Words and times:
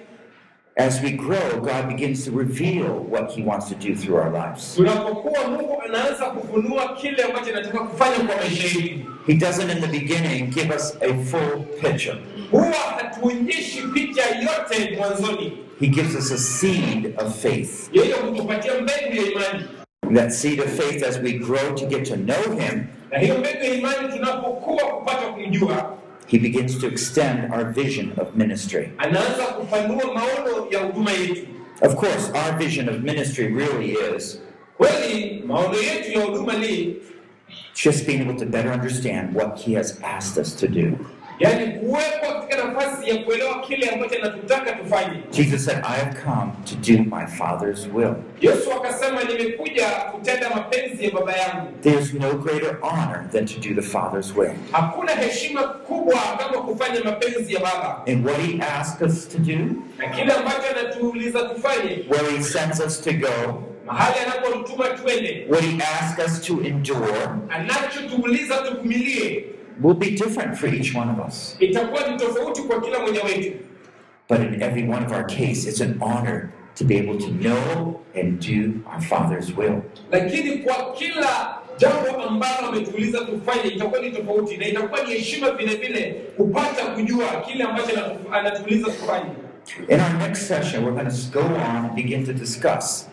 As 0.77 1.01
we 1.01 1.13
grow, 1.13 1.61
God 1.61 1.89
begins 1.89 2.25
to 2.25 2.33
reveal 2.33 2.99
what 3.05 3.31
He 3.31 3.43
wants 3.45 3.69
to 3.69 3.77
do 3.77 3.95
through 3.95 4.17
our 4.17 4.31
lives. 4.31 4.75
tunapokuwa 4.77 5.49
mungu 5.49 5.83
anaanza 5.83 6.25
kufunua 6.25 6.95
kile 6.97 7.23
ambacho 7.23 7.51
anataka 7.51 7.79
kufanya 7.79 8.17
kwa 8.17 8.37
maisha 8.37 8.67
yetu 8.79 8.99
He 9.27 9.35
doesn't 9.35 9.71
in 9.73 9.81
the 9.81 9.87
beginning 9.87 10.51
give 10.51 10.75
us 10.77 10.97
a 11.03 11.15
full 11.25 11.63
picture. 11.81 12.17
huwa 12.51 12.73
hatuonyeshi 12.73 13.83
picha 13.83 14.23
yote 14.23 14.97
mwanzoni 14.97 15.59
He 15.81 15.87
gives 15.87 16.15
us 16.17 16.33
a 16.33 16.39
seed 16.39 17.15
of 17.19 17.43
faith. 17.43 17.89
yeye 17.93 18.13
hutupatia 18.13 18.73
mbegu 18.75 19.17
ya 19.17 19.33
imani 19.33 19.65
That 20.15 20.31
seed 20.33 20.61
of 20.61 20.67
faith, 20.81 21.03
as 21.03 21.19
we 21.19 21.33
grow 21.33 21.75
to 21.75 21.87
get 21.87 22.05
to 22.09 22.17
know 22.17 22.59
Him, 22.59 22.85
na 23.11 23.19
hiyo 23.19 23.39
mbegu 23.39 23.65
ya 23.65 23.75
imani 23.75 24.09
tunapokuwa 24.13 24.83
kupata 24.85 25.27
kumjua 25.27 25.97
He 26.27 26.39
begins 26.39 26.79
to 26.79 26.87
extend 26.87 27.53
our 27.53 27.65
vision 27.73 28.13
of 28.19 28.35
ministry. 28.37 28.91
anaanza 28.99 29.45
kupanua 29.45 30.05
maono 30.15 30.67
ya 30.71 30.79
huduma 30.81 31.11
yetu 31.13 31.47
Of 31.83 31.95
course, 31.97 32.31
our 32.35 32.59
vision 32.59 32.89
of 32.89 33.01
ministry 33.03 33.47
really 33.47 33.97
is 34.17 34.41
kweli 34.79 35.43
maono 35.47 35.75
yetu 35.79 36.13
ya 36.19 36.25
huduma 36.25 36.53
ni 36.59 36.97
just 37.85 38.07
being 38.07 38.21
able 38.21 38.35
to 38.39 38.47
better 38.47 38.73
understand 38.73 39.37
what 39.37 39.59
He 39.61 39.75
has 39.75 39.99
asked 40.03 40.39
us 40.45 40.57
to 40.57 40.69
do. 40.69 40.99
Yaani 41.39 41.73
kuwekwa 41.73 42.35
katika 42.41 42.65
nafasi 42.65 43.11
ya 43.11 43.17
kuelewa 43.19 43.61
kile 43.61 43.91
ambacho 43.91 44.15
anatutaka 44.23 44.73
tufanye. 44.73 45.19
Jesus 45.33 45.65
said, 45.65 45.79
I 45.79 45.97
have 46.05 46.17
come 46.25 46.53
to 46.67 46.75
do 46.93 47.03
my 47.17 47.27
Father's 47.27 47.87
will. 47.95 48.15
yesu 48.41 48.73
akasema 48.73 49.25
nimekuja 49.25 49.87
kutenda 49.89 50.51
mapenzi 50.51 51.05
ya 51.05 51.11
baba 51.11 51.33
yangu. 51.37 51.73
There's 51.83 52.15
no 52.15 52.33
greater 52.35 52.77
honor 52.83 53.29
than 53.33 53.47
to 53.47 53.61
do 53.69 53.75
the 53.75 53.83
Father's 53.89 54.37
will. 54.37 54.53
hakuna 54.73 55.13
heshima 55.13 55.63
kubwa 55.63 56.19
kama 56.39 56.63
kufanya 56.63 57.01
mapenzi 57.05 57.55
ya 57.55 57.61
baba. 57.61 58.03
And 58.07 58.27
what 58.27 58.41
He 58.41 58.61
asked 58.63 59.09
us 59.09 59.29
to 59.29 59.39
do, 59.39 59.59
na 59.99 60.09
kile 60.09 60.33
ambacho 60.33 60.63
anatuuliza 60.81 61.39
tufanye. 61.43 62.05
where 62.09 62.37
He 62.37 62.43
sends 62.43 62.81
us 62.81 63.01
to 63.01 63.13
go, 63.13 63.63
mahali 63.87 64.17
anapotuma 64.27 64.85
twende. 64.89 65.47
what 65.49 65.65
He 65.65 65.79
asks 65.83 66.27
us 66.27 66.41
to 66.47 66.61
endure, 66.65 67.29
anachotuuliza 67.49 68.55
tuvumilie 68.57 69.45
will 69.83 69.95
be 69.95 70.11
different 70.11 70.57
for 70.59 70.75
each 70.75 70.95
one 70.97 71.11
of 71.11 71.29
us. 71.29 71.57
itakuwa 71.61 72.09
ni 72.09 72.17
tofauti 72.17 72.63
kwa 72.63 72.81
kila 72.81 72.99
mmoja 72.99 73.23
wetu 73.23 73.53
But 74.29 74.39
in 74.41 74.63
every 74.63 74.89
one 74.89 75.05
of 75.07 75.13
our 75.13 75.27
case, 75.27 75.69
it's 75.69 75.81
an 75.83 75.99
honor 76.01 76.51
to 76.77 76.85
be 76.85 76.97
able 76.97 77.19
to 77.19 77.27
know 77.31 78.01
and 78.15 78.41
do 78.41 78.81
our 78.93 79.01
Father's 79.03 79.57
will. 79.57 79.83
lakini 80.11 80.59
kwa 80.59 80.93
kila 80.93 81.59
jambo 81.79 82.23
ambalo 82.29 82.69
ametuuliza 82.69 83.19
tufanye 83.25 83.71
itakuwa 83.71 84.01
ni 84.01 84.11
tofauti 84.11 84.57
na 84.57 84.67
itakuwa 84.69 85.03
ni 85.03 85.11
heshima 85.13 85.51
vile 85.51 85.75
vile 85.77 86.13
kupata 86.37 86.87
kujua 86.87 87.27
kile 87.47 87.65
ambacho 87.65 88.17
anatuuliza 88.33 88.87
tufanye 88.91 89.31
In 89.89 90.01
our 90.01 90.13
next 90.29 90.43
session, 90.49 90.85
we're 90.85 90.95
going 91.05 91.11
to 91.11 91.31
go 91.41 91.41
on 91.55 91.77
and 91.85 91.95
begin 91.95 92.27
to 92.27 92.33
discuss 92.33 93.09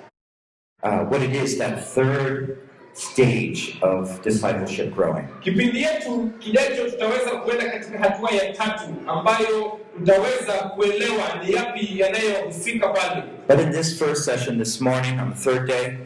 uh, 0.83 0.99
what 1.09 1.21
it 1.23 1.33
is 1.43 1.57
that 1.57 1.79
third 1.95 2.57
stage 2.93 3.77
of 3.81 4.21
discipleship 4.23 4.93
growing. 4.95 5.25
kipindi 5.39 5.81
yetu 5.81 6.29
kijacho 6.39 6.89
tutaweza 6.89 7.31
kuenda 7.31 7.69
katika 7.69 7.99
hatua 7.99 8.31
ya 8.31 8.53
tatu 8.53 8.83
ambayo 9.07 9.79
tutaweza 9.99 10.53
kuelewa 10.53 11.23
ni 11.45 11.53
yapi 11.53 11.99
yanayohusika 11.99 12.87
pale 12.89 13.23
But 13.47 13.59
in 13.59 13.71
this 13.71 13.99
first 13.99 14.23
session 14.25 14.57
this 14.59 14.81
morning, 14.81 15.19
on 15.19 15.33
the 15.33 15.51
third 15.51 15.67
day, 15.67 15.97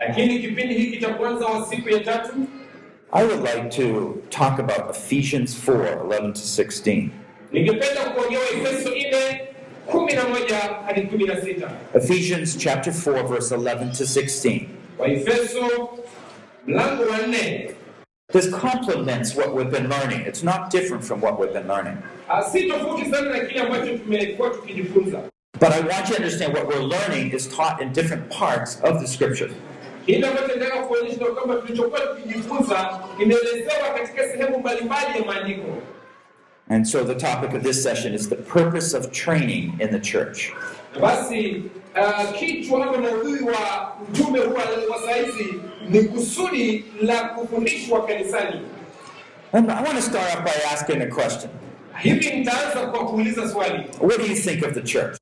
lakini 0.00 0.38
kipindi 0.38 0.74
hiki 0.74 1.00
cha 1.00 1.08
kwanza 1.14 1.46
wa 1.46 1.66
siku 1.66 1.88
ya 1.88 2.00
tatu 2.00 2.32
I 3.12 3.24
would 3.24 3.42
like 3.42 3.68
to 3.82 4.16
talk 4.30 4.58
about 4.58 4.96
Ephesians 4.96 5.68
4 5.68 5.72
11 6.02 6.32
to 6.32 6.40
16. 6.62 7.08
ningependa 7.52 8.00
kuongea 8.04 8.40
efeso 8.40 8.90
nne 8.90 9.40
kumi 9.86 10.12
na 10.12 10.24
moja 10.28 10.56
hadi 10.86 11.02
kumi 11.02 11.24
na 11.24 11.42
sita 11.42 11.70
Ephesians 11.94 12.58
chapter 12.58 12.92
4, 12.92 13.28
verse 13.28 13.54
11 13.54 13.92
to 13.98 14.04
16. 14.04 14.60
waefeso 14.98 15.88
mlango 16.66 17.02
wa 17.10 17.18
nne 17.26 17.70
This 18.32 18.50
complements 18.50 19.36
what 19.36 19.54
we've 19.54 19.70
been 19.70 19.88
learning. 19.88 20.20
It's 20.26 20.42
not 20.42 20.70
different 20.70 21.04
from 21.04 21.20
what 21.20 21.38
we've 21.38 21.52
been 21.52 21.68
learning. 21.68 21.98
Ah, 22.28 22.40
si 22.42 22.68
tofauti 22.68 23.10
sana 23.10 23.30
na 23.30 23.40
kile 23.44 23.60
ambacho 23.60 23.98
tumekuwa 23.98 24.50
tukijifunza 24.50 25.18
But 25.60 25.68
I 25.72 25.80
want 25.80 26.08
you 26.08 26.16
to 26.16 26.22
understand 26.22 26.54
what 26.54 26.66
we're 26.66 26.82
learning 26.82 27.32
is 27.32 27.46
taught 27.56 27.80
in 27.82 27.92
different 27.92 28.30
parts 28.30 28.80
of 28.82 29.00
the 29.00 29.06
scripture. 29.06 29.50
kile 30.06 30.26
ambacho 30.28 30.46
nataka 30.56 30.82
kuonyesha 30.82 31.16
ni 31.18 31.24
kwamba 31.26 31.54
tulichokuwa 31.56 32.00
tukijifunza 32.00 33.00
kimeelezewa 33.18 33.88
katika 33.98 34.28
sehemu 34.28 34.58
mbalimbali 34.58 35.18
ya 35.18 35.24
maandiko 35.24 35.82
And 36.70 36.86
so 36.86 37.04
the 37.04 37.14
topic 37.14 37.54
of 37.54 37.62
this 37.62 37.82
session 37.82 38.14
is 38.14 38.28
the 38.28 38.36
purpose 38.36 38.96
of 38.96 39.10
training 39.12 39.72
in 39.80 39.88
the 39.90 40.00
church. 40.00 40.50
Na 40.94 41.00
basi 41.00 41.62
uh, 41.96 42.38
kichwa 42.38 42.86
ama 42.86 42.98
maudhui 42.98 43.40
wa 43.40 43.92
ujumbe 44.08 44.38
huu 44.40 44.54
wa- 44.54 44.96
wa 44.96 45.02
saizi 45.06 45.54
ni 45.88 46.02
kusudi 46.02 46.84
la 47.02 47.24
kufundishwa 47.28 48.06
kanisani 48.06 48.60
And 49.52 49.70
I 49.70 49.82
want 49.84 49.94
to 49.96 50.02
start 50.02 50.34
off 50.36 50.44
by 50.44 50.72
asking 50.72 51.02
a 51.02 51.06
question. 51.06 51.50
hivi 51.98 52.30
nitaanza 52.30 52.86
kwa 52.86 53.06
kuuliza 53.06 53.48
swali 53.48 53.84
What 54.00 54.18
do 54.18 54.26
you 54.26 54.34
think 54.36 54.64
of 54.66 54.72
the 54.74 54.82
church? 54.82 55.16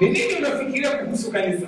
ni 0.00 0.10
nini 0.10 0.34
unafikiria 0.34 0.90
kuhusu 0.90 1.32
kanisa 1.32 1.66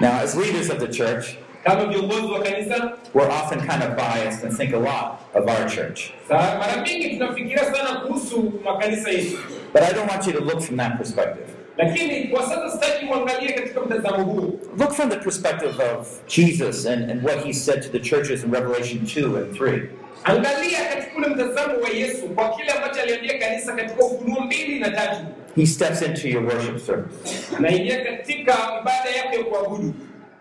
Now, 0.00 0.12
as 0.24 0.34
leaders 0.36 0.70
of 0.70 0.78
the 0.78 0.88
church, 0.88 1.26
kama 1.64 1.84
viongozi 1.86 2.26
wa 2.26 2.42
kanisa 2.42 2.92
we're 3.14 3.32
often 3.32 3.60
kind 3.60 3.82
of 3.82 3.96
biased 3.96 4.44
and 4.44 4.56
think 4.56 4.74
a 4.74 4.78
lot 4.78 5.18
of 5.34 5.46
our 5.48 5.70
church. 5.70 6.10
mara 6.30 6.82
mingi 6.82 7.10
tunafikiria 7.10 7.64
sana 7.74 8.00
kuhusu 8.00 8.52
makanisa 8.64 9.10
yetu 9.10 9.38
But 9.72 9.82
I 9.82 9.92
don't 9.92 10.10
want 10.10 10.26
you 10.26 10.32
to 10.32 10.40
look 10.40 10.60
from 10.62 10.76
that 10.76 10.98
perspective. 10.98 11.46
Lakini 11.76 12.28
kwa 12.28 12.42
sasa 12.42 12.70
sitaki 12.70 13.06
uangalie 13.06 13.52
katika 13.52 13.80
mtazamo 13.80 14.24
huu 14.24 14.58
Look 14.78 14.92
from 14.92 15.10
the 15.10 15.16
perspective 15.16 15.74
of 15.98 16.08
Jesus 16.36 16.86
and, 16.86 17.10
and 17.10 17.24
what 17.24 17.44
he 17.44 17.52
said 17.52 17.82
to 17.82 17.88
the 17.88 18.00
churches 18.00 18.44
in 18.44 18.52
Revelation 18.52 18.98
2 19.00 19.36
and 19.36 19.56
3. 19.58 19.82
angalia 20.24 20.78
katika 20.94 21.16
ule 21.18 21.28
mtazamo 21.28 21.78
wa 21.80 21.88
yesu 21.88 22.28
kwa 22.28 22.50
kile 22.50 22.70
ambacho 22.72 23.00
aliambia 23.02 23.38
kanisa 23.38 23.72
katika 23.72 24.04
ufunuo 24.04 24.40
mbili 24.40 24.78
na 24.80 24.90
tatu. 24.90 25.16
He 25.56 25.66
steps 25.66 26.02
into 26.02 26.28
your 26.28 26.44
worship 26.44 26.78
service. 26.78 27.56
Anaingia 27.56 28.04
katika 28.04 28.52
ibada 28.80 29.10
yake 29.16 29.36
ya 29.38 29.44
kuabudu. 29.44 29.94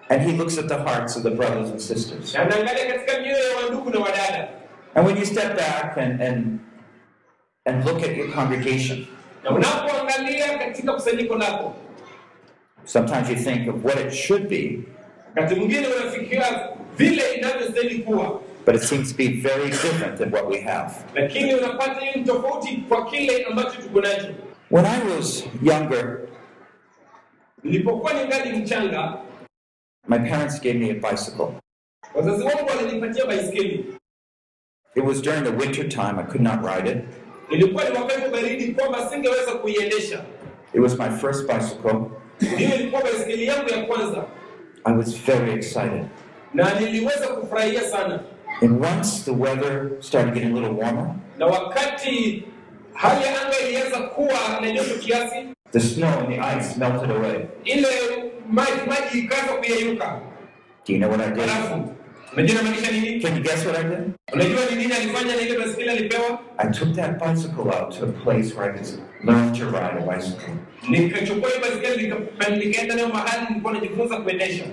And 0.10 0.22
he 0.22 0.32
looks 0.38 0.58
at 0.58 0.68
the 0.68 0.76
hearts 0.78 1.18
of 1.18 1.24
the 1.24 1.30
brothers 1.30 1.70
and 1.70 1.80
sisters. 1.80 2.36
anaangalia 2.36 2.86
katika 2.94 3.20
mioyo 3.22 3.50
ya 3.50 3.58
wandugu 3.58 3.90
na 3.90 4.00
wadada. 4.00 4.48
And 4.96 5.08
when 5.08 5.18
you 5.18 5.26
step 5.26 5.56
back 5.58 5.98
and, 5.98 6.22
and, 6.22 6.60
and 7.66 7.86
look 7.86 8.04
at 8.04 8.18
your 8.18 8.32
congregation, 8.32 9.08
na 9.44 9.52
unapoangalia 9.52 10.58
katika 10.58 10.94
kusanyiko 10.94 11.36
lako 11.36 11.76
sometimes 12.86 13.30
you 13.30 13.36
think 13.36 13.70
of 13.76 13.86
what 13.86 14.00
it 14.00 14.12
should 14.14 14.48
be, 14.50 14.80
wakati 15.36 15.56
mwingine 15.56 15.88
unafikiria 15.88 16.70
vile 16.98 17.34
inavyostahili 17.34 18.04
kuwa 18.04 18.40
but 18.66 18.76
it 18.76 18.82
seems 18.82 19.12
to 19.12 19.18
be 19.18 19.28
very 19.28 19.66
different 19.70 20.18
than 20.18 20.34
what 20.34 20.50
we 20.50 20.62
have. 20.62 20.92
lakini 21.16 21.56
unapata 21.56 22.00
hiyo 22.00 22.14
ni 22.16 22.24
tofauti 22.24 22.78
kwa 22.90 23.06
kile 23.06 23.46
ambacho 23.46 23.82
tuko 23.82 24.02
nacho. 24.02 24.28
When 24.72 24.86
I 24.86 25.16
was 25.18 25.44
younger, 25.64 26.20
Nilipokuwa 27.64 28.14
ningali 28.14 28.58
mchanga, 28.58 29.18
my 30.08 30.18
parents 30.20 30.62
gave 30.62 30.74
me 30.80 30.90
a 30.92 30.94
bicycle. 31.12 31.48
wazazi 32.16 32.44
wangu 32.44 32.70
walinipatia 32.70 33.26
baiskeli. 33.26 33.86
It 34.96 35.04
was 35.04 35.22
during 35.22 35.44
the 35.44 35.50
winter 35.52 35.90
time, 35.90 36.20
I 36.20 36.24
could 36.24 36.42
not 36.42 36.64
ride 36.76 36.92
it. 36.92 36.98
Ilikuwa 37.54 37.84
ni 37.90 37.98
wakati 37.98 38.30
baridi 38.32 38.68
kwamba 38.74 39.10
singeweza 39.10 39.52
kuiendesha. 39.52 40.24
It 40.74 40.82
was 40.82 41.00
my 41.00 41.10
first 41.10 41.48
bicycle. 41.48 42.00
Hiyo 42.58 42.76
ilikuwa 42.76 43.02
baiskeli 43.02 43.46
yangu 43.46 43.70
ya 43.70 43.84
kwanza, 43.84 44.24
I 44.84 44.94
was 44.98 45.18
very 45.26 45.52
excited. 45.54 46.06
na 46.54 46.80
niliweza 46.80 47.28
kufurahia 47.28 47.82
sana. 47.82 48.20
And 48.62 48.86
once 48.86 49.24
the 49.26 49.32
weather 49.32 49.90
started 50.00 50.34
getting 50.34 50.52
a 50.58 50.60
little 50.60 50.84
warmer, 50.84 51.16
Na 51.38 51.46
wakati 51.46 52.44
hali 52.94 53.26
ya 53.26 53.42
anga 53.46 53.60
ilianza 53.68 54.00
kuwa 54.00 54.62
na 54.62 54.72
joto 54.72 54.96
kiasi, 55.00 55.36
the 55.72 55.80
snow 55.80 56.10
and 56.20 56.28
the 56.28 56.36
ice 56.60 56.80
melted 56.80 57.12
away. 57.12 57.46
ile 57.64 57.88
maji 58.50 58.72
maji 58.88 59.20
ikaanza 59.20 59.54
kuyeyuka. 59.54 60.20
Do 60.88 60.94
you 60.94 61.00
know 61.00 61.12
what 61.12 61.22
I 61.28 61.30
did? 61.32 61.40
Halafu 61.50 61.90
unajua 62.34 62.62
inamaanisha 62.62 62.92
nini? 62.92 63.20
Can 63.22 63.38
you 63.38 63.44
guess 63.44 63.66
what 63.66 63.78
I 63.80 63.84
did? 63.84 64.14
Unajua 64.34 64.60
ni 64.72 64.76
nini 64.76 64.94
alifanya 64.94 65.36
na 65.36 65.42
ile 65.42 65.58
baiskeli 65.60 65.90
alipewa? 65.90 66.40
I 66.58 66.68
took 66.72 66.96
that 66.96 67.20
bicycle 67.20 67.70
out 67.72 68.00
to 68.00 68.06
a 68.06 68.12
place 68.24 68.56
where 68.56 68.74
I 68.74 68.78
could 68.78 69.00
learn 69.24 69.54
to 69.54 69.66
ride 69.66 69.98
a 70.00 70.16
bicycle. 70.16 70.54
Nikachukua 70.90 71.50
hiyo 71.50 71.62
baiskeli 71.62 72.14
nikaenda 72.66 72.96
nayo 72.96 73.08
mahali 73.08 73.46
nilikuwa 73.50 73.74
najifunza 73.74 74.18
kuendesha. 74.18 74.64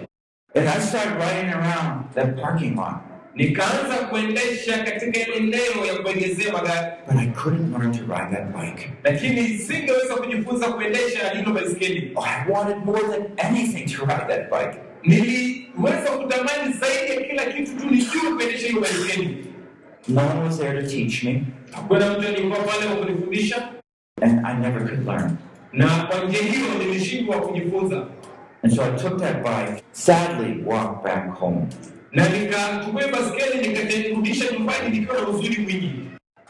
And 0.55 0.69
I 0.69 0.81
started 0.81 1.13
riding 1.13 1.51
around 1.53 2.11
that 2.15 2.41
parking 2.41 2.77
lot, 2.77 2.95
Nikaanza 3.35 3.95
kuendesha 4.11 4.79
katika 4.85 5.21
ile 5.21 5.37
eneo 5.37 5.85
ya 5.87 5.95
kuegezea 6.03 6.53
magari, 6.53 6.87
but 7.09 7.17
I 7.21 7.27
couldn't 7.27 7.71
learn 7.79 7.93
to 7.93 8.01
ride 8.01 8.37
that 8.37 8.47
bike. 8.57 8.93
lakini 9.05 9.59
singeweza 9.59 10.15
kujifunza 10.15 10.69
kuendesha 10.73 11.31
hilo 11.31 11.53
baiskeli. 11.53 12.13
Oh, 12.17 12.25
I 12.25 12.51
wanted 12.53 12.77
more 12.85 13.01
than 13.03 13.23
anything 13.49 13.85
to 13.97 14.07
ride 14.07 14.27
that 14.29 14.51
bike. 14.51 14.81
Niliweza 15.03 16.11
kutamani 16.11 16.73
zaidi 16.81 17.13
ya 17.13 17.21
kila 17.29 17.45
kitu 17.53 17.77
tu 17.77 17.91
nijue 17.91 18.33
kuendesha 18.37 18.69
hiyo 18.69 18.81
baiskeli. 18.81 19.47
No 20.09 20.21
one 20.31 20.41
was 20.41 20.59
there 20.59 20.83
to 20.83 20.89
teach 20.89 21.25
me, 21.25 21.43
Hakuna 21.73 22.11
mtu 22.19 22.29
alikuwa 22.29 22.59
pale 22.59 22.87
wa 22.87 22.97
kunifundisha, 22.97 23.69
and 24.23 24.47
I 24.47 24.55
never 24.55 24.81
could 24.89 25.07
learn. 25.07 25.37
na 25.73 25.87
kwa 26.03 26.25
njia 26.25 26.43
hiyo 26.43 26.67
nilishindwa 26.79 27.41
kujifunza, 27.41 28.07
And 28.63 28.73
so 28.75 28.83
I 28.83 28.91
took 28.91 29.21
that 29.21 29.43
bike, 29.43 29.83
sadly 29.93 30.63
walked 30.67 31.03
back 31.05 31.39
home. 31.39 31.67
na 32.13 32.29
nikachukua 32.29 33.03
hiyo 33.03 33.17
baiskeli 33.17 33.69
nikarudisha 33.69 34.53
nyumbani 34.53 34.99
nikiwa 34.99 35.21
na 35.21 35.27
huzuni 35.27 35.59
mwingi. 35.59 35.93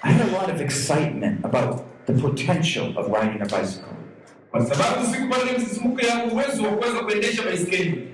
I 0.02 0.12
had 0.12 0.23
a 0.29 0.41
lot 0.41 0.52
of 0.55 0.61
excitement 0.61 1.44
about 1.44 1.81
the 2.06 2.12
potential 2.12 2.93
of 2.99 3.06
riding 3.23 3.43
a 3.43 3.47
bicycle. 3.47 3.94
kwa 4.50 4.67
sababu 4.67 5.06
sikupata 5.14 5.43
ile 5.50 5.58
msisimuko 5.58 6.00
ya 6.00 6.25
uwezo 6.25 6.62
wa 6.62 6.70
kuweza 6.70 6.99
kuendesha 7.00 7.43
baiskeli, 7.43 8.08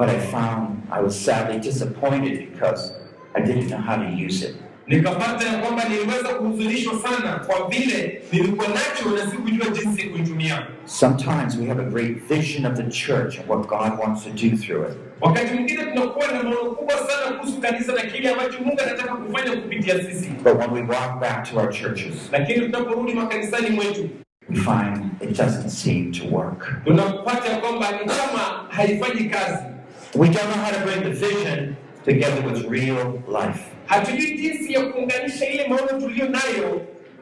But 0.00 0.08
I 0.08 0.18
found 0.18 0.88
I 0.90 1.00
was 1.02 1.14
sadly 1.26 1.60
disappointed 1.60 2.50
because 2.52 2.90
I 3.36 3.40
didn't 3.42 3.68
know 3.68 3.76
how 3.76 3.96
to 3.96 4.08
use 4.26 4.42
it. 4.42 4.56
nikapata 4.88 5.44
ya 5.46 5.58
kwamba 5.58 5.84
niliweza 5.84 6.28
kuhuzunishwa 6.28 6.92
sana 7.02 7.38
kwa 7.38 7.68
vile 7.68 8.22
nilikuwa 8.32 8.68
nacho 8.68 9.10
na 9.24 9.30
sikujua 9.30 9.66
jinsi 9.68 10.02
kuitumia. 10.08 10.66
Sometimes 10.84 11.56
we 11.56 11.66
have 11.66 11.82
a 11.82 11.90
great 11.90 12.28
vision 12.28 12.66
of 12.66 12.74
the 12.76 12.82
church 12.90 13.38
and 13.38 13.48
what 13.50 13.66
God 13.68 13.98
wants 14.00 14.24
to 14.24 14.30
do 14.30 14.56
through 14.56 14.90
it. 14.90 14.96
Wakati 15.20 15.54
mwingine 15.54 15.84
tunakuwa 15.84 16.26
na 16.26 16.42
maono 16.42 16.70
kubwa 16.70 16.94
sana 16.96 17.36
kuhusu 17.38 17.60
kanisa 17.60 17.92
na 17.92 18.02
kile 18.02 18.28
ambacho 18.30 18.58
Mungu 18.64 18.80
anataka 18.80 19.14
kufanya 19.16 19.56
kupitia 19.62 19.94
sisi, 20.04 20.30
But 20.44 20.54
when 20.58 20.70
we 20.72 20.80
walk 20.82 21.20
back 21.20 21.50
to 21.50 21.60
our 21.60 21.72
churches, 21.72 22.14
lakini 22.32 22.60
tunaporudi 22.60 23.14
makanisani 23.14 23.70
mwetu 23.70 24.08
we 24.50 24.56
find 24.56 25.10
it 25.22 25.36
doesn't 25.38 25.68
seem 25.68 26.12
to 26.12 26.36
work. 26.36 26.82
tunapata 26.84 27.48
ya 27.48 27.56
kwamba 27.58 27.90
ni 27.92 27.98
kama 27.98 28.66
haifanyi 28.68 29.24
kazi. 29.24 29.69
We 30.14 30.28
don't 30.28 30.48
know 30.50 30.62
how 30.64 30.70
to 30.70 30.80
bring 30.82 31.04
the 31.04 31.10
vision 31.10 31.76
together 32.04 32.42
with 32.42 32.64
real 32.66 33.22
life. 33.28 33.60
Hatujui 33.86 34.36
jinsi 34.38 34.72
ya 34.72 34.80
kuunganisha 34.80 35.46
ile 35.46 35.68
maono 35.68 36.00
tuliyo 36.00 36.26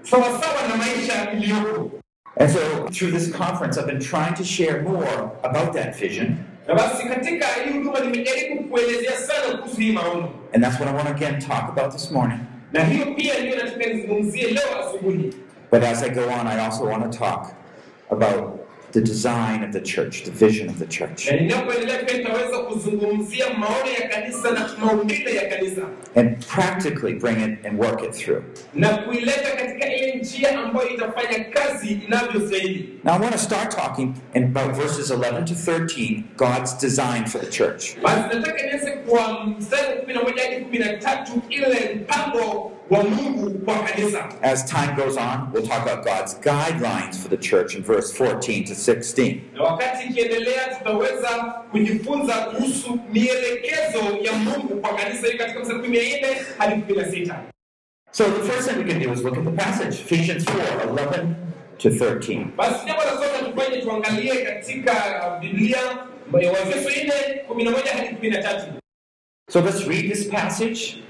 sawasawa 0.02 0.68
na 0.68 0.76
maisha 0.76 1.32
iliyopo. 1.32 1.90
And 2.40 2.50
so, 2.50 2.88
through 2.90 3.10
this 3.10 3.32
conference, 3.32 3.76
I've 3.78 3.86
been 3.86 4.00
trying 4.00 4.34
to 4.34 4.44
share 4.44 4.82
more 4.82 5.30
about 5.42 5.72
that 5.74 5.96
vision. 5.96 6.36
Na 6.68 6.74
basi 6.74 7.08
katika 7.08 7.46
hii 7.46 7.70
huduma 7.72 8.00
nimejaribu 8.00 8.64
kuelezea 8.64 9.12
sana 9.12 9.58
kuhusu 9.58 9.80
hii 9.80 9.92
maono, 9.92 10.30
And 10.52 10.64
that's 10.64 10.80
what 10.80 10.88
I 10.88 10.94
want 10.94 11.08
to 11.08 11.14
again 11.14 11.38
talk 11.40 11.68
about 11.78 11.92
this 11.92 12.10
morning. 12.10 12.38
na 12.72 12.84
hiyo 12.84 13.06
pia 13.14 13.38
ndio 13.40 13.56
nataka 13.56 13.86
nizungumzie 13.86 14.46
leo 14.50 14.88
asubuhi. 14.88 15.34
But 15.72 15.82
as 15.84 16.02
I 16.02 16.10
go 16.10 16.20
on, 16.40 16.46
I 16.46 16.64
also 16.66 16.84
want 16.84 17.12
to 17.12 17.18
talk 17.18 17.46
about 18.10 18.60
the 18.92 19.00
design 19.00 19.64
of 19.64 19.70
the 19.72 19.80
church, 19.80 20.22
the 20.24 20.30
vision 20.30 20.68
of 20.68 20.78
the 20.78 20.86
church, 20.86 21.26
Na 21.30 21.36
ninapoendelea 21.36 21.98
pia 21.98 22.18
nitaweza 22.18 22.58
kuzungumzia 22.58 23.46
maono 23.58 23.90
ya 24.02 24.08
kanisa 24.08 24.50
na 24.50 24.70
maumbile 24.84 25.34
ya 25.34 25.48
kanisa 25.48 25.82
and 26.16 26.46
practically 26.46 27.14
bring 27.14 27.36
it 27.38 27.66
and 27.66 27.80
work 27.80 28.02
it 28.04 28.12
through. 28.12 28.42
na 28.74 28.88
kuileta 28.88 29.50
katika 29.56 29.94
ile 29.94 30.14
njia 30.14 30.58
ambayo 30.58 30.88
itafanya 30.88 31.44
kazi 31.44 31.88
inavyostahili. 32.06 32.88
Now, 33.04 33.14
I 33.14 33.18
want 33.20 33.32
to 33.32 33.38
start 33.38 33.70
talking 33.76 34.14
about 34.34 34.72
verses 34.76 35.10
11 35.10 35.44
to 35.44 35.54
13, 35.54 36.22
God's 36.36 36.78
design 36.80 37.24
for 37.26 37.40
the 37.40 37.50
church. 37.50 37.96
Basi 42.90 43.10
nataka 43.10 43.20
nianze 43.20 43.48
kwa 43.48 43.74
mstari 43.74 43.78
wa 43.78 43.84
kumi 43.84 43.84
na 43.84 43.90
moja 43.90 43.92
hadi 43.92 44.08
kumi 44.08 44.30
na 44.30 44.32
tatu 44.32 44.38
ile 44.38 44.38
mpango 44.38 44.38
wa 44.38 44.38
Mungu 44.38 44.38
kwa 44.38 44.38
kanisa. 44.38 44.42
As 44.42 44.64
time 44.64 44.94
goes 44.96 45.16
on, 45.16 45.52
we'll 45.52 45.66
talk 45.66 45.82
about 45.82 46.04
God's 46.04 46.34
guidelines 46.34 47.16
for 47.22 47.28
the 47.28 47.36
church 47.36 47.74
in 47.74 47.82
verse 47.82 48.12
14 48.12 48.64
to 48.64 48.74
16. 48.74 49.40
Na 49.54 49.62
wakati 49.62 50.06
ikiendelea, 50.08 50.74
tutaweza 50.78 51.28
kujifunza 51.70 52.34
kuhusu 52.34 52.98
mielekezo 53.12 53.98
ya 54.22 54.32
Mungu 54.32 54.80
kwa 54.80 54.94
kanisa 54.94 55.26
hili 55.26 55.38
katika 55.38 55.60
mstari 55.60 55.78
wa 55.78 55.84
kumi 55.84 55.98
na 55.98 56.02
nne 56.02 56.36
hadi 56.58 56.82
kumi 56.82 56.98
na 56.98 57.10
sita. 57.10 57.42
So, 58.10 58.24
the 58.24 58.52
first 58.52 58.68
thing 58.70 58.78
we 58.78 58.84
can 58.84 59.02
do 59.02 59.12
is 59.12 59.22
look 59.22 59.36
at 59.36 59.44
the 59.44 59.50
passage, 59.50 60.00
Ephesians 60.00 60.44
4 60.44 60.88
11 60.90 61.34
to 61.78 61.90
13. 61.90 62.44
Basi 62.56 62.86
jambo 62.86 63.02
la 63.04 63.10
kwanza 63.16 63.38
tufanye, 63.50 63.82
tuangalie 63.82 64.44
katika 64.44 64.92
Biblia 65.40 65.78
Waefeso 66.32 66.90
nne 66.90 67.40
kumi 67.48 67.64
na 67.64 67.70
moja 67.70 67.92
hadi 67.92 68.08
kumi 68.16 68.30
na 68.30 68.42
tatu. 68.42 68.66
So, 69.50 69.60
let's 69.60 69.86
read 69.86 70.08
this 70.12 70.28
passage. 70.28 71.02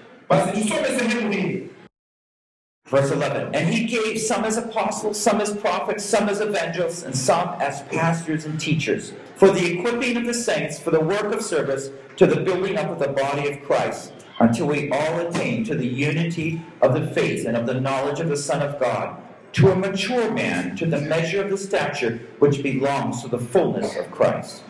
Verse 2.87 3.11
11, 3.11 3.55
and 3.55 3.69
he 3.69 3.85
gave 3.85 4.19
some 4.19 4.45
as 4.45 4.57
apostles, 4.57 5.21
some 5.21 5.43
as 5.43 5.55
prophets, 5.55 6.03
some 6.03 6.27
as 6.29 6.41
evangelists, 6.41 7.03
and 7.03 7.15
some 7.15 7.49
as 7.61 7.83
pastors 7.83 8.47
and 8.47 8.59
teachers, 8.59 9.13
for 9.37 9.51
the 9.51 9.79
equipping 9.79 10.17
of 10.17 10.25
the 10.25 10.33
saints, 10.33 10.79
for 10.79 10.91
the 10.91 11.01
work 11.01 11.35
of 11.35 11.43
service, 11.43 11.91
to 12.17 12.27
the 12.27 12.41
building 12.41 12.79
up 12.79 12.89
of 12.89 12.99
the 12.99 13.09
body 13.09 13.47
of 13.49 13.63
Christ, 13.63 14.15
until 14.41 14.67
we 14.67 14.91
all 14.91 15.21
attain 15.21 15.65
to 15.65 15.75
the 15.75 15.87
unity 15.87 16.63
of 16.81 16.95
the 16.95 17.07
faith 17.09 17.47
and 17.47 17.59
of 17.59 17.67
the 17.67 17.79
knowledge 17.79 18.21
of 18.21 18.31
the 18.31 18.37
Son 18.37 18.63
of 18.63 18.81
God, 18.81 19.21
to 19.53 19.71
a 19.71 19.77
mature 19.77 20.31
man, 20.33 20.75
to 20.77 20.87
the 20.87 21.01
measure 21.01 21.43
of 21.43 21.51
the 21.51 21.59
stature 21.59 22.21
which 22.39 22.63
belongs 22.63 23.23
to 23.23 23.29
the 23.29 23.39
fullness 23.39 23.97
of 23.97 24.11
Christ. 24.11 24.63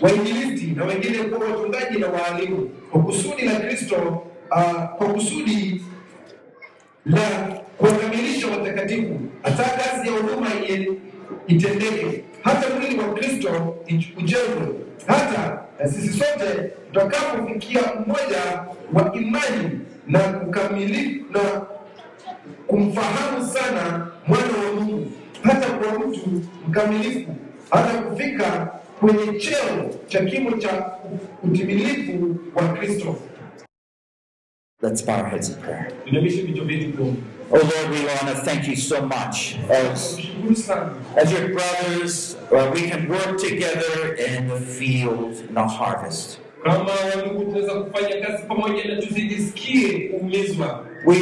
Wainjilisti 0.00 0.66
na 0.66 0.84
wengine 0.84 1.18
kuwa 1.18 1.48
wachungaji 1.48 1.98
na 1.98 2.06
waalimu. 2.08 2.68
Kwa 2.90 3.02
kusudi 3.02 3.42
la 3.42 3.54
Kristo, 3.60 4.22
uh, 4.50 4.84
kwa 4.98 5.06
kusudi 5.08 5.82
la 7.06 7.20
kuwakamilisha 7.78 8.46
watakatifu, 8.46 9.20
hata 9.42 9.62
kazi 9.64 10.08
ya 10.08 10.14
huduma 10.14 10.46
itendeke, 11.46 12.24
hata 12.42 12.74
mwili 12.74 12.98
wa 12.98 13.14
Kristo 13.14 13.76
ujengwe, 14.18 14.68
hata 15.06 15.62
na 15.80 15.88
sisi 15.88 16.18
sote 16.18 16.70
tutakapofikia 16.92 17.80
mmoja 18.06 18.64
wa 18.92 19.14
imani 19.16 19.80
na 20.06 20.18
kukamili 20.20 21.24
na 21.30 21.40
kumfahamu 22.66 23.46
sana 23.46 24.06
mwana 24.26 24.44
wa 24.66 24.80
Mungu, 24.80 25.12
hata 25.42 25.66
kwa 25.70 25.98
mtu 25.98 26.42
mkamilifu, 26.68 27.34
hata 27.70 27.98
kufika 27.98 28.68
kwenye 29.00 29.38
cheo 29.40 29.90
cha 30.08 30.24
kimo 30.24 30.50
cha 30.56 30.98
utimilifu 31.42 32.36
wa 32.54 32.68
Kristo. 32.68 33.16
Let's 34.82 35.02
bow 35.06 35.14
our 35.16 35.28
heads 35.28 35.48
in 35.48 35.54
prayer. 35.56 35.92
Inamishe 36.06 36.42
vichwa 36.42 36.64
vyetu 36.64 36.92
kuomba. 36.92 37.20
Oh 37.50 37.56
Lord, 37.58 37.90
we 37.90 38.06
want 38.06 38.36
to 38.36 38.42
thank 38.44 38.68
you 38.68 38.76
so 38.76 39.02
much 39.02 39.56
as 39.70 40.18
As 41.16 41.32
your 41.32 41.48
brothers, 41.54 42.36
uh, 42.52 42.70
we 42.74 42.90
can 42.90 43.08
work 43.08 43.38
together 43.38 44.14
in 44.14 44.48
the 44.48 44.60
field, 44.60 45.40
in 45.48 45.54
the 45.54 45.66
harvest. 45.66 46.38
kama 46.64 46.92
wandugu, 46.92 47.44
tunaweza 47.44 47.74
kufanya 47.74 48.26
kazi 48.26 48.42
pamoja 48.48 48.84
na 48.84 49.02
tusijisikie 49.02 49.98
kuumizwa. 50.08 50.86
We 51.06 51.18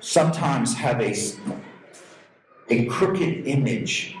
sometimes 0.00 0.74
have 0.76 1.00
a, 1.06 1.14
a 2.70 2.84
crooked 2.86 3.46
image 3.48 4.16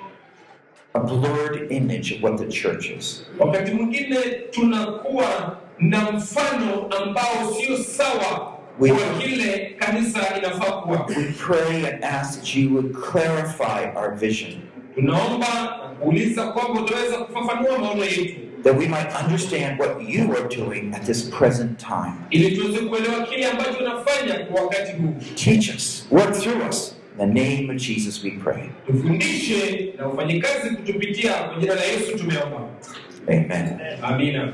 a 0.94 1.00
blurred 1.00 1.70
image 1.72 2.12
of 2.16 2.22
what 2.22 2.36
the 2.38 2.46
church 2.48 2.90
is. 2.98 3.22
wakati 3.38 3.72
mwingine 3.72 4.16
tunakuwa 4.50 5.56
na 5.78 6.10
mfano 6.12 6.86
ambao 7.00 7.54
sio 7.60 7.76
sawa 7.84 8.56
We- 8.78 8.92
kile 9.22 9.74
kanisa 9.78 10.20
inafaa 10.38 10.72
kuwa 10.72 11.06
We 11.08 11.34
pray 11.46 11.86
and 11.86 12.04
ask 12.04 12.38
that 12.40 12.56
you 12.56 12.74
would 12.74 12.92
clarify 12.92 13.96
our 13.98 14.14
vision, 14.14 14.52
tunaomba 14.94 15.46
na 15.48 15.88
kuuliza 16.00 16.46
kwamba 16.46 16.80
utaweza 16.80 17.16
kufafanua 17.18 17.78
maono 17.78 18.04
yetu 18.04 18.34
that 18.62 18.78
we 18.78 18.86
might 18.88 19.08
understand 19.26 19.80
what 19.80 19.90
you 20.08 20.32
are 20.36 20.56
doing 20.56 20.92
at 20.94 21.02
this 21.06 21.30
present 21.30 21.78
time. 21.78 22.12
ili 22.30 22.56
tuweze 22.56 22.78
kuelewa 22.78 23.22
kile 23.22 23.46
ambacho 23.46 23.78
unafanya 23.84 24.34
kwa 24.44 24.62
wakati 24.62 24.92
huu 24.92 25.14
Teach 25.34 25.74
us, 25.76 26.06
work 26.10 26.32
through 26.40 26.68
us. 26.68 26.96
In 27.12 27.18
the 27.18 27.26
name 27.26 27.70
of 27.70 27.76
Jesus, 27.76 28.22
we 28.22 28.30
pray. 28.30 28.70
tufundishe 28.86 29.94
na 29.98 30.08
ufanye 30.08 30.40
kazi 30.40 30.70
kutupitia 30.76 31.32
kwa 31.34 31.60
jina 31.60 31.74
la 31.74 31.84
yesu 31.84 32.18
tumeomba 32.18 32.68
Amen. 33.28 33.80
amina 34.02 34.52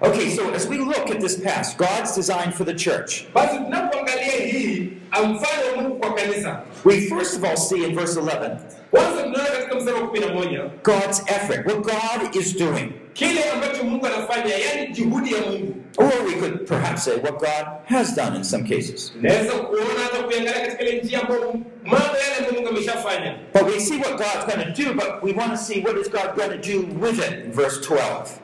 Okay, 0.00 0.28
so 0.28 0.50
as 0.52 0.68
we 0.68 0.76
look 0.76 1.10
at 1.10 1.20
this 1.20 1.40
past, 1.40 1.78
God's 1.78 2.14
design 2.14 2.52
for 2.52 2.64
the 2.64 2.74
church, 2.74 3.24
basi 3.34 3.56
tunapoangalia 3.58 4.32
hii 4.32 4.92
mfano 5.12 5.66
wa 5.76 5.82
mungu 5.82 5.96
kwa 5.96 6.14
kanisa 6.14 6.62
we 6.84 7.00
first 7.00 7.36
of 7.36 7.44
all 7.44 7.56
see 7.56 7.84
in 7.84 7.94
verse 7.94 8.20
11 8.20 8.56
kwanza 8.90 9.22
tunaona 9.22 9.44
katika 9.50 9.74
mstari 9.74 9.96
wa 10.00 10.08
kumi 10.08 10.20
na 10.20 10.28
moja 10.28 10.62
God's 10.84 11.22
effort, 11.28 11.66
what 11.66 11.80
God 11.80 12.36
is 12.36 12.56
doing. 12.56 12.92
kile 13.12 13.44
ambacho 13.50 13.84
mungu 13.84 14.06
anafanya 14.06 14.54
yaani 14.54 14.92
juhudi 14.92 15.32
ya 15.34 15.40
mungu 15.40 15.74
Or 15.98 16.12
we 16.26 16.32
could 16.34 16.66
perhaps 16.68 17.04
say 17.04 17.14
what 17.14 17.38
God 17.38 17.66
has 17.84 18.14
done 18.16 18.36
in 18.36 18.44
some 18.44 18.64
cases. 18.64 19.12
naweza 19.20 19.52
kuona 19.52 20.00
hata 20.04 20.22
kuiangalia 20.22 20.60
katika 20.60 20.82
ile 20.82 21.00
njia 21.02 21.20
ambayo 21.22 21.52
mambo 21.84 21.96
yale 21.98 22.36
ambayo 22.38 22.52
mungu 22.54 22.68
ameshafanya 22.68 23.34
But 23.54 23.62
we 23.62 23.80
see 23.80 23.96
what 23.96 24.10
God's 24.16 24.54
going 24.54 24.64
to 24.64 24.82
do, 24.82 24.94
but 24.94 25.22
we 25.22 25.32
want 25.32 25.50
to 25.52 25.58
see 25.58 25.80
what 25.80 25.96
is 25.98 26.10
God 26.10 26.34
going 26.36 26.58
to 26.58 26.72
do 26.72 26.78
with 27.06 27.18
it 27.18 27.44
in 27.44 27.52
verse 27.52 27.80
12. 27.80 27.98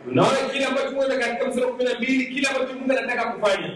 tunaona 0.08 0.38
kile 0.52 0.64
ambacho 0.64 0.90
mungu 0.90 1.02
ana- 1.02 1.18
katika 1.18 1.46
mstari 1.46 1.66
wa 1.66 1.72
kumi 1.72 1.84
na 1.84 1.94
mbili 1.98 2.26
kile 2.26 2.48
ambacho 2.48 2.74
mungu 2.74 2.92
anataka 2.92 3.24
kufanya 3.32 3.70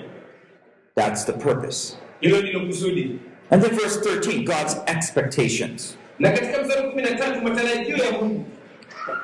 That's 0.95 1.27
the 1.27 1.33
purpose. 1.33 1.97
hilo 2.21 2.41
ndilo 2.43 2.61
kusudi 2.67 3.19
And 3.51 3.63
then 3.63 3.77
verse 3.77 4.01
13, 4.01 4.45
God's 4.45 4.77
expectations. 4.87 5.97
Na 6.19 6.31
katika 6.31 6.63
mstari 6.63 6.91
kumi 6.91 7.03
na 7.03 7.11
tatu 7.11 7.43
matarajio 7.43 7.97
ya 7.97 8.13
mungu 8.13 8.45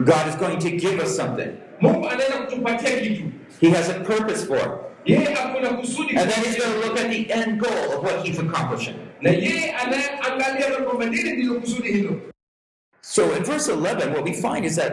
God 0.01 0.27
is 0.29 0.37
going 0.37 0.57
to 0.57 0.71
give 0.71 1.03
us 1.03 1.17
something. 1.17 1.49
mungu 1.81 2.09
anaenda 2.09 2.37
kutupatia 2.39 3.01
kitu 3.01 3.23
He 3.61 3.71
has 3.71 3.89
a 3.91 3.95
purpose 4.01 4.47
for 4.47 4.57
it. 4.59 4.71
yeye 5.05 5.35
akuna 5.35 5.69
kusudi 5.71 6.17
And 6.17 6.31
then 6.31 6.45
he's 6.45 6.57
going 6.65 6.73
to 6.81 6.87
look 6.89 6.99
at 7.01 7.11
the 7.11 7.33
end 7.33 7.61
goal 7.61 7.99
of 7.99 8.05
what 8.05 8.27
he's 8.27 8.39
accomplishing. 8.39 8.95
na 9.21 9.31
yeye 9.31 9.73
anayeangalia 9.73 10.69
na 10.69 10.77
kwamba 10.77 11.05
nini 11.07 11.33
ndilo 11.33 11.55
kusudi 11.61 11.89
hilo 11.93 12.21
So 13.01 13.37
in 13.37 13.45
verse 13.45 13.73
11, 13.73 14.13
what 14.13 14.25
we 14.25 14.33
find 14.33 14.65
is 14.65 14.77
that 14.77 14.93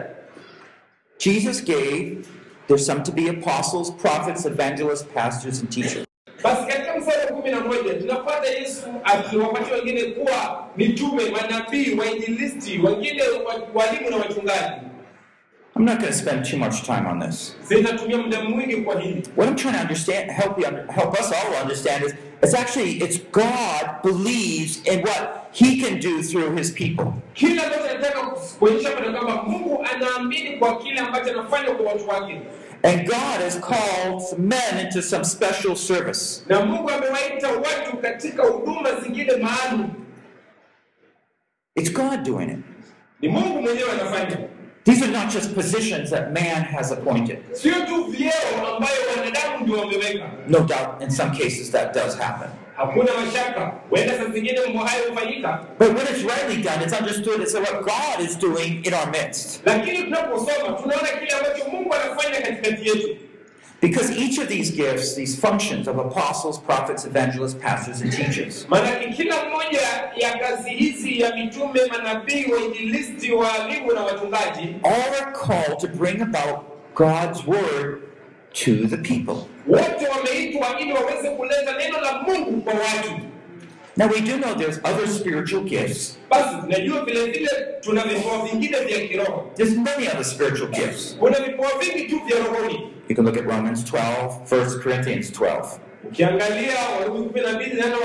Jesus 1.18 1.60
gave, 1.60 2.26
there's 2.66 2.84
some 2.86 3.02
to 3.04 3.12
be 3.12 3.28
apostles, 3.28 3.90
prophets, 3.90 4.46
evangelists, 4.46 5.06
pastors, 5.14 5.60
and 5.60 5.70
teachers. 5.72 6.06
basi 6.42 6.66
katika 6.66 6.96
mstari 6.98 7.29
wa 7.29 7.29
kumi 7.40 7.50
na 7.52 7.60
moja 7.60 7.94
tunapata 7.94 8.46
yesu 8.48 8.82
akiwapatia 9.04 9.74
wengine 9.74 10.02
kuwa 10.04 10.66
mitume 10.76 11.22
manabii 11.30 11.94
wainjilisti 11.94 12.78
wengine 12.78 13.22
walimu 13.74 14.10
na 14.10 14.16
wachungaji 14.16 14.72
I'm 15.76 15.84
not 15.86 15.98
going 16.00 16.10
to 16.12 16.18
spend 16.18 16.44
too 16.44 16.58
much 16.58 16.82
time 16.82 17.06
on 17.08 17.20
this. 17.20 17.56
sitatumia 17.68 18.18
muda 18.18 18.42
mwingi 18.44 18.76
kwa 18.76 19.00
hili 19.00 19.22
What 19.36 19.48
I'm 19.50 19.56
trying 19.56 19.72
to 19.74 19.80
understand, 19.80 20.30
help 20.30 20.58
you, 20.58 20.64
help 20.94 21.20
us 21.20 21.32
all 21.32 21.62
understand 21.62 22.04
is, 22.04 22.14
it's 22.42 22.54
actually, 22.54 22.90
it's 22.98 23.18
God 23.32 24.02
believes 24.02 24.82
in 24.84 25.00
what 25.02 25.48
He 25.52 25.80
can 25.80 26.00
do 26.00 26.22
through 26.22 26.56
His 26.58 26.70
people. 26.72 27.06
kile 27.34 27.62
ambacho 27.62 27.94
nataka 27.94 28.20
kuonyesha 28.58 28.90
kwamba 28.90 29.42
mungu 29.42 29.86
anaamini 29.94 30.50
kwa 30.56 30.78
kile 30.78 31.00
ambacho 31.00 31.30
anafanya 31.30 31.70
kwa 31.70 31.92
watu 31.92 32.08
wake 32.08 32.40
And 32.82 33.06
God 33.08 33.40
has 33.42 33.60
called 33.60 34.38
men 34.38 34.86
into 34.86 35.02
some 35.02 35.24
special 35.24 35.76
service. 35.76 36.44
na 36.48 36.60
mungu 36.64 36.90
amewaita 36.90 37.48
watu 37.48 37.96
katika 37.96 38.42
huduma 38.42 39.00
zingine 39.00 39.32
maalum 39.36 39.90
It's 41.76 41.90
God 41.92 42.22
doing 42.24 42.50
it. 42.50 42.58
ni 43.20 43.28
mungu 43.28 43.62
mwenyewe 43.62 43.90
anafanya 43.92 44.38
These 44.84 45.04
are 45.04 45.12
not 45.12 45.32
just 45.32 45.54
positions 45.54 46.10
that 46.10 46.32
man 46.32 46.64
has 46.64 46.92
appointed. 46.92 47.38
sio 47.52 47.72
tu 47.86 48.04
vyeo 48.04 48.66
ambayo 48.76 49.00
wanadamu 49.16 49.62
ndio 49.64 49.76
wameweka 49.80 50.30
No 50.48 50.58
doubt, 50.60 51.02
in 51.02 51.10
some 51.10 51.30
cases, 51.30 51.70
that 51.70 51.94
does 51.94 52.18
happen. 52.18 52.48
Hakuna 52.80 53.12
mashaka. 53.24 53.72
Huenda 53.90 54.16
saa 54.18 54.24
zingine 54.32 54.60
mambo 54.60 54.78
hayo 54.78 55.04
hufanyika. 55.10 55.64
But 55.78 55.88
when 55.88 56.06
it's 56.06 56.22
rightly 56.24 56.62
done, 56.62 56.82
it's 56.84 57.00
understood 57.00 57.40
it's 57.42 57.54
what 57.54 57.82
God 57.84 58.28
is 58.28 58.38
doing 58.38 58.82
in 58.86 58.94
our 58.94 59.10
midst. 59.10 59.60
lakini 59.66 59.98
tunaposoma 60.02 60.72
tunaona 60.82 61.08
kile 61.08 61.32
ambacho 61.38 61.70
mungu 61.72 61.94
anafanya 61.94 62.40
katikati 62.40 62.88
yetu. 62.88 63.16
Because 63.82 64.10
each 64.12 64.38
of 64.38 64.48
these 64.48 64.70
gifts, 64.72 65.14
these 65.14 65.40
functions 65.40 65.88
of 65.88 65.98
apostles, 65.98 66.58
prophets, 66.58 67.06
evangelists, 67.06 67.54
pastors, 67.54 68.02
and 68.02 68.12
teachers, 68.12 68.66
maanake 68.68 69.08
kila 69.16 69.44
mmoja 69.44 69.80
ya 70.16 70.38
kazi 70.38 70.70
hizi 70.70 71.20
ya 71.20 71.36
mitume 71.36 71.80
manabii 71.86 72.46
wainjilisti 72.52 73.32
waalimu 73.32 73.92
na 73.92 74.00
wachungaji 74.02 74.76
all 74.84 75.14
are 75.22 75.32
called 75.32 75.78
to 75.78 75.88
bring 75.88 76.22
about 76.22 76.58
God's 76.94 77.46
word 77.46 78.02
to 78.52 78.86
the 78.86 78.96
people. 78.96 79.46
wote 79.66 80.06
wameitwa 80.08 80.80
ili 80.80 80.92
waweze 80.92 81.30
kuleta 81.30 81.78
neno 81.78 82.00
la 82.00 82.22
mungu 82.22 82.60
kwa 82.62 82.72
watu 82.72 83.10
Now, 83.96 84.08
we 84.08 84.20
do 84.20 84.38
know 84.38 84.54
there's 84.54 84.78
other 84.84 85.08
spiritual 85.08 85.62
gifts. 85.64 86.18
basi 86.30 86.56
tunajua 86.60 87.04
vile 87.04 87.24
vile 87.30 87.50
tuna 87.80 88.04
vipawa 88.04 88.46
vingine 88.48 88.78
vya 88.80 89.08
kiroho 89.08 89.50
There's 89.56 89.76
many 89.76 90.08
other 90.08 90.24
spiritual 90.24 90.68
gifts. 90.70 91.16
kuna 91.18 91.40
vipawa 91.40 91.70
vingi 91.78 92.08
tu 92.08 92.20
vya 92.26 92.38
rohoni 92.38 92.90
You 93.08 93.16
can 93.16 93.24
look 93.24 93.36
at 93.36 93.44
Romans 93.46 93.84
12, 93.84 94.46
1 94.50 94.82
Corinthians 94.82 95.30
12. 95.32 95.64
ukiangalia 96.04 96.72
warumi 97.00 97.26
kumi 97.26 97.40
na 97.40 97.52
mbili 97.52 97.74
neno 97.74 97.96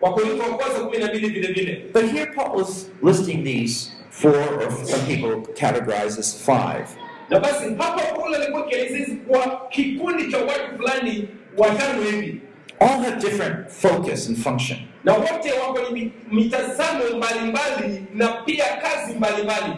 wakorintho 0.00 0.42
wa 0.50 0.56
kwanza 0.58 0.78
kumi 0.80 0.98
na 0.98 1.06
mbili 1.06 1.28
vile 1.28 1.52
vile 1.52 1.84
But 1.92 2.04
here 2.12 2.26
Paul 2.26 2.60
is 2.62 2.90
listing 3.02 3.44
these 3.44 3.90
four, 4.10 4.36
or 4.36 4.70
some 4.86 5.06
people 5.06 5.52
categorize 5.54 6.18
as 6.18 6.34
five. 6.46 6.86
Na 7.32 7.40
basi 7.40 7.64
hapa 7.78 8.02
paulo 8.16 8.36
alikuwa 8.36 8.66
akielezea 8.66 8.98
hizi 8.98 9.16
kwa 9.16 9.68
kikundi 9.70 10.30
cha 10.32 10.38
watu 10.38 10.76
fulani 10.76 11.28
watano 11.56 12.02
hivi 12.02 12.40
All 12.80 12.88
have 12.88 13.16
different 13.20 13.68
focus 13.68 14.28
and 14.28 14.36
function. 14.38 14.78
na 15.04 15.12
wote 15.12 15.52
wako 15.52 15.78
ni 15.92 16.12
mitazamo 16.30 17.04
mbalimbali 17.16 18.04
na 18.14 18.28
pia 18.28 18.64
kazi 18.76 19.14
mbalimbali 19.14 19.72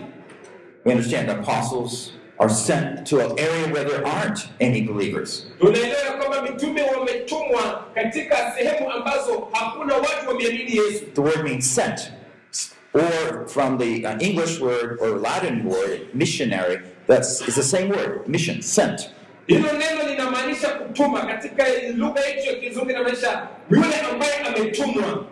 We 0.84 0.92
understand 0.92 1.30
apostles 1.30 2.12
are 2.38 2.50
sent 2.54 3.04
to 3.11 3.20
an 3.20 3.30
area 3.38 3.73
where 3.75 3.84
there 3.90 4.04
aren't 4.06 4.49
any 4.61 4.80
believers. 4.82 5.46
tunaelewa 5.61 6.12
kwamba 6.18 6.42
mitume 6.42 6.82
wametumwa 6.82 7.84
katika 7.94 8.52
sehemu 8.58 8.90
ambazo 8.92 9.49
hakuna 9.52 9.94
watu 9.94 10.28
wameamini 10.28 10.76
yesu 10.76 11.04
The 11.14 11.20
word 11.20 11.44
means 11.44 11.75
sent, 11.75 12.12
or 12.94 13.49
from 13.49 13.78
the 13.78 14.06
uh, 14.06 14.23
English 14.23 14.61
word 14.61 14.99
or 15.00 15.20
Latin 15.20 15.66
word, 15.66 16.00
missionary, 16.14 16.78
that's 17.06 17.49
is 17.49 17.54
the 17.54 17.62
same 17.62 17.88
word, 17.88 18.28
mission, 18.28 18.62
sent. 18.62 19.11
hilo 19.46 19.68
neno 19.73 20.08
linamaanisha 20.11 20.68
kutuma 20.68 21.20
katika 21.26 21.64
lugha 21.96 22.20
yetu 22.20 22.61
kizungu 22.61 22.90
inamaanisha 22.90 23.49
yule 23.70 23.96
ambaye 24.12 24.32
ametumwa 24.38 25.25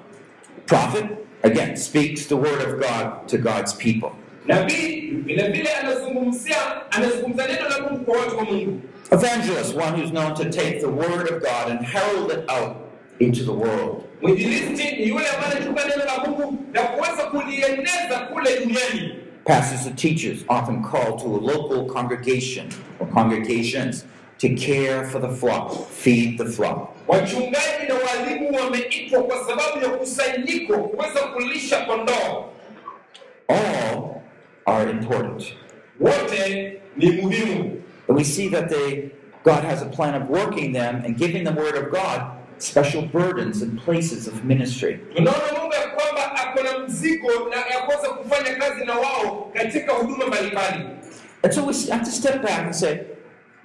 Prophet, 0.66 1.04
again, 1.42 1.76
speaks 1.76 2.26
the 2.28 2.34
word 2.34 2.60
of 2.62 2.78
God 2.78 3.26
to 3.26 3.38
God's 3.38 3.74
people. 3.74 4.10
nabii 4.46 5.00
vile 5.24 5.48
vile 5.48 5.70
anazungumzia 5.74 6.56
anazungumza 6.90 7.46
neno 7.46 7.68
la 7.68 7.78
mungu 7.88 8.04
kwa 8.04 8.18
watu 8.20 8.36
wa 8.38 8.44
mungu 8.44 8.80
Evangelist, 9.12 9.74
one 9.76 9.92
who's 9.96 10.10
known 10.10 10.34
to 10.34 10.44
take 10.44 10.80
the 10.80 10.86
word 10.86 11.28
of 11.30 11.40
God 11.40 11.70
and 11.70 11.80
herald 11.86 12.30
it 12.32 12.50
out 12.50 12.76
into 13.18 13.44
the 13.44 13.50
world. 13.52 14.02
mwinjilisti 14.22 14.96
ni 14.96 15.08
yule 15.08 15.26
ambaye 15.28 15.52
anachukua 15.56 15.84
neno 15.84 16.04
la 16.04 16.24
mungu 16.26 16.64
na 16.72 16.82
kuweza 16.82 17.22
kulieneza 17.22 18.18
kule 18.32 18.50
duniani 18.60 19.14
Pastors 19.44 19.86
and 19.86 19.98
teachers 19.98 20.44
often 20.48 20.82
called 20.84 21.18
to 21.20 21.26
a 21.26 21.40
local 21.52 21.86
congregation 21.92 22.68
or 23.00 23.06
congregations 23.08 24.04
to 24.38 24.54
care 24.54 25.04
for 25.08 25.18
the 25.18 25.28
flock, 25.28 25.88
feed 25.88 26.38
the 26.38 26.44
flock. 26.46 26.88
wachungaji 27.08 27.86
na 27.88 27.94
walimu 27.94 28.56
wameitwa 28.56 29.22
kwa 29.22 29.36
sababu 29.36 29.84
ya 29.84 29.90
kusanyiko 29.90 30.78
kuweza 30.78 31.20
kulisha 31.20 31.80
kondoo 31.80 32.44
All 33.48 34.20
are 34.66 34.90
important. 34.90 35.44
wote 36.00 36.80
ni 36.96 37.10
muhimu 37.10 37.82
And 38.08 38.16
we 38.18 38.24
see 38.24 38.48
that 38.48 38.68
they, 38.68 39.10
God 39.44 39.64
has 39.64 39.82
a 39.82 39.86
plan 39.86 40.14
of 40.22 40.28
working 40.28 40.72
them 40.72 41.02
and 41.04 41.16
giving 41.16 41.44
the 41.44 41.52
word 41.52 41.76
of 41.76 41.90
God 41.90 42.22
special 42.58 43.02
burdens 43.02 43.62
and 43.62 43.80
places 43.84 44.26
of 44.28 44.44
ministry. 44.44 44.98
tunaona 45.14 45.38
mungu 45.60 45.72
ya 45.74 45.80
kwamba 45.80 45.91
ako 46.52 46.62
na 46.62 46.78
mzigo 46.78 47.28
na 47.50 47.56
ya 47.56 47.80
kufanya 48.14 48.54
kazi 48.54 48.84
na 48.84 48.94
wao 48.94 49.50
katika 49.54 49.92
huduma 49.92 50.26
mbalimbali 50.26 50.84
And 51.44 51.52
so 51.52 51.64
we 51.66 51.74
have 51.90 52.04
to 52.04 52.10
step 52.10 52.40
back 52.42 52.58
and 52.66 52.74
say, 52.74 52.98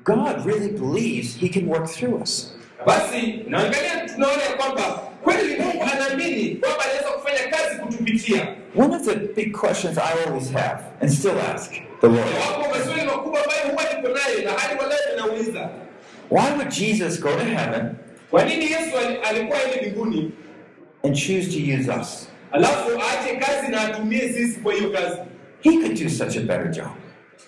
God 0.03 0.45
really 0.45 0.69
believes 0.71 1.35
He 1.35 1.49
can 1.49 1.67
work 1.67 1.85
through 1.87 2.21
us. 2.23 2.53
basi 2.85 3.43
naangalia 3.47 4.09
tunaona 4.13 4.43
kwamba 4.57 4.83
kweli 5.23 5.55
mungu 5.61 5.83
anaamini 5.93 6.55
kwamba 6.55 6.83
anaweza 6.85 7.09
kufanya 7.09 7.47
kazi 7.57 7.79
kutupitia 7.79 8.47
One 8.75 8.95
of 8.95 9.05
the 9.05 9.15
big 9.15 9.51
questions 9.57 9.97
I 9.97 10.13
always 10.25 10.51
have 10.51 10.83
and 11.01 11.11
still 11.11 11.37
ask 11.55 11.71
the 12.01 12.07
Lord 12.07 12.27
wapo 12.49 12.69
maswali 12.77 13.01
makubwa 13.05 13.43
ambayo 13.43 13.61
huwa 13.71 13.83
niko 13.83 14.07
nayo 14.07 14.41
na 14.45 14.51
hadi 14.59 14.79
waleo 14.81 14.97
ninauliza 15.15 15.69
why 16.31 16.51
would 16.57 16.69
Jesus 16.69 17.21
go 17.21 17.29
to 17.29 17.43
heaven 17.45 17.89
kwa 18.31 18.43
nini 18.45 18.65
yesu 18.71 18.97
ali- 18.97 19.17
alikuwa 19.17 19.63
ende 19.63 19.81
mbinguni 19.81 20.31
and 21.03 21.15
choose 21.15 21.47
to 21.51 21.79
use 21.79 21.91
us? 22.01 22.29
Alafu 22.51 22.89
aache 23.01 23.35
kazi 23.35 23.71
na 23.71 23.81
atumie 23.81 24.29
sisi 24.29 24.59
kwa 24.59 24.73
hiyo 24.73 24.89
kazi 24.89 25.17
He 25.61 25.71
could 25.71 26.03
do 26.03 26.09
such 26.09 26.37
a 26.37 26.39
better 26.39 26.69
job. 26.71 26.87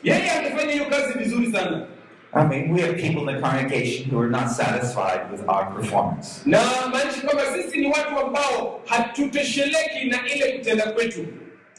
yeye 0.04 0.32
angefanya 0.32 0.72
hiyo 0.74 0.86
kazi 0.86 1.18
vizuri 1.20 1.52
sana 1.52 1.86
I 2.34 2.46
mean, 2.48 2.72
we 2.74 2.82
have 2.82 2.94
people 2.94 3.22
in 3.22 3.26
the 3.36 3.42
congregation 3.42 4.12
who 4.12 4.20
are 4.22 4.30
not 4.30 4.50
satisfied 4.50 5.32
with 5.32 5.42
our 5.48 5.66
performance. 5.76 6.28
na 6.46 6.60
maanisha 6.92 7.22
kwamba 7.22 7.44
sisi 7.54 7.78
ni 7.78 7.88
watu 7.88 8.20
ambao 8.20 8.82
hatutosheleki 8.86 10.06
na 10.10 10.18
ile 10.36 10.58
kutenda 10.58 10.92
kwetu 10.92 11.26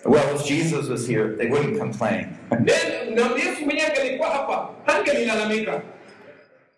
Well, 0.04 0.22
if 0.36 0.46
Jesus 0.46 0.88
was 0.88 1.06
here, 1.08 1.36
they 1.36 1.46
wouldn't 1.50 1.78
complain. 1.78 2.26
Then, 2.50 3.14
na 3.14 3.22
yesu 3.22 3.64
mwenyewe 3.64 3.86
angelikuwa 3.86 4.28
hapa 4.30 4.68
hangelilalamika 4.86 5.82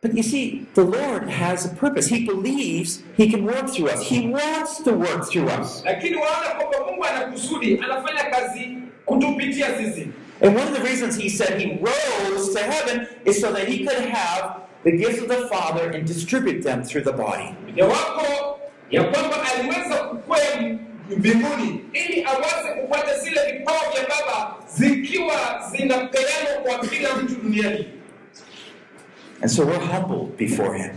But 0.03 0.17
you 0.17 0.25
see, 0.25 0.67
the 0.75 0.83
Lord 0.83 1.29
has 1.29 1.65
a 1.65 1.69
purpose. 1.77 2.09
He 2.09 2.27
believes 2.27 3.05
He 3.17 3.31
can 3.31 3.45
work 3.45 3.69
through 3.71 3.91
us. 3.91 4.03
He 4.03 4.27
wants 4.27 4.83
to 4.83 4.93
work 4.93 5.25
through 5.31 5.49
us. 5.49 5.83
lakini 5.85 6.17
waona 6.17 6.51
kwamba 6.51 6.87
mungu 6.91 7.05
anakusudi 7.05 7.79
anafanya 7.85 8.25
kazi 8.25 8.79
kutupitia 9.07 9.67
sisi 9.79 10.09
And 10.41 10.57
one 10.57 10.67
of 10.69 10.75
the 10.75 10.83
reasons 10.83 11.17
He 11.17 11.29
said 11.29 11.61
He 11.61 11.79
rose 11.81 12.53
to 12.53 12.59
heaven 12.59 13.07
is 13.25 13.41
so 13.41 13.53
that 13.53 13.69
He 13.69 13.85
could 13.87 14.05
have 14.11 14.57
the 14.85 14.91
gifts 14.97 15.23
of 15.23 15.29
the 15.29 15.47
Father 15.49 15.91
and 15.91 16.05
distribute 16.07 16.63
them 16.63 16.83
through 16.83 17.05
the 17.05 17.13
body. 17.13 17.55
mojawapo 17.67 18.59
ya 18.91 19.05
kwamba 19.05 19.37
aliweza 19.55 19.95
kukwea 19.97 20.79
mbinguni 21.17 21.81
ili 21.93 22.25
aweze 22.25 22.81
kupata 22.83 23.19
zile 23.19 23.41
vipawa 23.53 23.81
vya 23.95 24.03
baba 24.09 24.55
zikiwa 24.75 25.63
zinapeanwa 25.71 26.55
kwa 26.63 26.79
kila 26.89 27.17
mtu 27.17 27.35
duniani 27.35 27.87
And 29.43 29.51
so 29.51 29.67
we're 29.67 29.79
humbled 29.79 30.37
before 30.37 30.75
Him. 30.75 30.97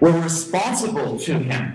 We're 0.00 0.22
responsible 0.22 1.18
to 1.18 1.32
Him. 1.38 1.74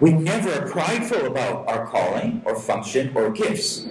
We 0.00 0.12
never 0.12 0.50
are 0.50 0.68
prideful 0.70 1.26
about 1.26 1.68
our 1.68 1.86
calling 1.86 2.40
or 2.46 2.56
function 2.58 3.12
or 3.14 3.30
gifts. 3.30 3.86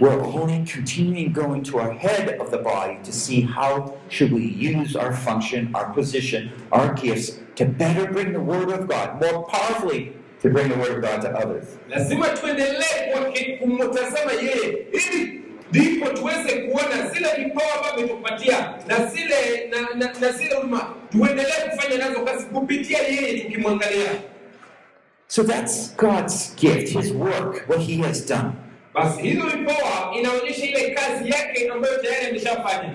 We're 0.00 0.20
only 0.24 0.64
continuing 0.64 1.32
going 1.32 1.62
to 1.64 1.78
our 1.78 1.92
head 1.92 2.40
of 2.40 2.50
the 2.50 2.58
body 2.58 2.98
to 3.04 3.12
see 3.12 3.42
how 3.42 3.98
should 4.08 4.32
we 4.32 4.46
use 4.46 4.96
our 4.96 5.14
function, 5.14 5.70
our 5.74 5.92
position, 5.92 6.50
our 6.72 6.94
gifts 6.94 7.38
to 7.56 7.66
better 7.66 8.10
bring 8.10 8.32
the 8.32 8.40
word 8.40 8.70
of 8.70 8.88
God, 8.88 9.20
more 9.20 9.46
powerfully 9.46 10.16
to 10.44 10.50
bring 10.50 10.68
the 10.68 10.76
word 10.76 10.92
of 10.92 11.00
God 11.02 11.20
to 11.22 11.28
others. 11.38 11.64
lazima 11.88 12.28
tuendelee 12.28 13.56
kumtazama 13.60 14.32
yeye 14.32 14.86
ili 14.92 15.40
ndipo 15.70 16.08
tuweze 16.08 16.52
kuona 16.58 17.08
zile 17.10 17.28
vipawa 17.38 17.74
ambavyo 17.78 18.08
tupatia 18.16 18.74
na 18.86 19.06
zile 19.06 19.68
na, 19.70 19.80
na, 20.06 20.12
na 20.20 20.32
zile 20.32 20.54
huduma 20.54 20.94
tuendelee 21.12 21.68
kufanya 21.70 21.98
nazo 22.08 22.20
kazi 22.20 22.44
kupitia 22.46 22.98
yeye 22.98 23.40
tukimwangalia 23.40 24.10
So 25.26 25.42
that's 25.42 25.96
God's 25.96 26.54
gift, 26.56 26.88
His 26.92 27.10
work, 27.12 27.64
what 27.68 27.80
He 27.80 27.96
has 28.02 28.26
done. 28.28 28.52
basi 28.94 29.22
hizo 29.22 29.42
vipawa 29.46 30.14
inaonyesha 30.18 30.64
ile 30.66 30.90
kazi 30.90 31.30
yake 31.30 31.68
ambayo 31.68 31.98
tayari 31.98 32.26
ameshafanya 32.26 32.94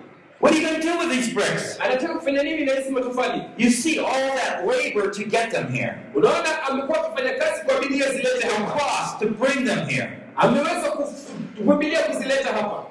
What 0.41 0.53
are 0.53 0.57
you 0.61 0.67
going 0.67 0.81
to 0.81 0.87
do 0.87 0.97
with 0.99 1.09
these 1.11 1.33
bricks? 1.33 1.77
anataka 1.79 2.13
kufanya 2.13 2.43
nini 2.43 2.65
na 2.65 2.73
hizi 2.73 2.89
matofali 2.91 3.41
You 3.57 3.69
see 3.71 3.99
all 3.99 4.35
that 4.35 4.65
labor 4.67 5.11
to 5.11 5.23
get 5.23 5.51
them 5.51 5.67
here, 5.73 5.93
unaona 6.15 6.63
amekuwa 6.63 7.05
akifanya 7.07 7.33
kazi 7.39 7.61
kwa 7.65 7.79
bidii 7.79 8.03
azilete 8.03 8.39
the 8.39 8.47
hapa 8.47 8.71
cost 8.71 9.19
to 9.19 9.25
bring 9.29 9.65
them 9.65 9.87
here. 9.87 10.09
ameweza 10.35 10.91
kuvumilia 10.91 11.99
kuzileta 12.03 12.53
hapa 12.53 12.85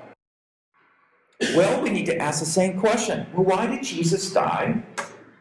Well, 1.57 1.83
we 1.83 1.91
need 1.91 2.07
to 2.07 2.23
ask 2.23 2.41
the 2.41 2.45
same 2.51 2.73
question. 2.75 3.27
Well, 3.35 3.47
why 3.47 3.67
did 3.67 3.83
Jesus 3.83 4.35
die? 4.35 4.75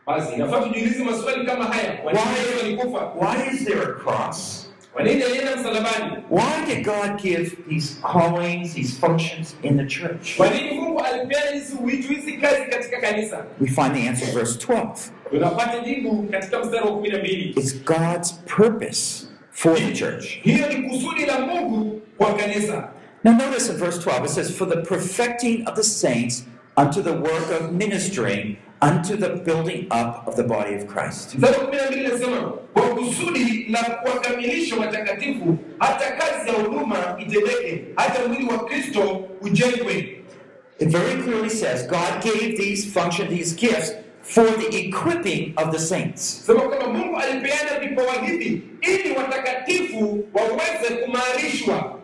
basi 0.08 0.34
inafaa 0.34 0.62
tujiulize 0.62 1.04
maswali 1.04 1.46
kama 1.46 1.66
haya 1.66 1.92
kwa 1.98 2.14
nini 2.14 2.26
yesu 2.30 2.66
alikufa 2.66 3.00
Why 3.16 3.54
is 3.54 3.66
there 3.66 3.82
a 3.82 3.94
cross? 3.94 4.69
Kwa 4.94 5.04
nini 5.04 5.24
alienda 5.24 5.56
msalabani 5.56 6.12
Why 6.30 6.66
did 6.76 6.86
God 6.86 7.22
give 7.22 7.52
these 7.70 7.96
callings, 8.02 8.74
these 8.74 9.00
functions 9.00 9.56
in 9.64 9.78
the 9.78 9.86
church? 9.86 10.38
kwa 10.38 10.50
nini 10.50 10.72
mungu 10.80 11.00
alipeana 11.00 11.52
hizi 11.52 11.78
witu 11.84 12.08
hizi 12.14 12.34
kazi 12.34 12.66
katika 12.70 13.02
kanisa 13.02 13.46
We 13.62 13.68
find 13.68 13.94
the 13.94 14.10
answer 14.10 14.28
in 14.30 14.34
verse 14.36 14.60
12. 14.68 14.88
tunapata 15.30 15.80
jibu 15.80 16.24
katika 16.32 16.60
mstari 16.60 16.86
wa 16.86 16.92
kumi 16.96 17.10
na 17.10 17.18
mbili 17.18 17.50
It's 17.50 17.84
God's 17.84 18.34
purpose 18.58 19.26
for 19.52 19.76
the 19.76 19.92
church. 19.94 20.26
hiyo 20.42 20.68
ni 20.74 20.90
kusudi 20.90 21.26
la 21.26 21.40
mungu 21.40 22.02
kwa 22.18 22.34
kanisa 22.34 22.90
Now, 23.24 23.34
notice 23.34 23.70
in 23.72 23.78
verse 23.78 24.00
12, 24.10 24.26
it 24.26 24.30
says, 24.32 24.50
For 24.58 24.66
the 24.70 24.78
perfecting 24.78 25.68
of 25.68 25.76
the 25.76 25.84
saints 25.84 26.46
unto 26.78 27.02
the 27.02 27.12
work 27.12 27.52
of 27.62 27.72
ministering 27.72 28.56
unto 28.82 29.18
the 29.18 29.30
building 29.30 29.88
up 29.92 30.28
of 30.28 30.36
the 30.36 30.44
body 30.44 30.76
of 30.76 30.86
Christ. 30.86 31.36
mstari 31.36 31.58
wa 31.60 31.66
kumi 31.66 31.78
na 31.78 31.88
mbili 31.92 32.08
nasema 32.08 32.42
kwa 32.74 32.82
kusudi 32.82 33.66
la 33.70 33.84
kuwakamilisha 33.84 34.76
watakatifu 34.76 35.58
hata 35.80 36.12
kazi 36.12 36.46
za 36.52 36.52
huduma 36.64 37.16
itendeke 37.20 37.84
hata 37.96 38.28
mwili 38.28 38.46
wa 38.46 38.66
kristo 38.66 39.28
ujengwe 39.42 40.16
It 40.80 40.90
very 40.90 41.22
clearly 41.24 41.50
says 41.50 41.88
God 41.88 42.24
gave 42.24 42.56
these 42.58 42.88
functions, 43.00 43.30
these 43.30 43.54
gifts, 43.56 43.92
for 44.22 44.46
the 44.46 44.78
equipping 44.88 45.54
of 45.58 45.72
the 45.72 45.80
saints. 45.80 46.44
sema 46.46 46.62
kwamba 46.62 46.88
mungu 46.88 47.18
alipeana 47.18 47.80
vipawa 47.80 48.14
hivi 48.14 48.62
ili 48.82 49.12
watakatifu 49.18 50.24
waweze 50.34 50.96
kumarishwa 51.06 52.00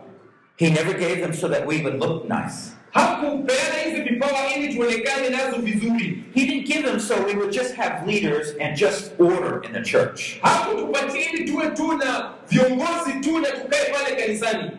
He 0.57 0.69
never 0.69 0.93
gave 0.93 1.15
them 1.21 1.33
so 1.33 1.47
that 1.49 1.65
we 1.67 1.81
would 1.83 1.99
look 1.99 2.23
nice. 2.29 2.74
Hakupeana 2.99 3.75
hizi 3.85 4.01
vipawa 4.01 4.53
ili 4.57 4.73
tuonekane 4.75 5.29
nazo 5.29 5.57
vizuri 5.57 6.23
He 6.35 6.45
didn't 6.45 6.67
give 6.67 6.83
them 6.83 6.99
so 6.99 7.15
we 7.27 7.33
would 7.33 7.51
just 7.53 7.75
have 7.75 8.11
leaders 8.11 8.55
and 8.61 8.77
just 8.77 9.11
order 9.19 9.61
in 9.65 9.73
the 9.73 9.81
church. 9.91 10.21
hakutupatia 10.41 11.31
ili 11.31 11.51
tuwe 11.51 11.67
tu 11.67 11.97
na 11.97 12.31
viongozi 12.49 13.13
tu 13.21 13.39
na 13.39 13.47
tukae 13.47 13.85
pale 13.93 14.15
kanisani 14.15 14.71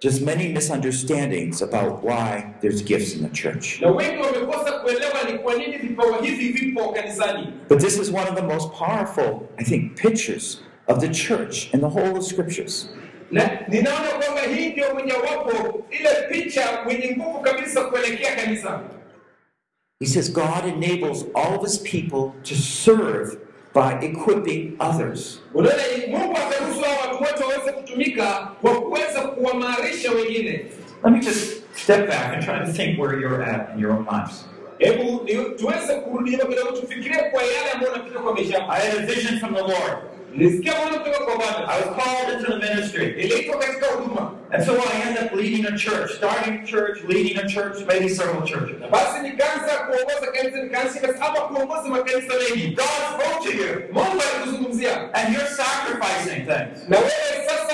Just 0.00 0.22
many 0.22 0.48
misunderstandings 0.48 1.60
about 1.62 2.04
why 2.04 2.42
there's 2.60 2.84
gifts 2.84 3.14
in 3.14 3.22
the 3.22 3.28
church. 3.42 3.80
na 3.80 3.90
wengi 3.90 4.22
wamekosa 4.22 4.72
kuelewa 4.72 5.22
ni 5.32 5.38
kwa 5.38 5.54
nini 5.54 5.76
vipawa 5.78 6.22
hivi 6.22 6.48
vipo 6.48 6.88
kanisani 6.92 7.46
But 7.68 7.78
this 7.80 7.98
is 7.98 8.10
one 8.10 8.28
of 8.30 8.34
the 8.36 8.42
most 8.54 8.68
powerful, 8.72 9.40
I 9.58 9.64
think, 9.64 9.96
pictures 10.02 10.60
of 10.86 10.98
the 11.00 11.08
church 11.08 11.74
in 11.74 11.80
the 11.80 11.86
whole 11.88 12.16
of 12.18 12.24
scriptures. 12.24 12.88
Na 13.30 13.50
ninaona 13.68 14.08
kwamba 14.08 14.40
hii 14.42 14.68
ndio 14.68 14.94
mojawapo 14.94 15.84
ile 15.90 16.08
picha 16.30 16.82
mwenye 16.84 17.16
nguvu 17.16 17.40
kabisa 17.40 17.84
kuelekea 17.84 18.36
kanisa 18.36 18.80
He 20.00 20.06
says 20.06 20.32
God 20.32 20.64
enables 20.66 21.24
all 21.34 21.54
of 21.58 21.62
his 21.62 21.78
people 21.78 22.30
to 22.44 22.54
serve 22.54 23.36
by 23.74 24.06
equipping 24.06 24.76
others. 24.80 25.40
unaona 25.54 25.82
mungu 26.08 26.36
akaruhusu 26.36 26.80
hao 26.84 26.96
watu 27.10 27.22
wote 27.24 27.44
waweze 27.44 27.72
kutumika 27.72 28.48
kwa 28.60 28.80
kuweza 28.80 29.20
kuwamarisha 29.20 30.10
wengine 30.12 30.64
Let 31.04 31.12
me 31.12 31.20
just 31.20 31.62
step 31.76 32.08
back 32.08 32.32
and 32.34 32.44
try 32.44 32.58
to 32.66 32.72
think 32.72 32.98
where 33.00 33.20
you're 33.20 33.44
at 33.44 33.74
in 33.74 33.80
your 33.82 33.92
own 33.92 34.06
lives. 34.12 34.46
hebu 34.78 35.18
tuweze 35.58 35.94
kurudi 35.94 36.30
nyuma 36.30 36.44
kidogo 36.44 36.72
tufikirie 36.80 37.18
kwa 37.30 37.42
yale 37.42 37.70
ambayo 37.74 37.92
unapita 37.92 38.18
kwa 38.20 38.34
maisha 38.34 38.68
I 38.68 38.80
had 38.90 38.98
a 39.02 39.06
vision 39.06 39.38
from 39.40 39.54
the 39.54 39.60
Lord. 39.60 39.98
I 40.34 41.80
was 41.84 41.96
called 41.96 42.32
into 42.32 42.52
the 42.52 42.58
ministry. 42.58 43.30
And 44.50 44.64
so 44.64 44.78
I 44.80 44.92
ended 45.04 45.24
up 45.24 45.32
leading 45.32 45.66
a 45.66 45.76
church, 45.76 46.12
starting 46.12 46.60
a 46.60 46.66
church, 46.66 47.02
leading 47.04 47.38
a 47.38 47.48
church, 47.48 47.84
maybe 47.86 48.08
several 48.08 48.42
churches. 48.46 48.80
basi 48.90 49.20
nikaanza 49.22 49.78
kuongoza 49.86 50.32
kanisa 50.32 50.62
nikaanza 50.62 51.20
ama 51.20 51.40
kuongoza 51.40 51.88
makanisa 51.88 52.34
mengi 52.34 52.74
God 52.76 52.84
spoke 52.86 53.50
to 53.50 53.56
you, 53.56 53.82
mungu 53.92 54.22
alikuzungumzia 54.34 55.14
and 55.14 55.34
you're 55.34 55.48
sacrificing 55.50 56.46
things. 56.46 56.88
na 56.88 56.98
wewe 56.98 57.46
sasa 57.48 57.68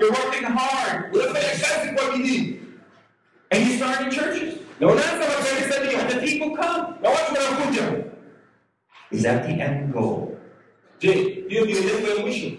You're 0.00 0.10
working 0.12 0.44
hard, 0.44 1.14
unafanya 1.16 1.48
kazi 1.48 1.90
kwa 1.94 2.16
bidii 2.16 2.60
and 3.50 3.66
you 3.66 3.76
started 3.76 4.12
churches. 4.12 4.54
na 4.80 4.86
unaanza 4.86 5.24
And 6.00 6.10
the 6.10 6.26
people 6.26 6.56
come. 6.56 6.94
na 7.02 7.10
watu 7.10 7.34
wanakuja 7.34 8.04
Is 9.10 9.22
that 9.22 9.42
the 9.46 9.52
end 9.62 9.92
goal? 9.92 10.37
Je, 11.00 11.12
hiyo 11.48 11.64
ndio 11.64 11.80
lengo 11.80 12.08
ya 12.16 12.22
mwisho? 12.22 12.50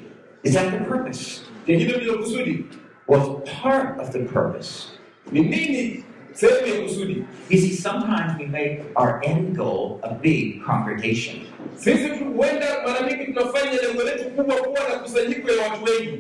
Is 0.43 0.54
that 0.54 0.71
the 0.71 0.78
purpose? 0.78 1.41
Je, 1.67 1.78
hilo 1.78 1.97
ndilo 1.97 2.17
kusudi? 2.17 2.65
Well, 3.08 3.41
part 3.62 3.99
of 4.02 4.10
the 4.12 4.19
purpose. 4.19 4.88
Ni 5.32 5.41
nini 5.41 6.04
sehemu 6.34 6.67
ya 6.75 6.82
kusudi? 6.82 7.23
You 7.49 7.58
see, 7.60 7.75
sometimes 7.75 8.39
we 8.39 8.45
make 8.45 8.82
our 8.95 9.19
end 9.25 9.56
goal 9.58 9.99
a 10.04 10.13
big 10.13 10.63
congregation. 10.65 11.36
Sisi 11.75 12.08
huenda 12.10 12.65
mara 12.88 13.02
mingi 13.08 13.25
tunafanya 13.25 13.71
lengo 13.82 14.04
letu 14.04 14.30
kubwa 14.30 14.56
kuwa 14.56 14.89
na 14.89 14.95
kusanyiko 14.99 15.52
ya 15.52 15.63
watu 15.69 15.84
wengi 15.84 16.19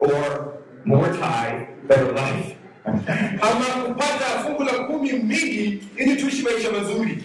Or 0.00 0.52
more 0.84 1.08
tithe, 1.08 1.66
better 1.88 2.12
life. 2.14 2.56
ama 3.50 3.64
kupata 3.84 4.24
fungu 4.44 4.62
la 4.64 4.72
kumi 4.72 5.12
mingi 5.12 5.82
ili 5.96 6.16
tuishi 6.16 6.42
maisha 6.42 6.72
mazuri. 6.72 7.22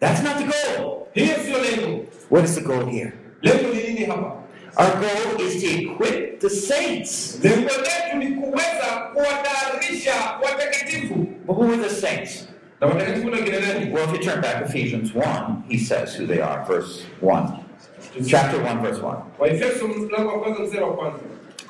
That's 0.00 0.22
not 0.22 0.36
the 0.38 0.44
goal. 0.44 1.06
Hiyo 1.12 1.34
sio 1.44 1.58
lengo. 1.62 2.04
What 2.30 2.44
is 2.44 2.54
the 2.54 2.62
goal 2.62 2.86
here? 2.86 3.12
Lengo 3.42 3.72
ni 3.74 3.82
nini 3.82 4.06
hapa? 4.06 4.36
Our 4.78 5.00
goal 5.00 5.40
is 5.40 5.60
to 5.62 5.68
equip 5.68 6.40
the 6.40 6.48
saints. 6.48 7.38
Lengo 7.42 7.68
letu 7.68 8.16
ni 8.18 8.26
kuweza 8.36 9.10
kuwatayarisha 9.14 10.14
watakatifu. 10.42 11.26
Well, 11.46 11.56
who 11.58 11.72
are 11.72 11.76
the 11.76 11.90
saints? 11.90 12.46
Na 12.80 12.86
watakatifu 12.86 13.30
na 13.30 13.36
kina 13.38 13.60
nani? 13.60 13.90
Well, 13.92 14.04
if 14.04 14.12
you 14.12 14.22
turn 14.30 14.40
back 14.40 14.58
to 14.60 14.64
Ephesians 14.64 15.12
1, 15.14 15.64
he 15.68 15.78
says 15.78 16.14
who 16.14 16.26
they 16.26 16.40
are, 16.40 16.64
verse 16.66 17.04
1. 17.20 17.64
Chapter 18.28 18.62
1, 18.62 18.80
verse 18.82 19.00
1. 19.02 19.16
Waefeso 19.38 19.88
mlango 19.88 20.28
wa 20.32 20.40
kwanza 20.40 20.60
mstari 20.62 20.84
wa 20.84 20.92
kwanza. 20.96 21.18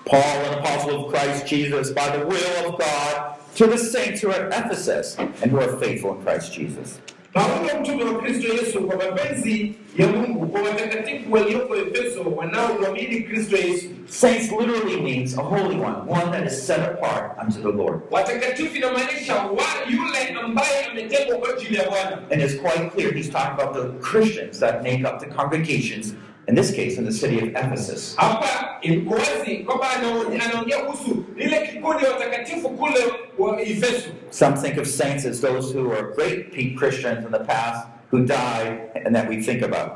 Paul, 0.05 0.45
an 0.45 0.59
apostle 0.59 1.05
of 1.05 1.13
Christ 1.13 1.47
Jesus, 1.47 1.91
by 1.91 2.11
the 2.17 2.27
will 2.27 2.69
of 2.73 2.79
God, 2.79 3.35
to 3.57 3.67
the 3.67 3.79
saints 3.79 4.21
who 4.23 4.29
are 4.29 4.35
at 4.35 4.67
Ephesus 4.67 5.17
and 5.19 5.51
who 5.51 5.59
are 5.61 5.77
faithful 5.79 6.15
in 6.17 6.23
Christ 6.23 6.53
Jesus. 6.53 7.01
Paulo 7.33 7.81
mtume 7.81 8.05
wa 8.05 8.23
Kristo 8.23 8.49
Yesu 8.53 8.81
kwa 8.81 8.97
mapenzi 8.97 9.73
ya 9.97 10.07
Mungu 10.09 10.47
kwa 10.47 10.63
watakatifu 10.63 11.33
walioko 11.33 11.77
Efeso 11.77 12.23
wanaomwamini 12.37 13.21
Kristo 13.21 13.57
Yesu. 13.57 13.87
Saints 14.09 14.51
literally 14.53 15.01
means 15.01 15.39
a 15.39 15.43
holy 15.43 15.77
one, 15.77 15.97
one 16.09 16.31
that 16.33 16.47
is 16.47 16.67
set 16.67 16.81
apart 16.81 17.39
unto 17.39 17.63
the 17.63 17.77
Lord. 17.83 18.01
Watakatifu 18.11 18.77
inamaanisha 18.77 19.49
yule 19.91 20.41
ambaye 20.45 20.85
ametengwa 20.91 21.37
kwa 21.37 21.55
ajili 21.55 21.77
ya 21.77 21.85
Bwana. 21.91 22.19
And 22.33 22.43
it's 22.43 22.57
quite 22.61 22.91
clear 22.95 23.15
he's 23.15 23.31
talking 23.31 23.61
about 23.61 23.75
the 23.75 24.09
Christians 24.11 24.61
that 24.61 24.83
make 24.83 25.05
up 25.05 25.21
the 25.21 25.27
congregations, 25.27 26.15
in 26.49 26.55
this 26.55 26.71
case, 26.75 26.99
in 26.99 27.05
the 27.05 27.13
city 27.13 27.39
of 27.41 27.49
Ephesus. 27.49 28.15
Hapa 28.17 28.79
iko 28.83 29.15
wazi 29.15 29.57
kwamba 29.59 29.87
anaongea 29.91 30.79
kuhusu 30.79 31.25
ile 31.37 31.67
kikundi 31.67 32.05
watakatifu 32.05 32.69
kule 32.71 32.99
wa 33.39 33.63
Efeso. 33.63 34.09
Some 34.31 34.57
think 34.57 34.79
of 34.79 34.87
saints 34.89 35.25
as 35.27 35.41
those 35.41 35.73
who 35.79 35.93
are 35.93 36.03
great 36.15 36.53
peak 36.53 36.77
Christians 36.79 37.25
in 37.27 37.33
the 37.33 37.45
past 37.45 37.87
who 38.11 38.25
died 38.27 38.91
and 39.07 39.15
that 39.17 39.29
we 39.29 39.43
think 39.43 39.63
about. 39.63 39.93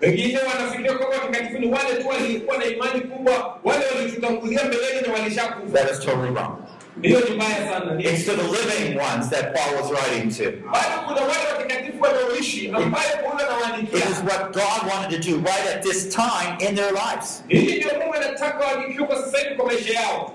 Wengine 0.00 0.38
wanafikiria 0.38 0.92
kwamba 0.98 1.16
watakatifu 1.16 1.58
ni 1.58 1.66
wale 1.72 1.94
tu 2.02 2.08
walikuwa 2.08 2.58
na 2.58 2.64
imani 2.64 3.00
kubwa, 3.00 3.58
wale 3.64 3.84
walitutangulia 3.96 4.64
mbeleni 4.64 5.06
na 5.06 5.12
walishakufa. 5.12 5.78
That 5.78 5.90
is 5.92 5.98
totally 6.00 6.30
wrong. 6.34 6.56
Hiyo 7.02 7.20
ni 7.20 7.30
mbaya 7.36 7.68
sana. 7.68 8.00
It's 8.02 8.24
to 8.24 8.32
the 8.36 8.42
living 8.42 8.98
ones 8.98 9.30
that 9.30 9.54
Paul 9.54 9.74
was 9.82 9.90
writing 9.92 10.30
to. 10.30 10.44
Bado 10.72 11.02
kuna 11.06 11.20
wale 11.20 11.52
watakatifu 11.52 12.02
wanaoishi 12.02 12.68
ambaye 12.70 13.08
Paulo 13.22 13.40
It 13.40 13.46
anawaandikia. 13.48 13.98
is 13.98 14.22
what 14.24 14.52
God 14.54 14.90
wanted 14.92 15.22
to 15.22 15.30
do 15.30 15.36
right 15.36 15.66
at 15.76 15.82
this 15.82 16.08
time 16.14 16.68
in 16.68 16.74
their 16.76 16.92
lives. 16.92 17.42
Hili 17.48 17.76
ndio 17.76 17.90
Mungu 18.00 18.14
anataka 18.14 18.64
waandikiwe 18.66 19.06
kwa 19.06 19.16
sasa 19.16 19.38
hivi 19.38 19.54
kwa 19.54 19.66
maisha 19.66 20.00
yao. 20.00 20.34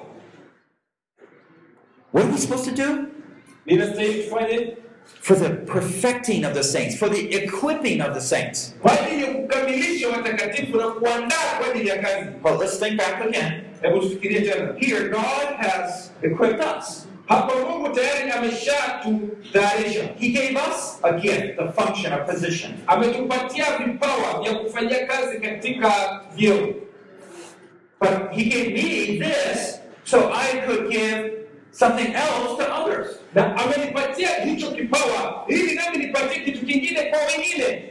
What 2.13 2.25
are 2.25 2.33
we 2.33 2.39
supposed 2.41 2.75
to 2.75 2.83
do? 2.87 2.97
Ninastahili 3.65 4.23
tufanye 4.23 4.77
For 5.21 5.35
the 5.39 5.49
perfecting 5.49 6.45
of 6.45 6.53
the 6.53 6.63
saints, 6.63 6.95
for 6.97 7.09
the 7.09 7.35
equipping 7.43 8.01
of 8.01 8.13
the 8.13 8.21
saints. 8.21 8.75
kwa 8.81 8.91
ajili 9.01 9.23
ya 9.23 9.31
kukamilisha 9.33 10.09
watakatifu 10.09 10.77
na 10.77 10.87
kuandaa 10.87 11.57
kwa 11.57 11.67
ajili 11.71 11.87
ya 11.89 11.97
kazi. 12.01 12.29
Well, 12.43 12.57
let's 12.59 12.79
think 12.79 12.97
back 12.97 13.21
again. 13.21 13.51
Hebu 13.83 13.99
tufikirie 13.99 14.41
tena. 14.41 14.73
Here, 14.79 15.09
God 15.09 15.55
has 15.57 16.11
equipped 16.23 16.61
us. 16.77 17.07
Hapa 17.27 17.55
Mungu 17.55 17.89
tayari 17.95 18.31
ameshatutayarisha, 18.31 20.15
He 20.19 20.31
gave 20.31 20.55
us 20.57 20.99
a 21.03 21.19
gift, 21.19 21.59
a 21.59 21.71
function, 21.71 22.13
a 22.13 22.17
position. 22.25 22.73
ametupatia 22.87 23.65
vipawa 23.77 24.41
vya 24.43 24.53
kufanyia 24.55 25.07
kazi 25.07 25.37
katika 25.39 26.21
vyeo, 26.35 26.73
But 27.99 28.31
He 28.31 28.43
gave 28.43 28.73
me 28.73 29.19
this 29.19 29.79
so 30.03 30.31
I 30.33 30.61
could 30.67 30.89
give 30.91 31.31
something 31.71 32.13
else 32.13 32.57
to 32.57 32.73
others. 32.75 33.07
na 33.35 33.55
amenipatia 33.57 34.29
hicho 34.43 34.71
kipawa 34.71 35.45
ili 35.47 35.75
nami 35.75 35.97
nipatie 35.97 36.39
kitu 36.39 36.65
kingine 36.65 37.01
kwa 37.03 37.19
wengine. 37.19 37.89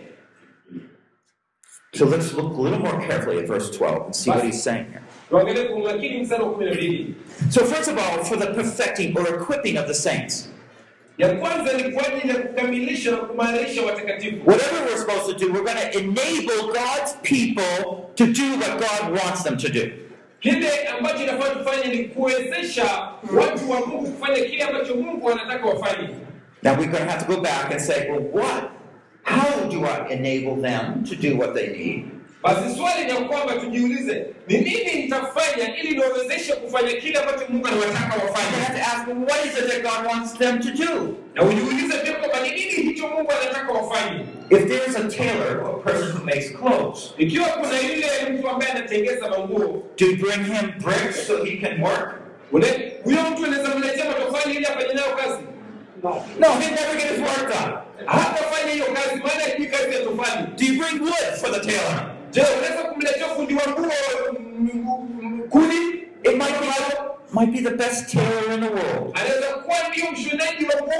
So 1.94 2.04
let's 2.06 2.32
look 2.34 2.58
a 2.58 2.62
little 2.62 2.78
more 2.78 3.06
carefully 3.06 3.38
at 3.38 3.46
verse 3.46 3.70
12 3.78 4.04
and 4.06 4.14
see 4.14 4.30
what 4.30 4.44
He's 4.44 4.62
saying 4.62 4.86
here. 4.90 5.02
Tuangalie 5.32 5.64
kwa 5.64 5.76
umakini 5.76 6.20
mstari 6.20 6.42
wa 6.42 6.50
kumi 6.50 6.64
na 6.66 6.72
mbili. 6.74 7.14
So, 7.50 7.64
first 7.64 7.88
of 7.88 7.98
all, 7.98 8.24
for 8.24 8.38
the 8.38 8.46
perfecting 8.46 9.18
or 9.18 9.28
equipping 9.34 9.78
of 9.78 9.86
the 9.86 9.94
saints. 9.94 10.48
Ya 11.18 11.28
kwanza 11.34 11.72
ni 11.72 11.92
kwa 11.92 12.06
ajili 12.08 12.28
ya 12.28 12.34
kukamilisha 12.34 13.10
na 13.10 13.16
kumarisha 13.16 13.82
watakatifu. 13.82 14.36
Whatever 14.50 14.82
we're 14.84 14.98
supposed 14.98 15.38
to 15.38 15.46
do, 15.46 15.52
we're 15.52 15.64
going 15.64 15.92
to 15.92 15.98
enable 15.98 16.72
God's 16.72 17.16
people 17.22 18.10
to 18.14 18.26
do 18.26 18.56
what 18.58 18.78
God 18.80 19.20
wants 19.22 19.42
them 19.42 19.56
to 19.56 19.68
do. 19.68 19.90
Kile 20.40 20.86
ambacho 20.98 21.22
inafaa 21.22 21.50
tufanye 21.54 21.96
ni 21.96 22.04
kuwezesha 22.04 22.84
watu 23.36 23.70
wa 23.70 23.86
Mungu 23.86 24.10
kufanya 24.10 24.44
kile 24.44 24.62
ambacho 24.62 24.94
Mungu 24.94 25.30
anataka 25.30 25.66
wafanye. 25.66 26.08
Now, 26.62 26.72
we're 26.74 26.90
going 26.90 27.04
to 27.04 27.10
have 27.10 27.26
to 27.26 27.34
go 27.34 27.40
back 27.42 27.70
and 27.72 27.80
say, 27.80 28.10
well, 28.10 28.22
what? 28.32 28.70
How 29.22 29.68
do 29.70 29.84
I 29.86 30.12
enable 30.12 30.62
them 30.62 31.04
to 31.04 31.16
do 31.16 31.36
what 31.38 31.54
they 31.54 31.68
need? 31.68 32.21
Basi 32.42 32.76
swali 32.76 33.04
ni 33.04 33.28
kwamba 33.28 33.54
tujiulize, 33.54 34.26
ni 34.48 34.58
nini 34.58 34.92
nitafanya 34.94 35.76
ili 35.76 35.90
niwawezeshe 35.96 36.52
kufanya 36.52 36.92
kile 36.92 37.18
ambacho 37.18 37.44
Mungu 37.48 37.66
anawataka 37.66 38.14
We 38.16 38.22
wafanye, 38.28 38.56
have 38.64 38.78
to 38.78 38.84
ask, 38.86 39.06
well, 39.06 39.18
what 39.18 39.46
is 39.46 39.58
it 39.58 39.66
that 39.70 39.82
God 39.82 40.06
wants 40.06 40.32
them 40.38 40.60
to 40.60 40.70
do? 40.84 41.16
na 41.34 41.42
ujiulize 41.42 41.98
pia 41.98 42.12
kwamba 42.12 42.40
ni 42.40 42.48
nini 42.50 42.70
hicho 42.72 43.08
Mungu 43.08 43.30
anataka 43.42 43.72
wafanye. 43.72 44.20
If 44.50 44.68
there's 44.68 44.96
a 44.96 45.08
tailor, 45.08 45.60
or 45.64 45.80
a 45.80 45.82
person 45.82 46.12
who 46.16 46.24
makes 46.24 46.50
clothes, 46.50 47.14
Ikiwa 47.18 47.48
kuna 47.48 47.80
yule 47.80 48.06
mtu 48.38 48.48
ambaye 48.48 48.72
anatengeza 48.72 49.28
manguo, 49.28 49.82
do 49.98 50.06
you 50.06 50.16
bring 50.16 50.44
him 50.44 50.72
bricks 50.78 51.26
so 51.26 51.44
he 51.44 51.56
can 51.56 51.82
work? 51.82 52.14
huyo 52.50 52.66
kazi? 55.16 55.42
No, 56.38 56.48
he'd 56.60 56.74
never 56.74 56.96
get 56.96 57.10
his 57.10 57.20
work 57.20 57.48
done. 57.48 57.72
Do 60.56 60.64
you 60.66 60.78
bring 60.78 61.00
wood 61.02 61.34
for 61.40 61.50
the 61.50 61.60
tailor? 61.60 62.11
Je, 62.32 62.40
unaweza 62.58 62.82
kumletea 62.92 63.28
fundi 63.28 63.54
wa 63.54 63.62
nguo 63.70 63.92
mm, 64.32 64.70
mm, 65.22 65.42
kuni? 65.50 65.76
It 66.24 66.36
might 66.36 66.60
be, 66.60 66.66
might 67.32 67.52
be 67.52 67.60
the 67.70 67.76
best 67.76 68.10
tailor 68.12 68.54
in 68.54 68.60
the 68.60 68.68
world, 68.70 69.16
Anaweza 69.18 69.46
kuwa 69.46 69.76
ndio 69.90 70.10
mshonaji 70.12 70.64
wa 70.66 70.82
nguo 70.82 70.92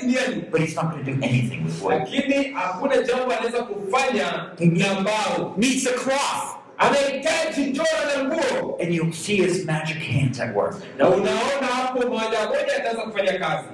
duniani, 0.00 0.42
but 0.50 0.60
he's 0.60 0.76
not 0.76 0.90
going 0.90 1.04
to 1.04 1.10
do 1.12 1.24
anything 1.26 1.64
with 1.64 1.82
wood. 1.82 1.98
lakini 1.98 2.44
hakuna 2.54 3.02
jambo 3.02 3.32
anaweza 3.32 3.62
kufanya 3.62 4.50
na 4.60 5.00
mbao. 5.00 5.54
Needs 5.56 5.86
a 5.86 5.90
cloth, 5.92 6.56
Anahitaji 6.78 7.70
jora 7.70 8.16
na 8.16 8.24
nguo, 8.24 8.78
and 8.82 8.94
you'll 8.94 9.12
see 9.12 9.36
his 9.36 9.64
magic 9.64 9.96
hands 9.98 10.40
at 10.40 10.54
work. 10.56 10.76
na 10.98 11.08
unaona 11.08 11.66
hapo 11.76 11.98
moja 12.08 12.48
moja 12.48 13.02
kufanya 13.04 13.38
kazi. 13.38 13.68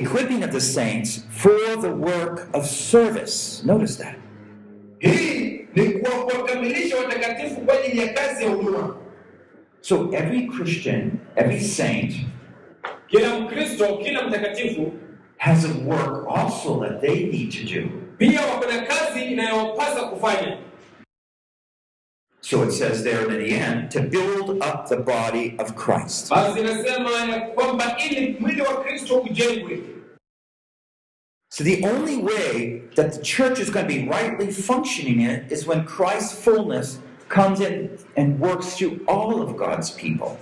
Equipping 0.00 0.42
of 0.42 0.50
the 0.52 0.60
saints 0.60 1.24
for 1.30 1.76
the 1.80 1.90
work 1.90 2.48
of 2.54 2.66
service. 2.66 3.62
Notice 3.64 3.96
that. 3.96 4.16
Hii 4.98 5.66
ni 5.74 5.88
kwa 5.88 6.10
kuwakamilisha 6.10 6.96
watakatifu 6.96 7.60
kwa 7.60 7.74
ajili 7.80 7.98
ya 8.00 8.12
kazi 8.12 8.44
ya 8.44 8.50
huduma. 8.50 8.96
So 9.80 10.10
every 10.12 10.46
Christian, 10.48 11.10
every 11.36 11.60
saint, 11.60 12.14
Kila 13.06 13.40
Mkristo, 13.40 13.96
kila 13.96 14.28
mtakatifu 14.28 14.92
has 15.36 15.64
a 15.64 15.72
work 15.86 16.26
also 16.36 16.80
that 16.84 17.00
they 17.00 17.24
need 17.26 17.50
to 17.52 17.80
do. 17.80 17.88
pia 18.18 18.40
wako 18.46 18.66
na 18.66 18.80
kazi 18.82 19.24
inayowapasa 19.24 20.02
kufanya. 20.02 20.58
So 22.42 22.62
it 22.62 22.72
says 22.72 23.04
there 23.04 23.30
in 23.30 23.38
the 23.38 23.52
end, 23.52 23.90
to 23.92 24.00
build 24.02 24.62
up 24.62 24.88
the 24.88 24.96
body 24.96 25.56
of 25.58 25.76
Christ. 25.76 26.28
So 31.52 31.64
the 31.64 31.84
only 31.84 32.16
way 32.16 32.82
that 32.94 33.12
the 33.12 33.22
church 33.22 33.58
is 33.58 33.70
going 33.70 33.86
to 33.88 33.94
be 33.94 34.08
rightly 34.08 34.50
functioning 34.52 35.20
in 35.20 35.46
is 35.50 35.66
when 35.66 35.84
Christ's 35.84 36.42
fullness 36.42 37.00
comes 37.28 37.60
in 37.60 37.98
and 38.16 38.38
works 38.40 38.76
through 38.76 39.04
all 39.06 39.42
of 39.42 39.56
God's 39.56 39.90
people. 39.90 40.38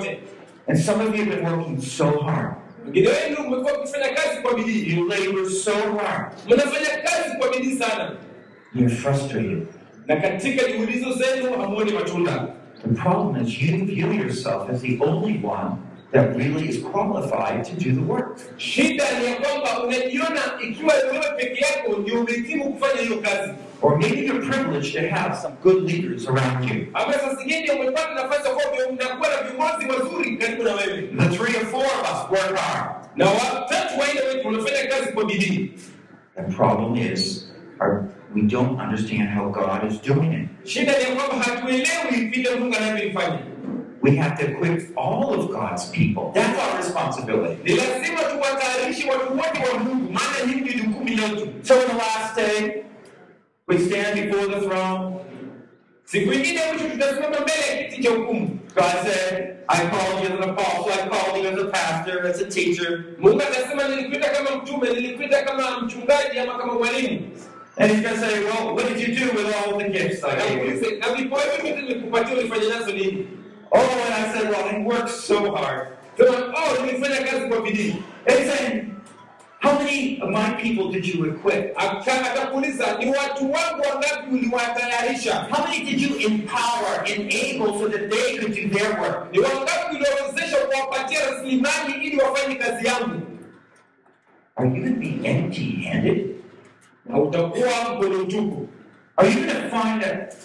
Basi. 0.00 0.39
And 0.70 0.78
some 0.78 1.00
of 1.00 1.16
you 1.16 1.24
have 1.24 1.34
been 1.34 1.44
working 1.58 1.80
so 1.80 2.20
hard. 2.22 2.54
Wengine 2.84 3.08
wenu 3.08 3.48
mmekuwa 3.48 3.78
mkifanya 3.78 4.08
kazi 4.08 4.40
kwa 4.42 4.54
bidii, 4.54 4.96
You 4.96 5.08
labor 5.08 5.50
so 5.50 5.72
hard. 5.72 6.32
mnafanya 6.46 7.02
kazi 7.04 7.36
kwa 7.38 7.48
bidii 7.50 7.76
sana, 7.78 8.12
You're 8.74 8.94
frustrated. 8.96 9.66
na 10.06 10.16
katika 10.16 10.72
juhudi 10.72 10.92
hizo 10.92 11.12
zenu 11.12 11.52
hamuoni 11.60 11.92
matunda. 11.92 12.46
The 12.82 12.88
problem 13.02 13.44
is 13.46 13.62
you 13.62 13.84
view 13.84 14.12
yourself 14.12 14.70
as 14.70 14.80
the 14.82 14.98
only 15.00 15.40
one 15.44 15.70
that 16.12 16.36
really 16.36 16.68
is 16.68 16.78
qualified 16.82 17.64
to 17.64 17.72
do 17.84 17.92
the 18.00 18.12
work. 18.12 18.38
Shida 18.56 19.04
ni 19.20 19.34
kwamba 19.34 19.84
unajiona 19.84 20.40
ikiwa 20.68 20.94
wewe 20.94 21.24
peke 21.36 21.64
yako 21.64 21.96
ndio 22.02 22.20
umehitimu 22.20 22.72
kufanya 22.72 23.00
hiyo 23.02 23.16
kazi, 23.18 23.52
Or 23.82 23.96
maybe 23.98 24.20
you're 24.26 24.42
privileged 24.44 24.92
to 24.94 25.08
have 25.08 25.36
some 25.36 25.54
good 25.62 25.82
leaders 25.84 26.26
around 26.26 26.68
you. 26.68 26.88
The 31.16 31.28
three 31.36 31.56
or 31.56 31.64
four 31.64 31.84
of 31.84 32.02
us 32.04 32.30
work 32.30 32.56
hard. 32.58 33.00
na 33.16 33.26
watatu 33.26 34.00
wanne 34.00 34.20
wetu 34.20 34.46
wanafanya 34.46 34.88
kazi 34.88 35.12
kwa 35.12 35.24
bidii. 35.24 35.72
The 36.36 36.42
problem 36.56 36.96
is 36.96 37.44
our, 37.80 38.04
we 38.34 38.42
don't 38.42 38.80
understand 38.80 39.28
how 39.28 39.48
God 39.50 39.92
is 39.92 39.98
doing 39.98 40.32
it. 40.32 40.48
We 44.02 44.16
have 44.16 44.38
to 44.38 44.46
equip 44.50 44.92
all 44.96 45.34
of 45.34 45.50
God's 45.50 45.90
people. 45.90 46.32
That's 46.34 46.58
our 46.58 46.76
responsibility. 46.78 47.62
Ni 47.64 47.76
lazima 47.76 48.20
tuwatayarishe 48.22 49.10
watu 49.10 49.36
wote 49.36 49.60
wa. 49.60 49.68
So 51.62 51.74
in 51.82 51.88
the 51.88 51.94
last 51.96 52.36
day, 52.36 52.84
we 53.70 53.78
stand 53.78 54.14
before 54.20 54.46
the 54.46 54.60
throne. 54.66 55.20
Siku 56.04 56.32
ingine 56.32 56.60
mwisho 56.72 56.88
tutasimama 56.88 57.40
mbele 57.40 57.76
ya 57.82 57.84
kiti 57.88 58.02
cha 58.02 58.10
hukumu. 58.10 58.58
God 58.74 58.84
said, 59.04 59.56
I 59.68 59.76
called 59.86 60.24
you 60.24 60.28
as 60.30 60.44
an 60.44 60.50
apostle, 60.50 60.92
I 60.92 61.08
called 61.08 61.44
you 61.44 61.50
as 61.50 61.58
a 61.58 61.66
pastor, 61.66 62.26
as 62.26 62.40
a 62.40 62.46
teacher. 62.50 63.04
Mungu 63.18 63.42
atasema 63.42 63.88
nilikuita 63.88 64.28
kama 64.30 64.56
mtume, 64.56 64.88
nilikuita 64.90 65.42
kama 65.42 65.80
mchungaji 65.80 66.38
ama 66.38 66.58
kama 66.58 66.74
mwalimu. 66.74 67.20
And 67.78 67.90
he's 67.92 68.02
going 68.02 68.14
to 68.14 68.20
say, 68.20 68.44
Well, 68.44 68.74
what 68.74 68.88
did 68.88 69.00
you 69.08 69.14
do 69.14 69.32
with 69.32 69.54
all 69.56 69.78
the 69.78 69.88
gifts 69.88 70.24
I 70.24 70.34
gave 70.36 70.82
you? 70.92 70.98
na 70.98 71.14
vipawa 71.14 71.42
hivi 71.42 71.62
vyote 71.62 71.82
nilikupatia 71.82 72.34
ulifanya 72.38 72.68
nazo 72.74 72.92
nini? 72.92 73.26
Oh, 73.70 73.78
and 73.78 74.14
I 74.14 74.32
said, 74.32 74.50
Well, 74.50 74.64
I 74.68 74.84
worked 74.84 75.10
so 75.10 75.54
hard. 75.54 75.88
Sema, 76.18 76.36
oh, 76.36 76.86
nilifanya 76.86 77.22
kazi 77.22 77.46
kwa 77.48 77.60
bidii. 77.60 77.94
And 78.26 78.38
he's 78.38 78.52
saying, 78.56 78.84
How 79.60 79.78
many 79.78 80.18
of 80.20 80.30
my 80.30 80.54
people 80.54 80.90
did 80.90 81.06
you 81.06 81.24
equip? 81.26 81.74
How 85.50 85.64
many 85.64 85.84
did 85.84 86.00
you 86.00 86.16
empower, 86.16 87.04
enable 87.04 87.78
so 87.78 87.88
that 87.88 88.10
they 88.10 88.38
could 88.38 88.54
do 88.54 88.68
their 88.70 88.98
work? 89.00 89.30
Are 94.56 94.66
you 94.66 94.80
going 94.82 94.94
to 94.94 95.00
be 95.00 95.26
empty 95.26 95.82
handed? 95.82 96.42
Are 99.18 99.26
you 99.26 99.46
going 99.46 99.60
to 99.62 99.68
find 99.70 100.00
that 100.02 100.36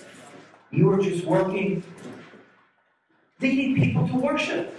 you 0.72 0.90
are 0.92 0.98
just 1.02 1.26
working, 1.26 1.84
leading 3.40 3.76
people 3.76 4.08
to 4.10 4.16
worship, 4.16 4.74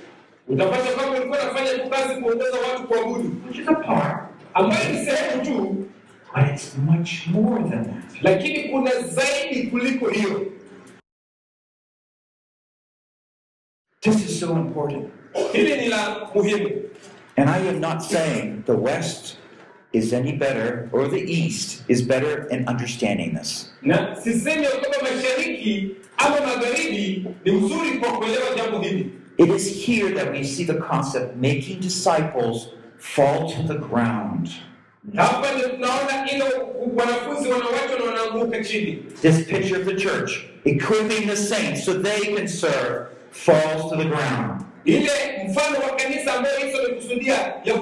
which 3.46 3.59
is 3.59 3.68
a 3.68 3.75
part, 3.75 4.26
ambayo 4.57 4.92
ni 4.92 5.05
sehemu 5.07 5.45
tu, 5.45 5.87
but 6.35 6.45
it's 6.55 6.77
much 6.79 7.27
more 7.27 7.62
than 7.71 7.85
that. 7.85 8.23
lakini 8.23 8.69
kuna 8.69 8.90
zaidi 9.01 9.66
kuliko 9.66 10.09
hiyo. 10.09 10.53
This 14.03 14.25
is 14.25 14.40
so 14.40 14.53
important. 14.57 15.11
Hili 15.53 15.77
ni 15.77 15.88
la 15.88 16.31
muhimu. 16.35 16.71
And 17.37 17.51
I 17.51 17.59
am 17.69 17.81
not 17.81 18.03
saying 18.03 18.62
the 18.66 18.75
West 18.77 19.37
is 19.92 20.12
any 20.12 20.33
better 20.33 20.88
or 20.92 21.09
the 21.09 21.21
East 21.21 21.83
is 21.88 22.03
better 22.03 22.47
in 22.49 22.69
understanding 22.69 23.35
this. 23.35 23.71
na 23.83 24.16
sisemi 24.16 24.66
kwamba 24.66 24.88
mashariki 25.03 25.97
ama 26.16 26.40
magharibi 26.40 27.27
ni 27.45 27.53
mzuri 27.53 27.99
kwa 27.99 28.12
kuelewa 28.19 28.55
jambo 28.57 28.79
hili 28.79 29.12
It 29.38 29.49
is 29.51 29.87
here 29.87 30.14
that 30.14 30.31
we 30.33 30.45
see 30.45 30.64
the 30.64 30.75
concept 30.75 31.37
making 31.37 31.81
disciples 31.81 32.69
fall 32.99 33.51
to 33.51 33.63
the 33.63 33.79
ground. 33.79 34.49
This 39.23 39.47
picture 39.47 39.77
of 39.77 39.85
the 39.87 39.95
church 39.95 40.47
equipping 40.65 41.29
the 41.29 41.37
saints 41.37 41.85
so 41.85 41.93
they 41.93 42.21
can 42.35 42.49
serve 42.49 43.09
falls 43.31 43.91
to 43.91 43.97
the 43.97 44.05
ground. 44.05 44.65
ile 44.85 45.49
mfano 45.49 45.79
wa 45.79 45.97
kanisa 45.97 46.35
ambayo 46.35 46.59
yesu 46.61 46.79
amekusudia 46.79 47.55
ya 47.65 47.75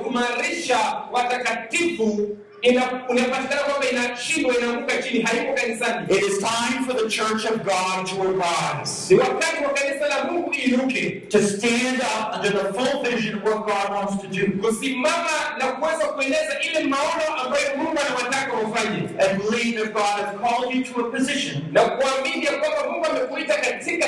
watakatifu 1.12 2.36
ina- 2.64 3.02
unapatikana 3.08 3.60
kwamba 3.62 3.90
inashindwa 3.90 4.58
inaanguka 4.58 5.02
chini 5.02 5.22
haipo 5.22 5.52
kanisani. 5.54 6.06
It 6.16 6.22
is 6.28 6.38
time 6.38 6.84
for 6.86 6.94
the 6.96 7.08
church 7.08 7.44
of 7.44 7.56
God 7.62 8.06
to 8.10 8.14
arise, 8.22 9.14
ni 9.14 9.20
wakati 9.20 9.64
wa 9.64 9.70
kanisa 9.72 10.08
la 10.08 10.24
mungu 10.24 10.54
iinuke 10.54 11.10
to 11.10 11.38
stand 11.42 11.98
up 12.00 12.34
under 12.36 12.52
the 12.52 12.72
full 12.72 13.02
vision 13.10 13.34
of 13.34 13.44
what 13.44 13.58
God 13.66 13.96
wants 13.96 14.22
to 14.22 14.28
do, 14.28 14.68
kusimama 14.68 15.30
na 15.58 15.66
kuweza 15.66 16.06
kueleza 16.06 16.60
ile 16.70 16.84
maono 16.84 17.34
ambayo 17.44 17.76
mungu 17.76 17.98
anawataka 18.06 18.52
wafanye. 18.52 18.98
And 19.18 19.42
believe 19.42 19.80
if 19.82 19.92
God 19.92 20.14
has 20.20 20.30
called 20.40 20.74
you 20.74 20.84
to 20.84 21.00
a 21.00 21.10
position, 21.10 21.62
na 21.72 21.80
kuamini 21.84 22.44
ya 22.44 22.52
kwamba 22.52 22.90
mungu 22.92 23.06
amekuita 23.06 23.54
katika 23.54 24.04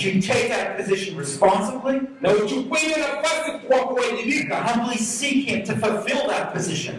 that 0.00 0.14
you 0.14 0.20
take 0.20 0.48
that 0.48 0.76
position 0.76 1.18
responsibly, 1.18 2.00
na 2.20 2.30
uchukue 2.32 2.78
hiyo 2.78 2.96
nafasi 2.98 3.50
kwa 3.66 3.78
kuwajibika. 3.78 4.56
humbly 4.56 4.98
seek 4.98 5.46
Him 5.46 5.62
to 5.62 5.72
fulfill 5.76 6.28
that 6.28 6.52
position. 6.52 6.94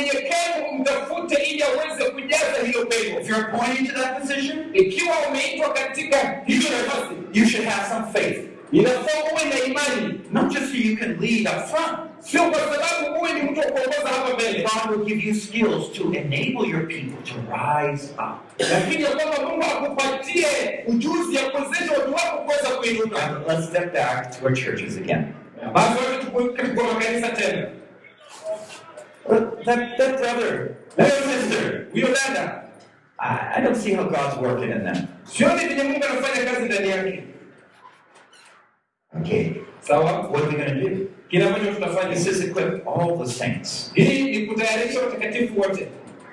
Unyenyekevu 0.00 0.74
mtafute 0.78 1.34
ili 1.42 1.62
aweze 1.62 2.10
kujaza 2.10 2.66
hiyo 2.66 2.86
pengo 2.86 3.20
If 3.20 3.28
you're 3.28 3.44
appointed 3.52 3.86
to 3.94 4.02
that 4.02 4.18
position, 4.20 4.58
ikiwa 4.74 5.14
umeitwa 5.30 5.72
katika 5.72 6.16
hiyo 6.46 6.62
nafasi 6.70 7.14
you 7.32 7.46
should 7.46 7.68
have 7.68 7.88
some 7.94 8.06
faith, 8.12 8.38
inafaa 8.72 9.20
uwe 9.32 9.44
na 9.44 9.64
imani 9.66 10.20
not 10.32 10.52
just 10.52 10.66
so 10.72 10.76
you 10.76 10.96
can 10.96 11.16
lead 11.20 11.46
up 11.48 11.66
front. 11.70 11.98
sio 12.18 12.42
kwa 12.50 12.58
sababu 12.60 13.20
uwe 13.20 13.32
ni 13.32 13.42
mtu 13.50 13.60
wa 13.60 13.66
kuongoza 13.66 14.08
hapa 14.08 14.34
mbele 14.34 14.62
God 14.62 14.96
will 14.96 15.06
give 15.06 15.28
you 15.28 15.34
skills 15.34 15.92
to 15.92 16.02
enable 16.14 16.68
your 16.70 16.88
people 16.88 17.22
to 17.32 17.34
rise 17.56 18.06
up. 18.12 18.60
lakini 18.70 19.02
ya 19.02 19.10
kwamba 19.10 19.48
mungu 19.50 19.62
akupatie 19.64 20.46
ujuzi 20.86 21.36
ya 21.36 21.42
kuwezesha 21.50 21.92
watu 21.92 22.12
wako 22.14 22.38
kuweza 22.44 22.68
kuinuka 22.68 23.40
let's 23.48 23.66
step 23.68 23.92
back 23.92 24.30
to 24.30 24.44
our 24.46 24.54
churches 24.54 24.96
again. 24.96 25.24
basi 25.72 25.88
wacha 25.98 26.24
tukuke 26.24 26.62
kwa 26.62 26.84
makanisa 26.84 27.28
tena 27.28 27.66
that, 29.64 29.98
that 29.98 30.18
brother, 30.18 30.76
that 30.96 31.12
sister, 31.12 31.88
huyo 31.92 32.14
dada 32.14 32.70
I, 33.18 33.54
I 33.56 33.60
don't 33.60 33.76
see 33.76 33.92
how 33.92 34.04
God's 34.04 34.38
working 34.38 34.70
in 34.70 34.84
them. 34.84 35.08
Okay, 39.20 39.60
sawa 39.80 40.30
what 40.30 40.42
are 40.42 40.48
we 40.48 40.56
going 40.56 40.74
to 40.74 40.80
do? 40.80 41.10
kile 41.30 41.44
ambacho 41.44 41.74
tunafanya 41.74 42.14
This 42.14 42.26
is 42.26 42.40
equip 42.40 42.86
all 42.86 43.16
the 43.16 43.26
saints. 43.26 43.92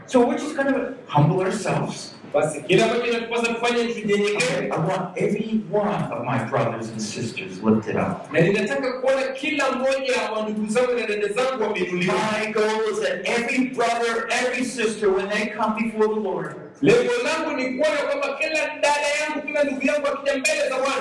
So 0.08 0.26
we're 0.26 0.38
just 0.38 0.56
going 0.56 0.74
to 0.74 0.94
humble 1.08 1.42
ourselves. 1.42 2.14
Basi 2.34 2.62
kile 2.62 2.84
ambacho 2.84 3.06
inatupasa 3.06 3.54
kufanya 3.54 3.84
ni 3.84 3.92
Okay, 3.92 4.02
tunyenyekewe 4.02 4.66
I 4.66 4.70
want 4.70 5.18
every 5.18 5.62
one 5.72 6.04
of 6.14 6.26
my 6.26 6.50
brothers 6.50 6.90
and 6.90 7.02
sisters 7.02 7.64
lifted 7.64 7.96
up. 7.96 8.32
na 8.34 8.42
ninataka 8.42 8.92
kuona 9.02 9.22
kila 9.28 9.72
mmoja 9.72 10.32
wa 10.36 10.50
ndugu 10.50 10.68
zangu 10.72 10.94
na 10.94 11.08
dada 11.08 11.28
zangu 11.28 11.64
wameinuliwa 11.64 12.16
My 12.16 12.52
goal 12.54 12.82
is 12.94 13.00
that 13.00 13.28
every 13.30 13.66
brother, 13.68 14.28
every 14.30 14.66
sister, 14.66 15.10
when 15.10 15.30
they 15.30 15.46
come 15.48 15.84
before 15.84 16.08
the 16.16 16.20
Lord, 16.22 16.56
lengo 16.82 17.12
langu 17.24 17.52
ni 17.58 17.66
kuona 17.78 17.98
kwamba 18.02 18.38
kila 18.38 18.68
dada 18.68 19.08
yangu 19.22 19.48
kila 19.48 19.64
ndugu 19.64 19.86
yangu 19.88 20.08
akija 20.08 20.38
mbele 20.38 20.70
za 20.70 20.78
bwana 20.78 20.96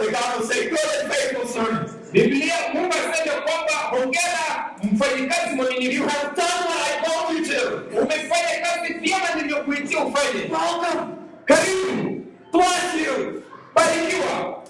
biblia 2.13 2.55
mungu 2.75 2.93
aseme 2.93 3.31
kwamba 3.31 3.73
hongera 3.91 4.71
mfanyikazi 4.83 5.51
You 5.51 5.57
mwaminifu 5.57 6.09
have 6.09 6.37
done 6.37 6.65
what 6.69 6.81
I 6.91 7.05
called 7.05 7.39
you 7.39 7.55
to. 7.55 7.99
umefanya 8.01 8.61
kazi 8.63 8.93
vyema 8.95 9.35
nilivyokuitia 9.37 10.05
ufanye 10.05 10.41
Welcome. 10.41 11.13
karibu 11.45 12.23
Bless 12.53 13.07
you. 13.07 13.43
barikiwa 13.75 14.63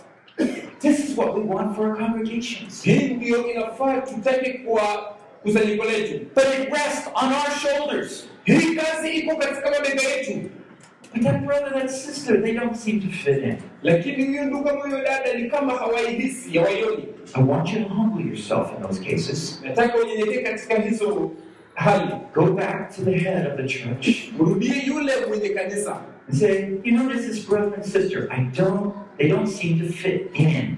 This 0.81 0.99
is 0.99 1.17
what 1.19 1.35
we 1.35 1.41
want 1.43 1.77
for 1.77 1.87
our 1.89 1.97
congregations. 1.97 2.83
hii 2.85 3.09
ndio 3.09 3.51
inafaa 3.53 4.01
tutake 4.01 4.53
kwa 4.53 5.17
kusanyiko 5.43 5.85
letu 5.85 6.19
But 6.35 6.45
it 6.45 6.69
rests 6.73 7.09
on 7.15 7.33
our 7.33 7.51
shoulders. 7.63 8.29
hii 8.45 8.75
kazi 8.77 9.09
iko 9.11 9.37
katika 9.37 9.71
mabega 9.71 10.03
yetu 10.03 10.41
But 11.15 11.23
that 11.23 11.45
brother, 11.47 11.71
that 11.81 11.91
sister, 11.91 12.41
they 12.43 12.53
don't 12.55 12.77
seem 12.77 13.01
to 13.01 13.09
fit 13.09 13.43
in. 13.43 13.57
lakini 13.83 14.27
huyo 14.27 14.45
ndugu 14.45 14.69
ama 14.71 14.81
huyo 14.81 15.03
dada 15.03 15.33
ni 15.35 15.51
kama 15.51 15.73
hawaihisi 15.73 16.59
hawaioni 16.59 17.05
I 17.35 17.43
want 17.43 17.73
you 17.73 17.85
to 17.85 17.89
humble 17.89 18.25
yourself 18.29 18.71
in 18.77 18.83
those 18.87 19.01
cases. 19.05 19.61
nataka 19.65 19.99
unyenyekee 19.99 20.43
katika 20.43 20.75
hizo 20.75 21.31
hali 21.75 22.11
Go 22.35 22.47
back 22.53 22.97
to 22.97 23.03
the 23.03 23.19
head 23.19 23.47
of 23.47 23.57
the 23.57 23.67
church 23.69 24.09
mrudie 24.39 24.83
yule 24.87 25.13
mwenye 25.29 25.49
kanisa 25.49 25.97
and 26.29 26.39
say, 26.39 26.69
you 26.85 26.99
notice 26.99 27.27
this 27.29 27.49
brother 27.49 27.75
and 27.75 27.85
sister, 27.85 28.29
I 28.33 28.41
don't, 28.57 28.95
they 29.19 29.29
don't 29.29 29.49
seem 29.49 29.79
to 29.81 29.93
fit 29.93 30.31
in. 30.35 30.77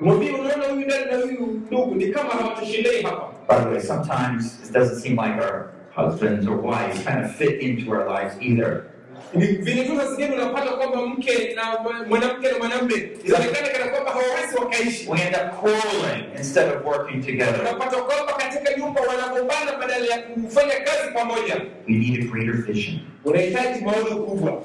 mwambie 0.00 0.30
unaona 0.30 0.64
huyu 0.64 0.86
dada 0.88 1.16
na 1.16 1.22
huyu 1.22 1.62
ndugu 1.66 1.94
ni 1.94 2.06
kama 2.08 2.30
hawatoshelei 2.30 3.02
hapa 3.02 3.28
By 3.48 3.64
the 3.64 3.68
way, 3.70 3.80
sometimes 3.80 4.60
it 4.68 4.72
doesn't 4.74 4.98
seem 5.00 5.12
like 5.18 5.40
our 5.40 5.70
husbands 5.96 6.46
or 6.46 6.56
wives 6.60 7.04
kind 7.04 7.24
of 7.24 7.30
fit 7.36 7.62
into 7.62 7.90
our 7.92 8.04
lives 8.20 8.36
either. 8.40 8.82
Saa 9.32 10.06
zingine 10.06 10.34
unapata 10.34 10.70
kwamba 10.70 11.06
mke 11.06 11.54
na 11.54 11.62
mwanamke 12.08 12.50
na 12.52 12.58
mwanamume 12.58 13.10
inaonekana 13.24 13.68
kana 13.68 13.90
kwamba 13.90 14.10
hawawezi 14.10 14.56
wakaishi. 14.58 15.10
We 15.10 15.20
end 15.20 15.34
up 15.36 15.60
quarreling 15.60 16.24
instead 16.38 16.68
of 16.76 16.84
working 16.84 17.20
together. 17.26 17.60
Unapata 17.60 17.96
kwamba 17.96 18.32
katika 18.32 18.76
nyumba 18.78 19.00
wanagombana 19.00 19.72
badala 19.80 20.06
ya 20.06 20.18
kufanya 20.22 20.74
kazi 20.80 21.12
pamoja. 21.14 21.54
We 21.88 21.94
need 21.94 22.20
a 22.22 22.26
greater 22.26 22.54
vision. 22.54 23.00
Unahitaji 23.24 23.84
maono 23.84 24.16
kubwa. 24.16 24.62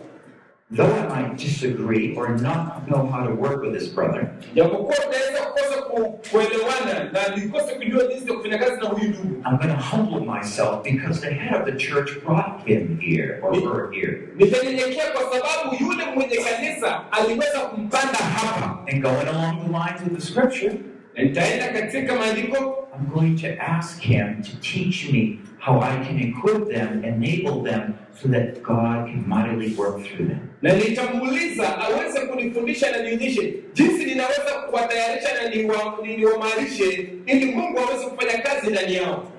Though 0.71 0.91
I 0.91 1.07
might 1.07 1.37
disagree 1.37 2.15
or 2.15 2.29
not 2.37 2.89
know 2.89 3.05
how 3.05 3.27
to 3.27 3.35
work 3.35 3.61
with 3.61 3.73
this 3.73 3.89
brother, 3.89 4.31
Japokuwa 4.55 4.95
unaweza 5.07 5.41
kukosa 5.45 5.81
ku- 5.81 6.19
kuelewana 6.31 7.11
na 7.11 7.35
nikose 7.35 7.75
kujua 7.75 8.07
jinsi 8.07 8.27
ya 8.29 8.33
kufanya 8.37 8.57
kazi 8.57 8.81
na 8.81 8.87
huyu 8.89 9.09
ndugu, 9.09 9.35
I'm 9.45 9.57
going 9.57 9.67
to 9.75 9.81
humble 9.81 10.33
myself 10.35 10.83
because 10.83 11.21
the 11.21 11.33
head 11.33 11.61
of 11.61 11.65
the 11.65 11.77
church 11.77 12.09
brought 12.25 12.67
him 12.67 12.97
here 13.01 13.39
or 13.43 13.55
her 13.55 13.91
here. 13.91 14.19
nitanyenyekea 14.35 15.03
kwa 15.11 15.21
sababu 15.21 15.83
yule 15.83 16.05
mwenye 16.15 16.35
kanisa 16.37 17.11
aliweza 17.11 17.59
kumpanda 17.59 18.17
hapa. 18.17 18.79
And 18.91 19.01
going 19.01 19.27
along 19.27 19.57
the 19.65 19.69
lines 19.71 20.01
of 20.01 20.13
the 20.15 20.21
scripture, 20.21 20.73
Na 21.15 21.23
Nitaenda 21.23 21.67
katika 21.81 22.15
maandiko 22.15 22.87
I'm 22.99 23.05
going 23.13 23.35
to 23.41 23.47
ask 23.63 23.99
him 24.01 24.41
to 24.43 24.51
teach 24.61 25.09
me 25.11 25.39
how 25.65 25.79
I 25.81 25.95
can 26.05 26.19
equip 26.19 26.67
them, 26.69 27.03
enable 27.05 27.63
them, 27.63 27.93
so 28.21 28.27
that 28.27 28.61
God 28.63 29.07
can 29.07 29.23
mightily 29.27 29.73
work 29.75 30.03
through 30.05 30.27
them. 30.27 30.39
na 30.61 30.73
nitamuuliza 30.73 31.77
aweze 31.79 32.19
kunifundisha 32.19 32.91
na 32.91 32.97
nionyeshe 33.03 33.53
jinsi 33.73 34.05
ninaweza 34.05 34.51
kuwatayarisha 34.69 35.29
na 35.43 35.49
niwamarishe 36.17 37.09
ili 37.25 37.45
Mungu 37.55 37.79
aweze 37.79 38.05
kufanya 38.05 38.37
kazi 38.43 38.71
ndani 38.71 38.95
yao, 38.95 39.29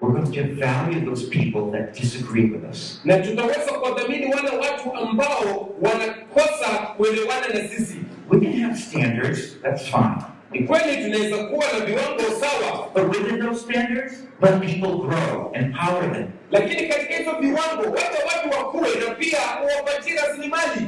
We're 0.00 0.20
going 0.20 0.32
to 0.32 0.54
value 0.66 1.00
those 1.04 1.26
people 1.30 1.70
that 1.78 1.94
disagree 2.00 2.44
with 2.50 2.64
us. 2.70 3.00
na 3.04 3.18
tutaweza 3.18 3.72
kuwadhamini 3.72 4.34
wale 4.34 4.48
watu 4.56 4.94
ambao 4.96 5.70
wanakosa 5.82 6.68
kuelewana 6.96 7.48
na 7.48 7.68
sisi. 7.68 7.96
We 8.30 8.40
can 8.40 8.52
have 8.60 8.76
standards, 8.80 9.56
that's 9.62 9.82
fine. 9.90 10.22
Ni 10.52 10.60
kweli 10.66 11.04
tunaweza 11.04 11.36
kuwa 11.44 11.64
na 11.78 11.84
viwango 11.86 12.22
sawa, 12.40 12.88
But 12.94 13.16
within 13.16 13.40
those 13.40 13.60
standards, 13.60 14.12
let 14.42 14.60
people 14.60 14.96
grow, 15.06 15.50
empower 15.54 16.12
them. 16.12 16.26
lakini 16.50 16.88
katika 16.88 17.14
hizo 17.14 17.30
viwango 17.40 17.82
wacha 17.90 18.18
watu 18.26 18.58
wakuwe 18.58 18.88
na 19.08 19.14
pia 19.14 19.38
uwapatie 19.62 20.14
rasilimali. 20.16 20.86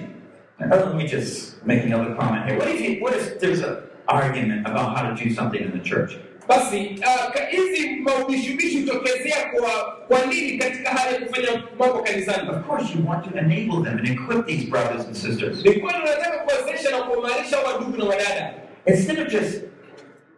Uh, 0.60 0.70
let 0.70 0.94
me 0.94 1.04
just 1.08 1.54
make 1.66 1.82
another 1.82 2.14
comment 2.16 2.44
here. 2.46 2.58
What 2.58 2.70
if, 2.74 2.80
you, 2.80 3.04
what 3.04 3.16
if 3.16 3.38
there's 3.40 3.62
an 3.62 3.76
argument 4.06 4.66
about 4.66 4.96
how 4.96 5.02
to 5.14 5.24
do 5.24 5.34
something 5.34 5.60
in 5.64 5.72
the 5.72 5.88
church? 5.90 6.12
Basi 6.48 7.00
ah, 7.06 7.32
hizi 7.50 7.88
maubishubishi 8.00 8.80
hutokezea 8.80 9.36
kwa 9.52 9.70
kwa 10.08 10.26
nini 10.26 10.58
katika 10.58 10.90
hali 10.90 11.14
ya 11.14 11.20
kufanya 11.20 11.62
mambo 11.78 12.02
kanisani? 12.02 12.48
Of 12.50 12.66
course, 12.66 12.84
you 12.94 13.08
want 13.08 13.24
to 13.32 13.38
enable 13.38 13.82
them 13.90 13.98
and 13.98 14.08
equip 14.08 14.46
these 14.46 14.66
brothers 14.70 15.06
and 15.06 15.14
sisters. 15.16 15.64
Ni 15.64 15.72
kweli 15.72 15.98
unataka 16.02 16.38
kuwezesha 16.38 16.90
na 16.90 17.02
kuimarisha 17.02 17.58
wadugu 17.58 17.96
na 17.96 18.04
wadada, 18.04 18.54
Instead 18.86 19.18
of 19.18 19.28
just 19.28 19.62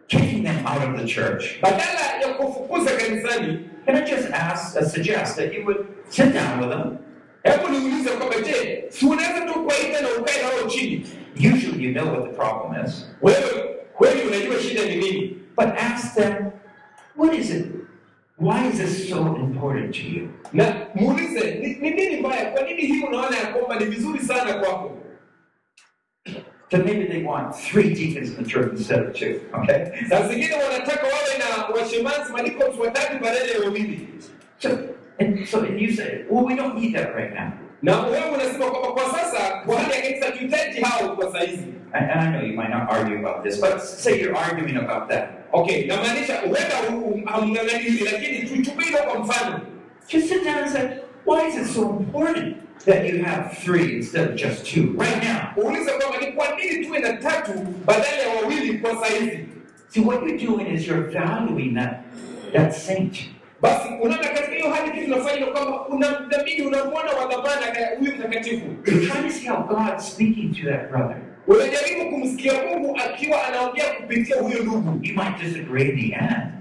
kicking 0.07 0.43
them 0.43 0.65
out 0.67 0.81
of 0.87 0.97
the 1.01 1.05
church, 1.07 1.59
badala 1.61 2.21
ya 2.21 2.33
kufukuza 2.33 2.91
kanisani. 2.91 3.59
can 3.85 3.95
I 3.95 4.05
just 4.05 4.29
ask, 4.31 4.75
uh, 4.75 4.83
suggest 4.85 5.35
that 5.37 5.53
you 5.53 5.65
would 5.65 5.87
sit 6.09 6.33
down 6.33 6.59
with 6.59 6.69
them? 6.69 6.97
Hebu 7.43 7.67
niulize 7.69 8.09
kwamba 8.09 8.35
je, 8.45 8.83
si 8.89 9.05
unaweza 9.05 9.41
tu 9.45 9.53
kuwaita 9.53 10.01
na 10.01 10.07
ukae 10.19 10.41
nao 10.41 10.67
chini? 10.69 11.05
Usually, 11.53 11.83
you 11.83 11.93
know 11.93 12.05
what 12.13 12.23
the 12.31 12.35
problem 12.35 12.85
is, 12.85 13.05
Wewe 13.21 13.75
kweli 13.93 14.21
unajua 14.27 14.59
shida 14.61 14.85
ni 14.85 14.95
nini, 14.95 15.37
but 15.55 15.65
ask 15.67 16.15
them, 16.15 16.51
what 17.15 17.33
is 17.33 17.49
it? 17.51 17.65
Why 18.39 18.67
is 18.69 18.77
this 18.77 19.09
so 19.09 19.35
important 19.35 19.95
to 19.95 20.01
you? 20.03 20.29
na 20.53 20.73
muulize 20.95 21.55
ni 21.61 21.67
ni 21.81 21.89
nini 21.89 22.17
mbaya, 22.17 22.51
kwa 22.51 22.61
nini 22.61 22.81
hii 22.81 23.01
unaona 23.03 23.37
ya 23.37 23.45
kwamba 23.47 23.79
ni 23.79 23.85
vizuri 23.85 24.19
sana 24.19 24.53
kwako? 24.53 24.96
So 26.71 26.77
maybe 26.77 27.05
they 27.07 27.23
want 27.23 27.55
three 27.55 27.93
deacons 27.93 28.29
in 28.31 28.43
the 28.43 28.49
church 28.49 28.71
instead 28.71 28.99
of 29.05 29.13
two, 29.15 29.39
okay? 29.53 29.91
Saa 30.09 30.27
zingine 30.27 30.53
wanataka 30.55 31.03
wawe 31.03 31.37
na 31.39 31.45
watatu 32.79 33.19
badala 33.23 33.45
ya 33.53 33.59
wawili, 33.59 34.07
So, 34.59 34.69
and 35.19 35.47
so 35.47 35.59
and 35.59 35.79
you 35.79 35.91
say, 35.93 36.25
well, 36.29 36.45
we 36.45 36.55
don't 36.55 36.75
need 36.75 36.93
that 36.95 37.15
right 37.15 37.33
now. 37.33 37.51
na 37.81 38.01
wewe 38.01 38.29
unasema 38.33 38.65
kwamba 38.71 38.91
kwa 38.91 39.03
sasa 39.19 39.61
kwa 39.65 39.79
hali 39.79 39.93
ya 39.93 40.01
kanisa 40.01 40.31
tuhitaji 40.31 40.81
hao 40.81 41.15
kwa 41.15 41.31
saa. 41.31 41.39
And, 41.93 42.11
and 42.11 42.19
I 42.21 42.31
know 42.31 42.41
you 42.41 42.53
might 42.57 42.69
not 42.69 42.89
argue 42.91 43.17
about 43.19 43.43
this, 43.43 43.61
but 43.61 43.79
say 43.81 44.19
you're 44.21 44.35
arguing 44.37 44.77
about 44.77 45.09
that. 45.09 45.29
Okay, 45.53 45.85
namaanisha 45.87 46.39
huenda 46.41 46.77
hu- 46.91 47.21
hamng'ang'ani 47.25 47.83
hili, 47.83 48.03
lakini 48.11 48.41
tuchukue 48.49 48.85
kwa 48.85 49.19
mfano. 49.19 49.59
Just 50.09 50.27
sit 50.29 50.43
down 50.43 50.57
and 50.57 50.69
say, 50.71 50.87
why 51.25 51.47
is 51.47 51.55
it 51.55 51.67
so 51.75 51.81
important 51.99 52.55
that 52.85 53.05
you 53.07 53.23
have 53.23 53.57
three 53.57 53.97
instead 53.97 54.29
of 54.31 54.35
just 54.35 54.65
two 54.65 54.91
right 54.93 55.21
now? 55.23 55.53
See, 59.89 60.01
what 60.01 60.21
you're 60.25 60.37
doing 60.37 60.67
is 60.67 60.85
you're 60.87 61.03
valuing 61.03 61.73
that, 61.75 62.05
that 62.53 62.73
saint. 62.75 63.29
You're 68.85 69.05
trying 69.07 69.23
to 69.23 69.31
see 69.31 69.45
how 69.47 69.63
God's 69.63 70.05
speaking 70.05 70.53
to 70.55 70.65
that 70.65 70.91
brother. 70.91 71.21
You 75.03 75.13
might 75.15 75.39
disagree 75.39 75.89
in 75.91 75.95
the 75.95 76.13
end, 76.13 76.56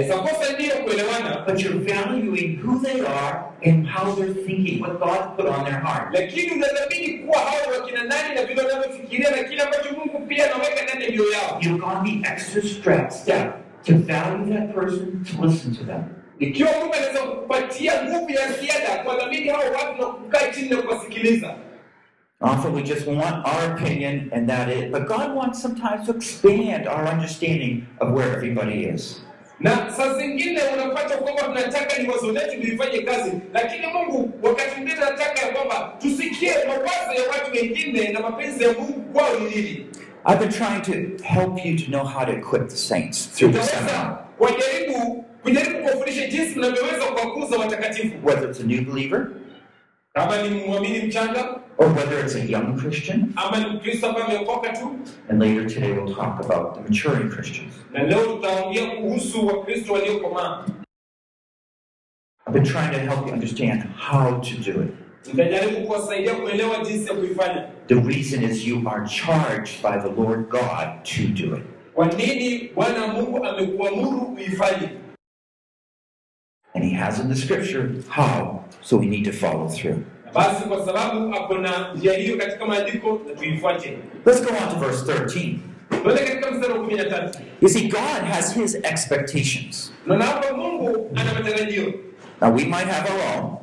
Sakosa 0.00 0.52
ndiyo 0.54 0.74
kuelewana, 0.76 1.44
but 1.46 1.60
you're 1.60 1.78
valuing 1.94 2.56
who 2.64 2.78
they 2.80 3.00
are 3.06 3.44
and 3.66 3.86
how 3.86 4.14
they're 4.14 4.34
thinking, 4.46 4.80
what 4.80 4.98
God 4.98 5.36
put 5.36 5.46
on 5.46 5.64
their 5.64 5.80
heart. 5.80 6.14
lakini 6.14 6.50
unadhamini 6.52 7.18
kuwa 7.18 7.38
hao 7.38 7.72
wakina 7.80 8.04
nani 8.04 8.34
na 8.34 8.44
vile 8.44 8.62
wanavyofikiria 8.62 9.30
na 9.30 9.42
kile 9.44 9.62
ambacho 9.62 9.88
Mungu 9.92 10.26
pia 10.26 10.44
anaweka 10.54 10.82
ndani 10.84 11.04
ya 11.04 11.10
mioyo 11.10 11.32
yao. 11.32 11.58
You've 11.62 11.78
gone 11.80 12.10
the 12.22 12.28
extra 12.32 12.62
step, 12.62 13.10
step 13.10 13.52
to 13.84 13.92
value 13.98 14.54
that 14.54 14.74
person, 14.74 15.24
to 15.24 15.46
listen 15.46 15.74
to 15.76 15.84
them. 15.84 16.02
Ikiwa 16.38 16.70
Mungu 16.72 16.94
anaweza 16.94 17.20
kupatia 17.22 17.92
nguvu 18.04 18.30
ya 18.30 18.52
ziada 18.52 19.02
kuwadhamini 19.04 19.48
hao 19.48 19.60
watu 19.72 20.00
na 20.02 20.06
kukaa 20.06 20.48
chini 20.54 20.70
na 20.70 20.76
kuwasikiliza. 20.76 21.54
Often 22.40 22.74
we 22.74 22.82
just 22.82 23.06
want 23.06 23.46
our 23.46 23.72
opinion 23.74 24.30
and 24.32 24.48
that 24.48 24.68
it, 24.68 24.90
but 24.90 25.06
God 25.06 25.36
wants 25.36 25.62
sometimes 25.62 26.06
to 26.06 26.12
expand 26.16 26.88
our 26.88 27.04
understanding 27.14 27.84
of 28.00 28.10
where 28.14 28.32
everybody 28.36 28.84
is. 28.94 29.22
Na 29.62 29.90
saa 29.96 30.14
zingine 30.14 30.60
unapata 30.74 31.16
kwamba 31.16 31.42
tunataka 31.42 31.98
ni 32.02 32.08
wazo 32.08 32.32
letu 32.32 32.56
lifanye 32.60 32.98
kazi, 32.98 33.32
lakini 33.54 33.86
Mungu 33.86 34.30
wakati 34.42 34.80
mwingine 34.80 35.02
anataka 35.02 35.40
ya 35.46 35.52
kwamba 35.52 35.92
tusikie 35.98 36.52
mawazo 36.66 37.22
ya 37.22 37.28
watu 37.30 37.52
wengine 37.56 38.08
na 38.12 38.20
mapenzi 38.20 38.64
ya 38.64 38.72
Mungu 38.72 39.00
kwao 39.12 39.38
ni 39.38 39.50
nini. 39.56 39.86
I've 40.24 40.38
been 40.38 40.50
trying 40.52 40.80
to 40.82 41.24
help 41.24 41.64
you 41.64 41.76
to 41.78 41.84
know 41.90 42.04
how 42.04 42.24
to 42.24 42.32
equip 42.32 42.68
the 42.68 42.76
saints 42.76 43.26
through 43.26 43.52
this 43.54 43.70
seminar. 43.70 44.18
Whether 48.22 48.48
it's 48.50 48.60
a 48.60 48.64
new 48.64 48.82
believer 48.84 49.32
kama 50.14 50.42
ni 50.42 50.64
mwamini 50.64 50.98
mchanga 51.02 51.60
or 51.78 51.86
whether 51.88 52.18
it's 52.24 52.34
a 52.34 52.44
young 52.46 52.76
Christian, 52.78 53.32
ama 53.36 53.58
ni 53.58 53.66
Mkristo 53.70 54.06
ambaye 54.06 54.26
ameokoka 54.26 54.68
tu. 54.72 54.96
and 55.28 55.42
later 55.42 55.66
today 55.74 55.92
we'll 55.92 56.14
talk 56.14 56.44
about 56.44 56.74
the 56.74 56.80
maturing 56.80 57.30
Christians. 57.30 57.74
Na 57.92 58.02
leo 58.02 58.26
tutaongea 58.26 58.86
kuhusu 58.90 59.46
Wakristo 59.46 59.92
waliokomaa. 59.92 60.64
I've 62.46 62.52
been 62.52 62.64
trying 62.64 62.90
to 62.90 62.98
help 62.98 63.26
you 63.26 63.32
understand 63.32 63.82
how 64.10 64.40
to 64.40 64.72
do 64.72 64.82
it. 64.82 64.90
Nitajaribu 65.26 65.86
kuwasaidia 65.86 66.34
kuelewa 66.34 66.76
jinsi 66.84 67.08
ya 67.08 67.14
kuifanya. 67.14 67.68
The 67.86 67.94
reason 67.94 68.42
is 68.44 68.66
you 68.66 68.88
are 68.88 69.06
charged 69.08 69.82
by 69.82 69.98
the 70.08 70.20
Lord 70.22 70.48
God 70.50 71.04
to 71.04 71.22
do 71.46 71.56
it. 71.56 71.62
Kwa 71.94 72.06
nini 72.06 72.70
Bwana 72.74 73.06
Mungu 73.06 73.44
amekuamuru 73.46 74.20
uifanye? 74.36 74.88
And 76.74 76.84
He 76.84 76.92
has 76.94 77.20
in 77.20 77.28
the 77.28 77.36
scripture 77.36 77.94
how, 78.08 78.64
so 78.80 78.96
we 78.96 79.06
need 79.06 79.24
to 79.24 79.32
follow 79.32 79.68
through. 79.68 80.04
Basi 80.34 80.64
kwa 80.68 80.86
sababu 80.86 81.34
ako 81.34 81.58
njia 81.94 82.12
hiyo 82.12 82.36
katika 82.36 82.66
maandiko 82.66 83.20
na 83.28 83.34
tuifuate. 83.34 83.98
Let's 84.26 84.42
go 84.42 84.50
on 84.50 84.74
to 84.74 84.86
verse 84.86 85.04
13. 85.12 85.54
Tuende 86.02 86.24
katika 86.24 86.50
mstari 86.50 86.72
wa 86.72 86.78
kumi 86.78 86.94
na 86.94 87.04
tatu. 87.04 87.38
You 87.60 87.68
see, 87.68 87.88
God 87.88 88.24
has 88.32 88.54
His 88.54 88.74
expectations. 88.74 89.92
Unaona 90.06 90.24
hapa 90.24 90.56
Mungu 90.56 91.10
ana 91.14 91.34
matarajio. 91.34 91.94
Now, 92.40 92.50
we 92.50 92.64
might 92.64 92.88
have 92.88 93.10
our 93.10 93.38
own. 93.38 93.56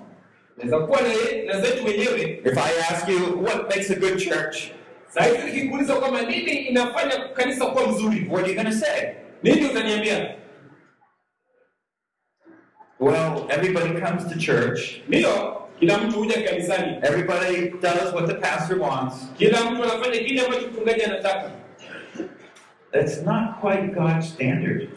Naweza 0.57 0.79
kuwa 0.79 0.99
na, 1.47 1.61
zetu 1.61 1.85
wenyewe. 1.85 2.41
If 2.45 2.57
I 2.57 2.93
ask 2.93 3.07
you 3.09 3.43
what 3.43 3.75
makes 3.75 3.91
a 3.91 3.95
good 3.95 4.17
church, 4.19 4.57
Saa 5.13 5.23
hizi 5.23 5.37
nikikuuliza 5.45 5.93
kwamba 5.95 6.21
nini 6.21 6.51
inafanya 6.51 7.17
kanisa 7.33 7.65
kuwa 7.65 7.87
mzuri, 7.87 8.27
what 8.29 8.43
are 8.43 8.53
you 8.53 8.55
going 8.55 8.71
to 8.71 8.77
say? 8.77 9.09
nini 9.43 9.65
utaniambia? 9.65 10.35
Well, 12.99 13.47
everybody 13.49 13.99
comes 13.99 14.25
to 14.33 14.37
church. 14.39 15.01
Ndiyo, 15.07 15.61
kila 15.79 15.97
mtu 15.97 16.19
huja 16.19 16.41
kanisani, 16.41 16.97
Everybody 17.01 17.69
does 17.81 18.13
what 18.13 18.27
the 18.27 18.33
pastor 18.33 18.79
wants. 18.79 19.15
kila 19.37 19.71
mtu 19.71 19.83
anafanya 19.83 20.17
kile 20.19 20.41
ambacho 20.45 20.67
mchungaji 20.67 21.01
anataka. 21.03 21.51
That's 22.91 23.21
not 23.21 23.59
quite 23.61 23.87
God's 23.93 24.29
standard. 24.29 24.89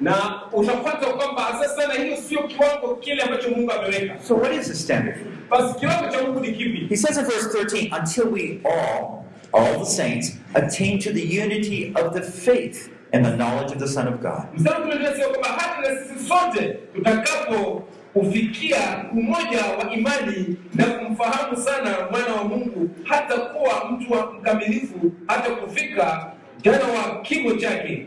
na 0.00 0.40
utapata 0.52 1.06
kwamba 1.06 1.42
hasa 1.42 1.68
sana 1.68 1.94
hiyo 1.94 2.16
sio 2.16 2.42
kiwango 2.42 2.96
kile 2.96 3.22
ambacho 3.22 3.50
mungu 3.50 3.72
ameweka 3.72 4.14
So, 4.28 4.34
what 4.36 4.54
is 4.54 4.68
the 4.68 4.74
standard? 4.74 5.16
basi 5.50 5.78
kiwango 5.80 6.08
cha 6.12 6.22
mungu 6.22 6.40
ni 6.40 6.52
kipi 6.52 6.86
He 6.88 6.96
says 6.96 7.18
in 7.18 7.24
verse 7.24 7.48
13, 7.58 7.92
until 8.00 8.28
we 8.32 8.60
all, 8.64 9.24
all 9.52 9.78
the 9.78 9.86
saints, 9.86 10.36
attain 10.54 10.98
to 10.98 11.12
the 11.12 11.42
unity 11.44 11.92
of 11.94 12.14
the 12.14 12.22
faith 12.22 12.88
and 13.12 13.24
the 13.24 13.36
knowledge 13.36 13.72
of 13.72 13.78
the 13.78 13.88
Son 13.88 14.08
of 14.08 14.20
God. 14.20 14.42
mstari 14.54 14.82
kumi 14.82 14.92
tunasema 14.94 15.28
kwamba 15.28 15.48
hata 15.48 15.80
na 15.80 16.00
sisi 16.00 16.28
sote 16.28 16.68
tutakapo 16.94 17.82
kufikia 18.12 19.04
umoja 19.12 19.64
wa 19.78 19.90
imani 19.92 20.56
na 20.74 20.84
kumfahamu 20.84 21.56
sana 21.56 21.96
mwana 22.10 22.34
wa 22.34 22.44
mungu 22.44 22.90
hata 23.04 23.36
kuwa 23.38 23.90
mtu 23.90 24.12
wa 24.12 24.32
mkamilifu 24.32 25.12
hata 25.26 25.50
kufika 25.50 26.32
jana 26.62 26.84
wa 26.84 27.20
kimo 27.22 27.52
chake 27.52 28.06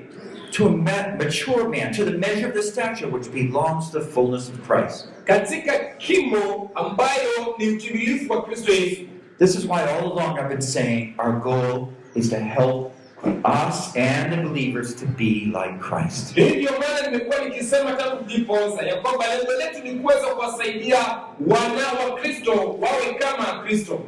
To 0.51 0.67
a 0.67 0.69
ma- 0.69 1.15
mature 1.17 1.67
man, 1.67 1.91
to 1.93 2.05
the 2.05 2.11
measure 2.17 2.47
of 2.47 2.53
the 2.53 2.63
stature 2.63 3.07
which 3.07 3.29
belongs 3.29 3.91
to 3.91 3.99
the 3.99 4.05
fullness 4.05 4.49
of 4.49 4.67
Christ. 4.67 5.07
katika 5.25 5.73
kimo 5.97 6.71
ambayo 6.75 7.55
ni 7.57 7.69
utimilifu 7.69 8.33
wa 8.33 8.41
kristo 8.43 8.71
yesu 8.73 9.01
This 9.39 9.55
is 9.55 9.65
why 9.65 9.81
all 9.81 10.05
along 10.11 10.39
I've 10.39 10.49
been 10.49 10.61
saying 10.61 11.13
our 11.17 11.33
goal 11.39 11.87
is 12.15 12.29
to 12.29 12.35
help 12.35 12.91
us 13.23 13.95
and 13.95 14.31
the 14.33 14.37
believers 14.49 14.95
to 14.95 15.05
be 15.05 15.45
like 15.45 15.79
Christ. 15.79 16.35
hii 16.35 16.67
maana 16.79 17.07
nimekuwa 17.11 17.39
nikisema 17.49 17.91
tangu 17.91 18.23
tulipoanza 18.23 18.81
ya 18.81 18.95
kwamba 18.95 19.25
lengo 19.35 19.51
letu 19.51 19.83
ni 19.87 19.99
kuweza 19.99 20.27
kuwasaidia 20.27 20.97
wana 21.47 21.87
wa 22.09 22.19
kristo 22.21 22.51
wawe 22.81 23.13
kama 23.19 23.63
kristo 23.63 23.99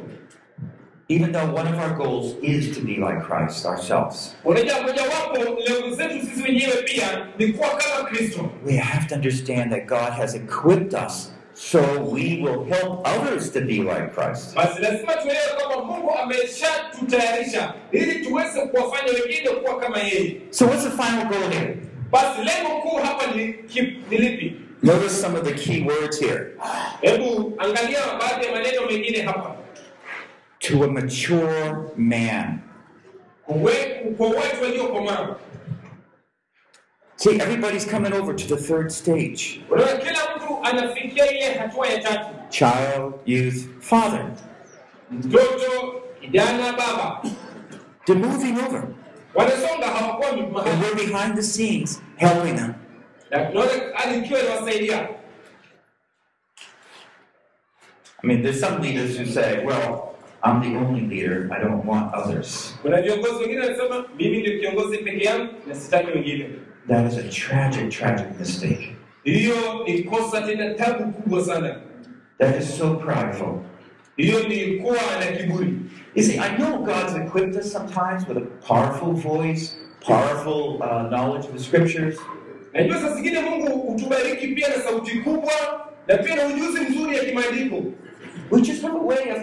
Even 1.10 1.32
though 1.32 1.54
one 1.54 1.66
of 1.70 1.78
our 1.78 1.96
goals 1.96 2.34
is 2.42 2.74
to 2.74 2.80
be 2.80 2.92
like 2.96 3.20
Christ 3.28 3.64
ourselves, 3.66 4.36
unajua 4.44 4.82
mojawapo 4.82 5.36
lengo 5.38 5.96
zetu 5.96 6.26
sisi 6.26 6.42
wenyewe 6.42 6.76
pia 6.76 7.26
ni 7.38 7.52
kuwa 7.52 7.68
kama 7.68 8.08
kristo 8.10 8.50
we 8.66 8.76
have 8.76 9.06
to 9.08 9.14
understand 9.14 9.70
that 9.72 9.86
God 9.86 10.12
has 10.12 10.34
equipped 10.34 10.94
us 11.06 11.32
so 11.60 11.80
we 12.12 12.38
will 12.40 12.64
help 12.64 13.02
others 13.08 13.50
to 13.50 13.60
be 13.60 13.78
like 13.82 14.14
Christ. 14.14 14.54
basi 14.54 14.82
lazima 14.82 15.12
tuelewe 15.14 15.48
kwamba 15.58 15.84
mungu 15.84 16.10
ameshatutayarisha 16.22 17.74
ili 17.92 18.24
tuweze 18.26 18.60
kuwafanya 18.60 19.12
wengine 19.12 19.48
kuwa 19.50 19.78
kama 19.80 19.98
yeye 19.98 20.36
So, 20.50 20.66
what's 20.66 20.84
the 20.84 20.90
final 20.90 21.24
goal 21.28 21.50
here? 21.50 21.76
basi 22.10 22.38
lengo 22.42 22.80
kuu 22.82 22.96
hapa 22.96 23.26
ni, 23.26 23.54
lipi 24.10 24.56
Notice 24.82 25.10
some 25.20 25.38
of 25.38 25.44
the 25.44 25.54
key 25.54 25.82
words 25.82 26.20
here. 26.20 26.46
hebu 27.00 27.52
angalia 27.58 27.98
baadhi 28.20 28.46
ya 28.46 28.52
maneno 28.52 28.86
mengine 28.86 29.22
hapa 29.22 29.54
To 30.58 30.84
a 30.84 30.86
mature 30.88 31.74
man. 31.96 32.58
Kwa 34.16 34.26
watu 34.28 34.62
waliokomaa 34.62 35.36
See, 37.18 37.40
everybody's 37.40 37.84
coming 37.84 38.12
over 38.12 38.32
to 38.32 38.46
the 38.46 38.56
third 38.56 38.92
stage 38.92 39.60
child, 42.50 43.18
youth, 43.24 43.68
father. 43.80 44.32
They're 48.06 48.16
moving 48.16 48.56
over. 48.58 48.94
And 50.70 50.80
we're 50.80 50.94
behind 51.06 51.36
the 51.36 51.42
scenes 51.42 52.00
helping 52.16 52.56
them. 52.56 52.74
I 58.22 58.26
mean, 58.26 58.42
there's 58.42 58.60
some 58.60 58.80
leaders 58.80 59.16
who 59.18 59.26
say, 59.26 59.64
well, 59.64 60.16
I'm 60.42 60.60
the 60.62 60.78
only 60.78 61.02
leader, 61.02 61.48
I 61.52 61.58
don't 61.58 61.84
want 61.84 62.14
others. 62.14 62.74
That 66.88 67.06
is 67.06 67.16
a 67.18 67.28
tragic, 67.30 67.90
tragic 67.90 68.38
mistake. 68.38 68.94
hiyo 69.24 69.84
ni 69.86 70.02
kosa 70.02 70.42
tena 70.42 70.74
tabu 70.74 71.12
kubwa 71.12 71.44
sana 71.44 71.80
That 72.38 72.56
is 72.62 72.78
so 72.78 72.94
prideful. 72.94 73.58
hiyo 74.16 74.48
ni 74.48 74.66
kuwa 74.76 74.96
na 75.20 75.36
kiburi 75.36 75.74
You 76.14 76.22
see, 76.24 76.38
I 76.38 76.56
know 76.56 76.78
God's 76.84 77.14
equipped 77.14 77.56
us 77.56 77.72
sometimes 77.72 78.26
with 78.28 78.38
a 78.38 78.46
powerful 78.66 79.12
voice, 79.12 79.76
powerful 80.00 80.82
uh, 80.82 81.08
knowledge 81.08 81.46
of 81.46 81.52
the 81.52 81.58
scriptures, 81.64 82.18
najua 82.72 83.00
saa 83.00 83.14
zingine 83.14 83.40
mungu 83.40 83.78
hutubariki 83.78 84.48
pia 84.48 84.68
na 84.68 84.74
sauti 84.74 85.18
kubwa 85.18 85.52
na 86.06 86.16
pia 86.16 86.36
na 86.36 86.46
ujuzi 86.46 86.80
mzuri 86.80 87.16
ya 87.16 87.24
kimaandiko 87.24 87.82
just 88.62 88.82
have 88.82 88.94
a 88.96 89.02
way 89.02 89.30
of, 89.30 89.42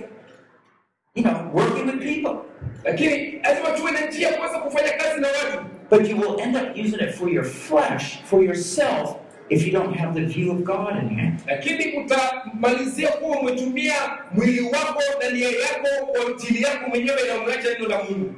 you 1.15 1.23
know, 1.23 1.51
working 1.53 1.85
with 1.85 1.99
people. 2.03 2.35
lakini 2.83 3.31
lazima 3.43 3.71
tuwe 3.71 3.91
na 3.91 4.05
njia 4.07 4.33
kuweza 4.33 4.59
kufanya 4.59 4.89
kazi 4.91 5.21
na 5.21 5.27
watu 5.27 5.65
But 5.95 6.09
you 6.09 6.17
will 6.17 6.35
end 6.41 6.55
up 6.57 6.75
using 6.75 6.99
it 6.99 7.15
for 7.15 7.29
your 7.29 7.43
flesh, 7.45 8.21
for 8.29 8.43
yourself, 8.43 9.17
if 9.49 9.65
you 9.65 9.71
don't 9.71 9.93
have 9.95 10.13
the 10.13 10.25
view 10.25 10.51
of 10.51 10.63
God 10.65 10.97
in 11.03 11.09
hand. 11.09 11.39
lakini 11.47 11.97
utamalizia 11.97 13.07
kuwa 13.11 13.39
umetumia 13.39 13.93
mwili 14.31 14.61
wako 14.61 15.01
na 15.23 15.29
nia 15.29 15.49
yako 15.49 16.05
kwa 16.05 16.31
ajili 16.31 16.61
yako 16.63 16.89
mwenyewe 16.89 17.17
na 17.27 17.41
umeacha 17.43 17.69
neno 17.73 17.87
la 17.89 18.03
mungu 18.03 18.33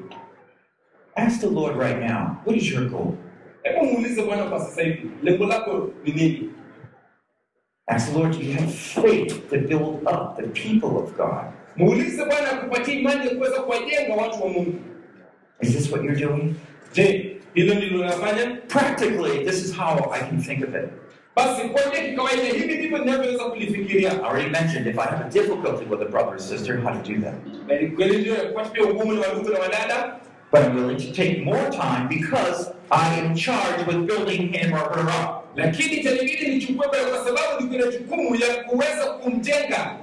Ask 1.16 1.39
the 1.41 1.47
Lord 1.49 1.78
right 1.78 1.99
now, 1.99 2.38
what 2.45 2.58
is 2.58 2.72
your 2.72 2.86
goal? 2.89 3.14
hebu 3.64 3.86
muulize 3.86 4.22
bwana 4.24 4.43
kwa 4.43 4.60
sasa 4.60 4.82
hivi 4.84 5.10
lengo 5.24 5.45
lako 5.45 5.89
ni 6.03 6.12
nini 6.14 6.49
Ask 7.88 8.12
the 8.14 8.20
Lord, 8.20 8.34
do 8.38 8.43
you 8.45 8.53
have 8.53 8.72
faith 8.74 9.49
to 9.49 9.58
build 9.60 10.03
up 10.08 10.38
the 10.38 10.47
people 10.47 10.97
of 11.03 11.18
God? 11.18 11.45
muulize 11.76 12.26
bwana 12.26 12.51
akupatie 12.51 12.99
imani 12.99 13.28
ya 13.28 13.36
kuweza 13.36 13.62
kuwajenga 13.62 14.14
watu 14.16 14.43
wa 14.43 14.49
mungu 14.49 14.76
Is 15.62 15.72
this 15.78 15.91
what 15.91 16.03
you're 16.03 16.20
doing? 16.28 16.55
je 16.93 17.26
hilo 17.62 17.74
ndilo 17.76 17.99
unafanya 18.01 18.58
Practically, 18.68 19.45
this 19.45 19.66
is 19.66 19.76
how 19.78 20.12
I 20.14 20.20
can 20.20 20.41
think 20.41 20.64
of 20.64 20.76
it. 20.76 20.89
basi 21.36 21.62
kwa 21.62 21.82
kikawaida 21.82 22.43
hivi 22.43 22.76
ndivyo 22.78 22.97
ninavyoweza 22.97 23.43
kulifikiria 23.43 24.12
I 24.12 24.16
already 24.30 24.49
mentioned 24.49 24.88
if 24.88 24.99
I 24.99 25.05
have 25.05 25.26
a 25.26 25.30
difficulty 25.30 25.86
with 25.89 26.01
a 26.01 26.05
brother 26.05 26.34
or 26.34 26.39
sister, 26.39 26.78
how 26.82 26.91
to 27.01 27.14
do 27.14 27.22
that. 27.22 27.34
na 27.68 27.82
ni 27.82 27.88
kweli 27.88 28.18
ndio 28.18 28.36
kupata 28.36 28.70
pia 28.70 28.84
ugumu 28.84 29.14
na 29.14 29.22
wadugu 29.28 29.49
na 29.49 29.60
wadada 29.60 30.16
But 30.51 30.62
I'm 30.62 30.76
willing 30.76 30.97
to 30.97 31.12
take 31.24 31.43
more 31.43 31.70
time 31.70 32.08
because 32.10 32.72
I 32.89 33.20
am 33.20 33.36
charged 33.36 33.86
with 33.88 33.97
building 34.08 34.53
him 34.53 34.74
or 34.74 34.80
her 34.95 35.08
up. 35.10 35.43
lakini 35.55 35.93
itanibidi 35.93 36.47
nichukue 36.47 36.88
pale 36.88 37.03
kwa 37.03 37.18
sababu 37.26 37.64
niko 37.64 37.86
na 37.86 37.91
jukumu 37.91 38.36
ya 38.36 38.64
kuweza 38.64 39.05
kumjenga 39.05 39.95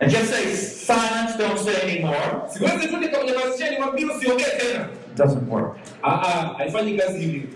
And 0.00 0.10
just 0.10 0.30
say, 0.34 0.44
silence, 0.56 1.38
don't 1.38 1.58
say 1.58 1.76
anymore. 1.90 2.30
siwezi 2.48 2.88
tu 2.88 2.96
nikamnyamazisha 2.96 3.70
nimwambie 3.70 4.04
usiongee 4.06 4.44
tena 4.44 4.80
It 4.84 5.01
doesn't 5.16 5.48
work. 5.48 5.76
Ah, 6.02 6.22
ah, 6.22 6.54
haifanyi 6.58 6.98
kazi 6.98 7.18
hivyo 7.20 7.48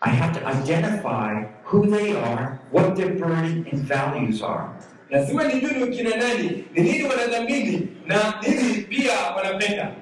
I 0.00 0.10
have 0.10 0.32
to 0.40 0.46
identify 0.46 1.44
who 1.64 1.86
they 1.86 2.12
are, 2.16 2.60
what 2.70 2.94
their 2.96 3.14
burden 3.14 3.66
and 3.72 3.82
values 3.88 4.42
are. 4.42 4.68
lazima 5.10 5.44
nijue 5.44 5.70
ni 5.72 5.96
kina 5.96 6.16
nani 6.16 6.64
ni 6.74 6.82
nini 6.82 7.02
wanadhamini 7.04 7.88
na 8.06 8.34
nini 8.48 8.74
pia 8.82 9.12
wanapenda 9.36 9.92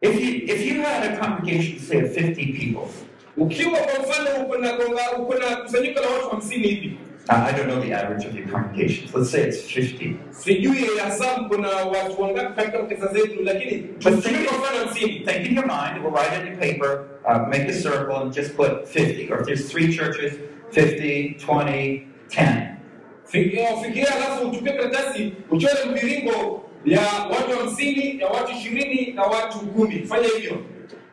If 0.00 0.20
you 0.20 0.54
if 0.54 0.66
you 0.66 0.82
had 0.82 1.04
a 1.12 1.16
congregation, 1.16 1.78
say 1.78 2.00
of 2.02 2.10
50 2.16 2.34
people, 2.52 2.88
ukiwa 3.36 3.78
kwa 3.78 4.02
mfano 4.04 4.44
uko 4.46 4.58
na 4.58 4.68
konga- 4.72 5.16
uko 5.18 5.34
na 5.34 5.56
kusanyiko 5.56 6.00
la 6.00 6.08
watu 6.10 6.28
hamsini 6.30 6.68
hivi 6.68 6.98
I 7.28 7.52
don't 7.52 7.68
know 7.68 7.80
the 7.80 7.92
average 7.92 8.24
of 8.24 8.34
your 8.34 8.48
congregations. 8.48 9.14
Let's 9.14 9.30
say 9.30 9.42
it's 9.48 9.60
50. 9.70 10.16
sijui 10.30 10.98
hasa 11.04 11.26
kuna 11.48 11.68
watu 11.68 12.22
wangapi 12.22 12.54
katika 12.56 12.78
pesa 12.78 13.06
zetu 13.06 13.42
lakini 13.42 13.82
tuchukue 13.98 14.30
hamsini 14.78 15.20
Think 15.20 15.46
in 15.48 15.54
your 15.56 15.66
mind, 15.66 16.02
we'll 16.04 16.12
write 16.12 16.32
it 16.36 16.46
in 16.52 16.56
paper, 16.58 17.04
uh, 17.24 17.48
make 17.48 17.68
a 17.68 17.72
circle, 17.72 18.16
and 18.16 18.32
just 18.34 18.56
put 18.56 18.88
50. 18.88 19.30
Or 19.32 19.40
if 19.40 19.46
there's 19.46 19.70
three 19.72 19.96
churches, 19.96 20.32
50, 20.72 21.34
20, 21.46 22.06
10. 22.28 22.76
Fikiria 23.24 23.76
fikiria, 23.76 24.14
alafu 24.16 24.48
uchukue 24.48 24.72
karatasi 24.72 25.32
uchore 25.50 25.84
mviringo 25.90 26.64
ya 26.84 27.00
watu 27.30 27.58
hamsini 27.58 28.20
ya 28.20 28.28
watu 28.28 28.52
ishirini 28.52 29.12
na 29.12 29.22
watu 29.22 29.58
kumi 29.58 29.98
fanya 29.98 30.28
hivyo 30.28 30.56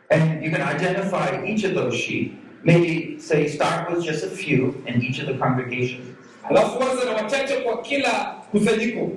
And 0.09 0.43
you 0.43 0.51
can 0.51 0.61
identify 0.75 1.45
each 1.45 1.63
of 1.65 1.73
those 1.73 1.97
sheep. 1.97 2.33
Maybe 2.63 3.19
say 3.19 3.47
start 3.47 3.89
with 3.91 4.03
just 4.05 4.23
a 4.23 4.29
few 4.29 4.83
in 4.85 5.01
each 5.01 5.19
of 5.19 5.27
the 5.27 5.33
congregations. 5.33 6.05
alafu 6.49 6.83
anza 6.83 7.05
na 7.05 7.11
wachache 7.11 7.53
kwa 7.55 7.81
kila 7.81 8.09
kusanyiko 8.51 9.09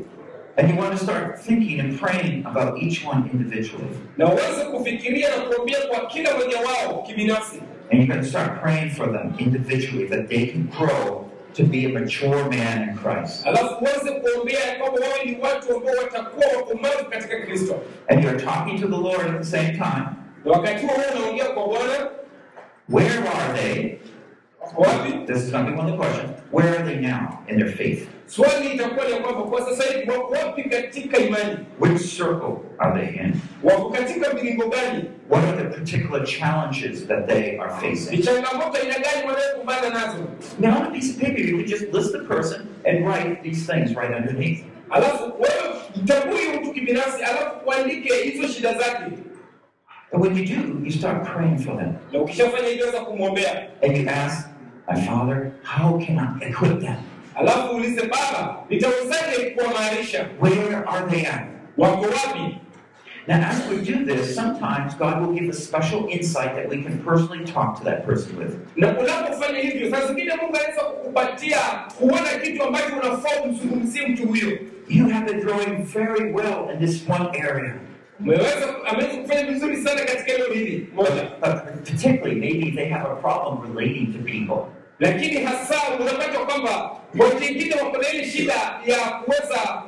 And 0.56 0.70
you 0.70 0.76
want 0.76 0.98
to 0.98 1.04
start 1.04 1.40
thinking 1.40 1.80
and 1.80 1.98
praying 2.00 2.44
about 2.46 2.82
each 2.82 3.04
one 3.06 3.30
individually. 3.32 3.88
na 4.18 4.26
uweze 4.32 4.64
kufikiria 4.64 5.28
na 5.36 5.42
kuombea 5.42 5.78
kwa 5.80 6.06
kila 6.06 6.34
mmoja 6.34 6.56
wao 6.60 7.02
kibinafsi 7.02 7.56
And 7.90 8.00
you're 8.00 8.06
going 8.14 8.20
to 8.24 8.28
start 8.30 8.62
praying 8.62 8.90
for 8.90 9.06
them 9.12 9.34
individually 9.38 10.06
that 10.08 10.28
they 10.28 10.46
can 10.46 10.68
grow 10.78 11.30
to 11.54 11.64
be 11.64 11.84
a 11.84 11.88
mature 11.88 12.44
man 12.48 12.88
in 12.88 12.94
Christ. 12.98 13.46
alafu 13.46 13.74
uweze 13.84 14.10
kuombea 14.20 14.60
ya 14.66 14.74
kwamba 14.78 15.00
wawe 15.00 15.24
ni 15.24 15.36
watu 15.40 15.76
ambao 15.76 15.94
watakuwa 16.04 16.46
wakomavu 16.56 17.12
And 18.08 18.24
you're 18.24 18.40
talking 18.44 18.80
to 18.80 18.88
the 18.88 18.96
Lord 18.96 19.26
at 19.26 19.38
the 19.38 19.44
same 19.44 19.72
time. 19.72 20.06
Where 22.92 23.26
are 23.26 23.52
they? 23.54 23.98
This 25.26 25.42
is 25.44 25.50
going 25.50 25.66
to 25.66 25.72
one 25.72 25.86
of 25.88 25.92
the 25.92 25.96
questions. 25.96 26.30
Where 26.50 26.78
are 26.78 26.84
they 26.84 27.00
now 27.00 27.42
in 27.48 27.58
their 27.58 27.72
faith? 27.72 28.08
Swali 28.26 28.68
itakuwa 28.74 29.08
ni 29.08 29.14
kwamba 29.14 29.42
kwa 29.42 29.60
sasa 29.64 29.84
hivi 29.92 30.10
wako 30.10 30.32
wapi 30.32 30.62
katika 30.64 31.18
imani? 31.18 31.56
Which 31.80 31.98
circle 32.16 32.56
are 32.78 33.00
they 33.00 33.20
in? 33.24 33.34
Wako 33.62 33.90
katika 33.90 34.34
milingo 34.34 34.68
gani? 34.68 35.04
What 35.28 35.44
are 35.44 35.56
the 35.56 35.64
particular 35.78 36.24
challenges 36.26 37.06
that 37.06 37.26
they 37.28 37.58
are 37.58 37.72
Ni 37.74 37.80
facing? 37.96 38.22
changamoto 38.22 38.78
aina 38.78 38.94
gani 38.94 39.26
wanayokumbana 39.26 39.88
nazo? 39.90 40.28
Now, 40.58 40.76
on 40.80 40.86
a 40.86 40.90
piece 40.90 41.10
of 41.14 41.20
paper, 41.20 41.40
you 41.40 41.56
could 41.56 41.68
just 41.68 41.92
list 41.92 42.12
the 42.12 42.18
person 42.34 42.68
and 42.86 43.06
write 43.06 43.42
these 43.42 43.66
things 43.72 43.96
right 43.96 44.14
underneath. 44.14 44.64
Alafu 44.90 45.24
wewe 45.24 45.74
mtambue 46.02 46.40
mtu 46.60 46.72
kibinafsi, 46.72 47.22
alafu 47.22 47.66
uandike 47.66 48.14
hizo 48.14 48.48
shida 48.48 48.72
zake, 48.72 49.04
And 50.12 50.20
when 50.20 50.36
you 50.36 50.44
do, 50.46 50.80
you 50.84 50.90
start 50.90 51.24
praying 51.24 51.58
for 51.58 51.76
them. 51.76 51.96
na 52.12 52.20
ukishafanya 52.20 52.68
hivyo 52.68 52.86
sasa 52.86 53.04
kumwombea, 53.04 53.68
And 53.82 53.96
you 53.96 54.08
ask, 54.08 54.48
My 54.88 55.00
Father, 55.06 55.52
how 55.62 55.98
can 56.06 56.18
I 56.18 56.46
equip 56.48 56.80
them? 56.80 56.96
alafu 57.34 57.74
uulize 57.76 58.00
Baba, 58.02 58.56
nitawezaje 58.70 59.50
kuwamarisha? 59.50 60.26
Where 60.40 60.88
are 60.88 61.10
they 61.10 61.26
at? 61.26 61.42
Wako 61.76 62.02
wapi? 62.02 62.58
Now, 63.28 63.36
as 63.50 63.68
we 63.70 63.76
do 63.76 64.04
this, 64.04 64.34
sometimes 64.34 64.94
God 64.98 65.20
will 65.22 65.32
give 65.32 65.48
us 65.48 65.64
special 65.64 66.08
insight 66.08 66.54
that 66.56 66.68
we 66.68 66.82
can 66.82 66.98
personally 67.04 67.44
talk 67.44 67.78
to 67.78 67.84
that 67.84 68.04
person 68.04 68.36
with. 68.38 68.56
Na 68.76 68.88
unapofanya 68.98 69.58
hivyo, 69.58 69.90
saa 69.90 70.06
zingine 70.06 70.34
Mungu 70.36 70.56
anaweza 70.56 70.80
kukupatia 70.82 71.58
kuona 71.98 72.28
kitu 72.42 72.62
ambacho 72.62 72.96
unafaa 73.02 73.42
umzungumzie 73.44 74.06
mtu 74.06 74.26
huyo. 74.28 74.58
You 74.88 75.08
have 75.08 75.26
been 75.32 75.40
growing 75.40 75.82
very 75.84 76.32
well 76.32 76.70
in 76.74 76.78
this 76.86 77.08
one 77.08 77.28
area. 77.38 77.74
Umeweza, 78.22 78.84
ameweza 78.86 79.16
kufanya 79.18 79.42
vizuri 79.52 79.76
sana 79.76 80.00
katika 80.00 80.32
hili 80.54 80.88
moja, 80.94 81.10
But 81.40 81.54
particularly, 81.84 82.40
maybe 82.40 82.70
they 82.76 82.88
have 82.88 83.08
a 83.12 83.14
problem 83.16 83.76
relating 83.76 84.06
to 84.12 84.18
people. 84.18 84.72
lakini 85.00 85.44
hasa 85.44 85.74
unapata 86.00 86.38
kwamba 86.38 86.90
wengine 87.14 87.74
wako 87.74 87.96
na 87.98 88.08
ile 88.12 88.24
shida 88.30 88.52
ya 88.86 88.98
kuweza 89.24 89.82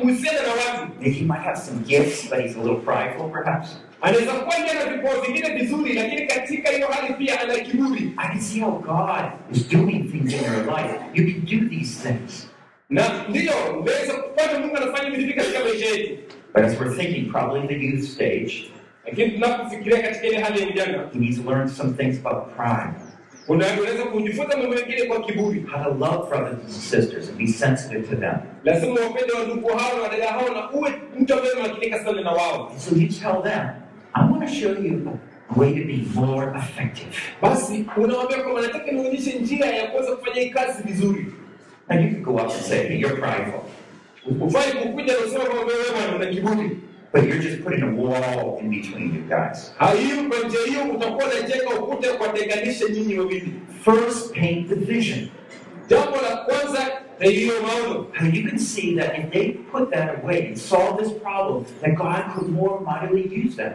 kuhusiana 0.00 0.38
na 0.42 0.48
watu. 0.48 0.92
He 1.00 1.24
might 1.24 1.42
have 1.44 1.56
some 1.60 1.78
gifts, 1.86 2.30
but 2.30 2.38
he's 2.40 2.56
a 2.56 2.60
little 2.60 2.80
prideful, 2.80 3.30
perhaps. 3.30 3.68
Anaweza 4.00 4.32
kuwa 4.32 4.56
vipawa 4.96 5.20
vingine 5.26 5.50
vizuri, 5.50 5.92
lakini 5.92 6.26
katika 6.26 6.70
hiyo 6.70 6.88
hali 6.88 7.14
pia 7.14 7.40
ana 7.40 7.54
kiburi. 7.54 8.12
I 8.16 8.28
can 8.28 8.40
see 8.40 8.60
how 8.60 8.70
God 8.78 9.24
is 9.52 9.68
doing 9.68 10.08
things 10.12 10.32
in 10.32 10.40
your 10.44 10.64
life. 10.66 10.94
You 11.14 11.24
can 11.32 11.40
do 11.60 11.68
these 11.68 12.08
things. 12.08 12.45
Na 12.90 13.02
ndiyo 13.28 13.52
unaweza 13.80 14.12
kupata 14.14 14.58
Mungu 14.60 14.76
anafanya 14.76 15.10
vitu 15.10 15.36
katika 15.36 15.60
maisha 15.64 15.86
yetu, 15.86 16.22
But 16.54 16.64
as 16.64 16.80
we're 16.80 16.94
thinking, 16.94 17.30
probably 17.32 17.60
in 17.60 17.68
the 17.68 17.86
youth 17.86 18.04
stage, 18.08 18.70
lakini 19.06 19.30
tunapofikiria 19.30 20.02
katika 20.02 20.26
ile 20.26 20.38
hali 20.40 20.60
ya 20.62 20.68
ujana, 20.68 21.08
he 21.12 21.18
needs 21.18 21.42
to 21.44 21.50
learn 21.50 21.68
some 21.68 21.92
things 21.92 22.18
about 22.26 22.56
pride, 22.56 22.94
unaweza 23.48 24.04
kujifunza 24.04 24.56
mambo 24.56 24.74
mengine 24.74 25.02
kwa 25.02 25.20
kiburi. 25.20 25.60
how 25.60 25.84
to 25.84 25.90
love 25.90 26.28
brothers 26.28 26.58
and 26.60 26.68
sisters 26.70 27.28
and 27.28 27.38
be 27.38 27.46
sensitive 27.46 28.08
to 28.08 28.16
them. 28.16 28.34
Lazima 28.64 29.00
wapende 29.00 29.32
wandugu 29.32 29.68
hao 29.68 29.96
na 29.96 30.02
wadada 30.02 30.26
hao, 30.32 30.48
na 30.54 30.70
uwe 30.70 30.90
mtu 31.20 31.34
ambaye 31.34 31.52
unakinika 31.52 32.04
sana 32.04 32.20
na 32.20 32.30
wao. 32.30 32.72
So 32.78 32.94
you 32.96 33.08
tell 33.08 33.42
them, 33.42 33.68
I 34.14 34.30
want 34.30 34.40
to 34.48 34.54
show 34.54 34.70
you 34.84 35.18
way 35.56 35.70
to 35.80 35.86
be 35.86 36.04
more 36.14 36.52
effective. 36.58 37.16
Basi 37.42 37.86
unawaambia 37.96 38.42
kwamba 38.42 38.60
nataka 38.60 38.92
nionyeshe 38.92 39.38
njia 39.38 39.66
ya 39.66 39.90
kuweza 39.90 40.16
kufanya 40.16 40.50
kazi 40.54 40.82
vizuri. 40.82 41.26
Now 41.88 41.98
you 42.00 42.08
can 42.10 42.22
go 42.22 42.38
up 42.38 42.50
and 42.50 42.62
say, 42.64 42.88
hey, 42.88 42.96
you're 42.98 43.16
prideful, 43.16 43.64
but 47.12 47.24
you're 47.24 47.38
just 47.38 47.62
putting 47.62 47.82
a 47.82 47.94
wall 47.94 48.58
in 48.60 48.70
between 48.70 49.14
you 49.14 49.22
guys. 49.22 49.70
First, 53.84 54.32
paint 54.34 54.68
the 54.68 54.74
vision. 54.76 55.30
How 58.12 58.26
you 58.26 58.42
can 58.48 58.58
see 58.58 58.94
that 58.96 59.16
if 59.18 59.30
they 59.32 59.52
put 59.70 59.90
that 59.92 60.08
away 60.22 60.48
and 60.48 60.58
solve 60.58 60.98
this 60.98 61.12
problem, 61.22 61.64
that 61.80 61.94
God 61.94 62.34
could 62.34 62.48
more 62.48 62.80
mightily 62.80 63.28
use 63.28 63.54
them. 63.56 63.72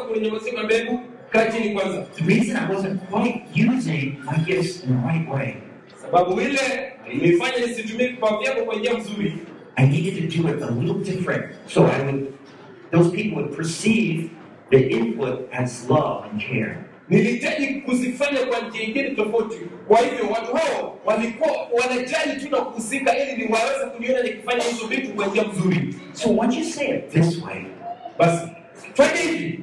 mbegu, 0.64 1.00
kaa 1.32 1.52
chini 1.52 1.74
kwanza, 1.74 2.06
The 2.16 2.24
reason 2.26 2.56
I 2.58 2.70
wasn't 2.74 3.10
quite 3.10 3.44
using 3.56 4.20
my 4.26 4.38
gifts 4.46 4.84
in 4.84 4.90
the 4.90 5.08
right 5.08 5.30
way, 5.30 5.56
sababu 6.02 6.42
ile 6.42 6.60
ilifanya 7.14 7.66
nisitumie 7.68 8.08
vipawa 8.08 8.40
vyangu 8.42 8.66
kwa 8.66 8.76
njia 8.76 8.94
nzuri. 8.94 9.34
I 9.76 9.88
needed 9.88 10.16
to 10.32 10.38
do 10.38 10.50
it 10.50 10.62
a 10.62 10.72
little 10.72 11.00
different. 11.14 11.46
So 11.68 11.86
I 11.86 12.02
would, 12.06 12.34
those 12.92 13.10
people 13.12 13.38
would 13.42 13.56
perceive 13.56 14.30
the 14.70 14.90
input 14.90 15.50
as 15.54 15.90
love 15.90 16.26
and 16.32 16.42
care. 16.42 16.78
Nilihitaji 17.10 17.68
kuzifanya 17.68 18.40
kwa 18.46 18.60
njia 18.68 18.82
ingine 18.84 19.10
tofauti. 19.10 19.58
Kwa 19.88 20.00
hivyo 20.00 20.26
watu 20.30 20.54
hao 20.56 21.00
walikuwa 21.06 21.52
wanajali 21.82 22.42
tu 22.42 22.50
na 22.52 22.58
kuhusika, 22.62 23.18
ili 23.18 23.44
ni 23.46 23.54
waweze 23.54 23.86
kuniona 23.96 24.24
nikifanya 24.24 24.64
hizo 24.64 24.88
vitu 24.88 25.14
kwa 25.14 25.26
njia 25.28 25.44
nzuri. 25.44 25.96
So 26.14 26.30
once 26.38 26.60
you 26.60 26.66
say 26.66 26.88
it 26.98 27.10
this 27.10 27.44
way, 27.44 27.62
Basi 28.20 28.48
fanya 28.94 29.22
hivi 29.22 29.60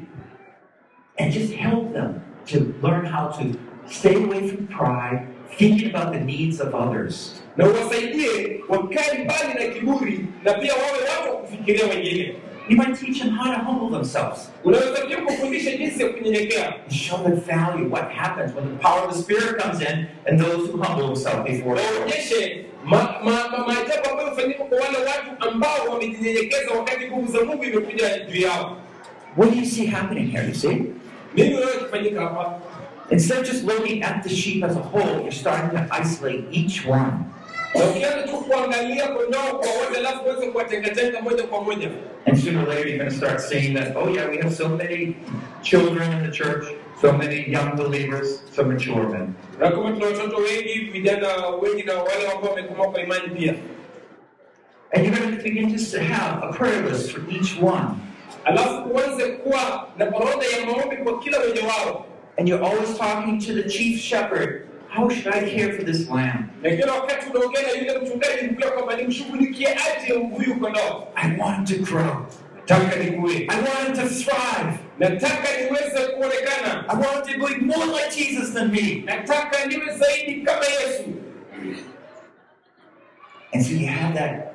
and 1.19 1.33
just 1.33 1.53
help 1.55 1.93
them 1.93 2.21
to 2.47 2.59
learn 2.83 3.05
how 3.07 3.29
to 3.29 3.45
stay 3.87 4.15
away 4.15 4.49
from 4.49 4.67
pride, 4.67 5.27
thinking 5.59 5.91
about 5.95 6.13
the 6.13 6.21
needs 6.21 6.61
of 6.61 6.75
others. 6.75 7.43
na 7.57 7.67
uwasaidie 7.67 8.61
wakae 8.69 9.25
mbali 9.25 9.55
na 9.59 9.75
kiburi, 9.75 10.27
na 10.45 10.53
pia 10.53 10.73
wawe 10.75 10.99
watu 11.19 11.31
wa 11.35 11.41
kufikiria 11.43 11.87
wengine. 11.87 12.35
You 12.69 12.77
might 12.77 13.01
teach 13.01 13.19
them 13.23 13.31
how 13.31 13.55
to 13.55 13.61
humble 13.61 13.99
themselves. 13.99 14.51
Unaweza 14.65 15.01
pia 15.07 15.17
kufundisha 15.17 15.77
jinsi 15.77 16.03
ya 16.03 16.09
kunyenyekea 16.09 16.69
and 16.85 16.93
show 16.93 17.19
them 17.19 17.41
value 17.41 17.89
what 17.91 18.11
happens 18.13 18.55
when 18.57 18.65
the 18.69 18.83
power 18.83 19.09
of 19.09 19.13
the 19.17 19.23
Spirit 19.23 19.63
comes 19.63 19.81
in 19.81 20.07
and 20.27 20.41
those 20.41 20.71
who 20.71 20.83
humble 20.83 21.07
themselves 21.07 21.43
before 21.51 21.77
the 21.81 21.83
Lord. 21.83 21.99
waonyeshe 21.99 22.65
ma- 22.85 23.15
ma- 23.25 23.49
ma- 23.49 23.67
maajabu 23.67 24.09
ambayo 24.11 24.31
hufanyika 24.31 24.65
kwa 24.65 24.79
wale 24.79 24.99
watu 24.99 25.49
ambao 25.49 25.89
wamejinyenyekeza 25.93 26.75
wakati 26.79 27.07
nguvu 27.07 27.33
za 27.33 27.45
Mungu 27.45 27.65
imekuja 27.65 28.19
juu 28.19 28.41
yao. 28.41 28.77
What 29.37 29.51
do 29.55 29.61
you 29.61 29.67
see 29.67 29.87
happening 29.87 30.31
here? 30.31 30.49
You 30.49 30.55
see? 30.55 30.83
Nini 31.35 31.55
unaona 31.55 31.73
kifanyika 31.81 32.21
hapa? 32.21 32.61
Instead 33.11 33.39
of 33.41 33.47
just 33.47 33.65
looking 33.65 34.03
at 34.03 34.23
the 34.23 34.29
sheep 34.29 34.65
as 34.65 34.77
a 34.77 34.81
whole, 34.81 35.21
you're 35.21 35.33
starting 35.33 35.71
to 35.71 35.87
isolate 36.03 36.45
each 36.53 36.87
one. 36.87 37.13
Na 37.75 37.85
ukianza 37.85 38.23
tu 38.23 38.37
kuangalia 38.37 39.09
kondoo 39.09 39.59
kwa 39.59 39.69
wote, 39.69 39.99
alafu 39.99 40.25
uweze 40.25 40.47
kuwatengatenga 40.47 41.21
moja 41.23 41.43
kwa 41.43 41.63
moja, 41.65 41.91
And 42.27 42.39
sooner 42.39 42.63
or 42.63 42.69
later, 42.69 42.89
you're 42.89 42.99
going 42.99 43.11
to 43.11 43.17
start 43.17 43.41
seeing 43.41 43.75
that, 43.75 43.97
oh, 43.97 44.09
yeah, 44.09 44.29
we 44.31 44.37
have 44.39 44.55
so 44.55 44.69
many 44.69 45.17
children 45.63 46.13
in 46.13 46.23
the 46.31 46.33
church, 46.37 46.65
so 47.01 47.13
many 47.13 47.49
young 47.51 47.77
believers, 47.77 48.41
so 48.53 48.65
mature 48.65 49.09
men. 49.09 49.35
na 49.61 49.71
kama 49.71 49.93
tuna 49.93 50.07
watoto 50.07 50.37
wengi, 50.37 50.79
vijana 50.93 51.47
wengi, 51.63 51.83
na 51.83 51.95
wale 51.95 52.33
ambao 52.35 52.51
wamekomaa 52.51 52.85
kwa 52.85 53.01
imani 53.03 53.29
pia. 53.29 53.55
And 54.93 55.05
you're 55.07 55.19
going 55.21 55.37
to 55.37 55.43
begin 55.43 55.69
just 55.71 55.93
to 55.95 56.01
have 56.03 56.43
a 56.43 56.53
prayer 56.53 56.83
list 56.91 57.11
for 57.13 57.21
each 57.31 57.57
one. 57.63 58.01
Alafu 58.49 58.89
uanze 58.89 59.27
kuwa 59.27 59.89
na 59.99 60.05
orodha 60.07 60.47
ya 60.47 60.67
maombi 60.67 60.97
kwa 60.97 61.19
kila 61.21 61.39
mmoja 61.39 61.63
wao, 61.67 62.05
And 62.39 62.49
you're 62.49 62.65
always 62.67 62.97
talking 62.99 63.39
to 63.47 63.53
the 63.63 63.69
chief 63.69 64.01
shepherd. 64.01 64.69
How 64.89 65.09
should 65.09 65.27
I 65.35 65.41
care 65.57 65.73
for 65.77 65.83
this 65.85 66.09
lamb? 66.09 66.49
na 66.63 66.71
kila 66.71 66.93
wakati 66.93 67.31
unaongea 67.31 67.63
na 67.63 67.69
yule 67.69 67.99
mchungaji 67.99 68.47
mkuu 68.51 68.71
kwamba 68.71 68.97
nimshughulikie 68.97 69.69
aje 69.69 70.13
huyu 70.13 70.55
kondoo. 70.61 71.07
I 71.15 71.41
want 71.41 71.69
him 71.71 71.79
to 71.85 71.93
grow. 71.93 72.27
I 72.71 72.73
want 72.75 72.93
him 73.87 73.95
to 73.97 74.09
thrive. 74.15 74.79
nataka 74.99 75.49
niweze 75.61 76.07
kuonekana 76.17 76.85
I 76.89 76.97
want 76.97 77.27
him 77.29 77.41
to 77.41 77.47
be 77.47 77.55
more 77.67 77.87
like 77.87 78.11
Jesus 78.17 78.55
than 78.55 78.71
me. 78.71 79.03
nataka 79.07 79.67
niwe 79.67 79.97
zaidi 79.99 80.43
kama 80.43 80.65
Yesu. 80.65 81.05
And 83.55 83.65
so 83.67 83.73
you 83.73 83.87
have 83.87 84.15
that 84.15 84.55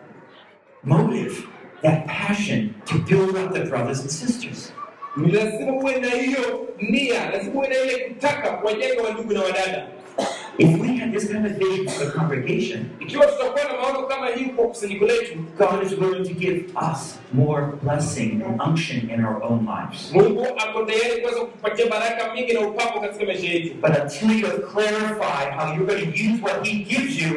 motive, 0.83 1.47
that 1.83 2.05
passion 2.07 2.73
to 2.85 2.97
build 2.99 3.35
up 3.37 3.53
the 3.53 3.65
brothers 3.65 3.99
and 4.01 4.09
sisters. 4.11 4.73
Ni 5.17 5.31
lazima 5.31 5.71
uwe 5.73 5.99
na 5.99 6.09
hiyo 6.09 6.67
nia, 6.89 7.29
lazima 7.31 7.53
uwe 7.55 7.67
na 7.67 7.75
ile 7.75 7.97
kutaka 7.97 8.51
kuwajenga 8.51 9.03
wandugu 9.03 9.33
na 9.33 9.41
wadada. 9.41 9.87
If 10.57 10.79
we 10.81 10.87
had 10.97 11.11
this 11.11 11.27
kind 11.31 11.45
of 11.45 11.51
vision 11.53 11.87
for 11.87 12.05
the 12.05 12.11
congregation, 12.11 12.85
Ikiwa 12.99 13.25
tutakuwa 13.25 13.63
na 13.63 13.73
maono 13.81 14.07
kama 14.07 14.27
hii 14.27 14.45
kwa 14.45 14.67
kusanyiko 14.67 15.05
letu 15.05 15.33
God 15.57 15.83
is 15.85 15.91
willing 15.91 16.23
to 16.29 16.33
give 16.33 16.65
us 16.93 17.19
more 17.33 17.65
blessing 17.83 18.41
and 18.47 18.61
unction 18.69 19.09
in 19.09 19.25
our 19.25 19.43
own 19.43 19.65
lives. 19.67 20.11
mungu 20.13 20.45
ako 20.57 20.85
tayari 20.85 21.21
kuweza 21.21 21.39
kutupatia 21.39 21.85
baraka 21.85 22.33
mingi 22.33 22.53
na 22.53 22.59
upako 22.59 22.99
katika 23.01 23.25
maisha 23.25 23.47
yetu 23.53 23.75
But 23.81 23.91
until 24.03 24.39
you 24.39 24.45
have 24.47 24.57
clarified 24.73 25.53
how 25.57 25.73
you're 25.75 25.85
going 25.95 26.05
to 26.11 26.23
use 26.33 26.41
what 26.43 26.67
He 26.67 26.77
gives 26.83 27.21
you 27.21 27.31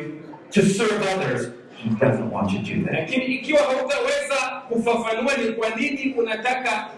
to 0.50 0.62
serve 0.62 1.02
others, 1.16 1.48
He 1.86 1.92
doesn't 1.94 2.32
want 2.32 2.52
you 2.52 2.58
to 2.58 2.74
do 2.74 2.84
that. 2.84 2.92
lakini 2.94 3.24
ikiwa 3.24 3.60
hautaweza 3.62 4.36
kufafanua 4.68 5.36
ni 5.36 5.52
kwa 5.52 5.70
nini 5.70 6.14
unataka 6.14 6.90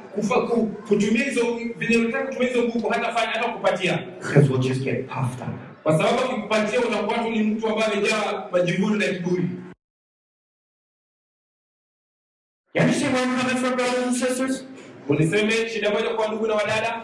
kutumia 0.89 1.25
hizo 1.25 1.55
vile 1.77 1.97
unataka 1.99 2.27
kutumia 2.27 2.49
hizo 2.49 2.63
nguvu 2.63 2.89
hatafanya 2.89 3.27
hata 3.33 3.49
kupatia 3.49 3.97
Because 4.19 4.49
we'll 4.53 4.63
just 4.63 4.83
get 4.83 5.07
puffed 5.07 5.41
up. 5.49 5.55
kwa 5.83 5.99
sababu 5.99 6.19
akikupatia 6.19 6.81
unakuwa 6.81 7.19
tu 7.19 7.31
ni 7.31 7.43
mtu 7.43 7.69
ambaye 7.69 7.93
amejaa 7.93 8.49
majivuno 8.53 8.97
na 8.97 9.07
kiburi 9.07 9.49
You 12.75 12.83
understand 12.83 13.15
where 13.15 13.25
I'm 13.27 13.37
coming 13.41 13.57
from, 13.57 13.77
brothers 13.77 14.07
and 14.07 14.17
sisters? 14.17 14.65
uniseme 15.09 15.69
shida 15.69 15.91
moja 15.91 16.11
kwa 16.11 16.29
ndugu 16.29 16.47
na 16.47 16.55
wadada 16.55 17.03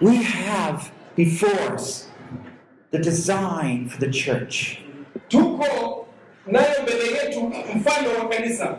We 0.00 0.16
have 0.16 0.90
before 1.16 1.74
us 1.74 2.09
the 2.90 2.98
design 2.98 3.88
for 3.88 3.98
the 4.00 4.10
church. 4.10 4.78
tuko 5.28 6.06
nayo 6.46 6.82
mbele 6.82 7.04
yetu 7.06 7.52
mfano 7.76 8.08
wa 8.18 8.28
kanisa 8.28 8.76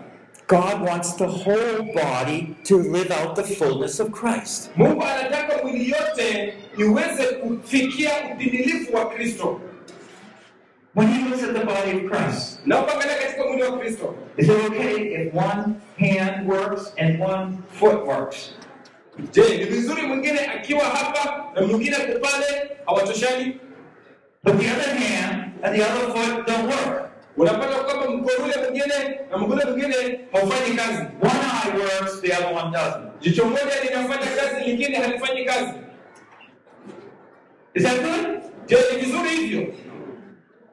God 0.48 0.82
wants 0.90 1.16
the 1.16 1.28
whole 1.28 1.94
body 1.94 2.56
to 2.64 2.78
live 2.78 3.10
out 3.12 3.36
the 3.36 3.44
fullness 3.44 4.00
of 4.00 4.10
Christ. 4.12 4.72
mungu 4.76 5.04
anataka 5.04 5.64
mwili 5.64 5.90
yote 5.92 6.54
iweze 6.78 7.24
kufikia 7.24 8.12
utimilifu 8.36 8.96
wa 8.96 9.06
kristo 9.10 9.62
When 10.96 11.08
he 11.08 11.30
looks 11.30 11.42
at 11.44 11.54
the 11.54 11.64
body 11.66 11.92
of 12.06 12.12
Christ, 12.12 12.60
na 12.66 12.82
ukaangalia 12.84 13.16
katika 13.16 13.46
mwili 13.46 13.64
wa 13.64 13.80
kristo 13.80 14.16
is 14.38 14.46
it 14.50 14.52
okay 14.68 15.14
if 15.14 15.34
one 15.34 15.74
hand 16.00 16.50
works 16.50 16.94
and 16.98 17.22
one 17.24 17.58
foot 17.80 18.08
works? 18.08 18.56
je 19.32 19.58
ni 19.58 19.64
vizuri 19.64 20.02
mwingine 20.02 20.40
akiwa 20.40 20.84
hapa 20.84 21.46
na 21.56 21.68
mwingine 21.68 21.96
pale 21.98 22.72
hawatoshani 22.86 23.58
But 24.44 24.58
the 24.58 24.68
other 24.70 24.96
hand 24.96 25.54
and 25.64 25.76
the 25.76 25.88
other 25.88 26.14
foot 26.14 26.48
don't 26.48 26.68
work. 26.68 27.12
unapata 27.38 27.76
kwamba 27.84 28.10
mkono 28.12 28.44
ule 28.44 28.56
mwingine 28.58 29.20
na 29.32 29.38
mkono 29.38 29.62
mwingine 29.72 30.20
haufanyi 30.32 30.76
kazi 30.76 31.02
One 31.22 31.42
eye 31.64 31.72
works, 31.78 32.22
the 32.22 32.34
other 32.34 32.54
one 32.56 32.72
doesn't. 32.72 33.12
Is 37.74 37.84
that 37.84 38.02
good? 38.02 38.42
je 38.68 38.76
ni 38.92 39.02
vizuri 39.02 39.74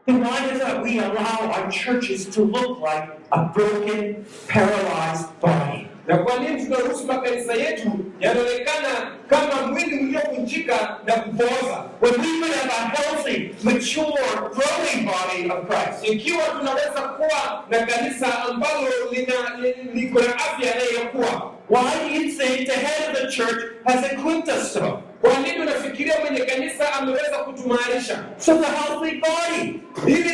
Then 0.07 0.21
why 0.23 0.41
does 0.49 0.59
that 0.61 0.83
we 0.83 0.99
allow 0.99 1.51
our 1.53 1.71
churches 1.71 2.27
to 2.31 2.43
look 2.43 2.81
like 2.81 3.09
a 3.31 3.45
broken, 3.55 4.25
paralyzed 4.49 5.39
body? 5.41 5.88
Na 6.09 6.19
kwa 6.19 6.37
nini 6.39 6.65
tunaruhusu 6.65 7.07
makanisa 7.07 7.55
yetu 7.55 7.91
yanaonekana 8.21 8.89
kama 9.31 9.67
mwili 9.67 9.99
uliovunjika 9.99 10.97
na 11.07 11.13
kupooza 11.13 11.85
When 12.01 12.15
healthy, 12.97 13.51
mature, 13.63 14.15
growing 14.55 15.05
body 15.07 15.51
of 15.51 15.67
Christ. 15.69 16.09
ikiwa 16.15 16.43
tunaweza 16.59 17.01
kuwa 17.17 17.65
na 17.71 17.87
kanisa 17.87 18.45
ambalo 18.45 18.89
liko 19.95 20.21
na 20.21 20.35
afya 20.35 20.75
inayokuwa 20.75 21.53
Why 21.71 22.09
do 22.09 22.15
you 22.15 22.31
think 22.33 22.67
the 22.67 22.73
head 22.73 23.11
of 23.17 23.21
the 23.23 23.29
church 23.37 23.63
has 23.85 24.13
equipped 24.13 24.49
us 24.49 24.73
so? 24.73 25.03
Kwa 25.21 25.39
nini 25.39 25.59
unafikiria 25.59 26.15
mwenye 26.21 26.41
kanisa 26.45 26.93
ameweza 26.95 27.39
kutumarisha? 27.39 28.25
So 28.39 28.55
the 28.55 28.67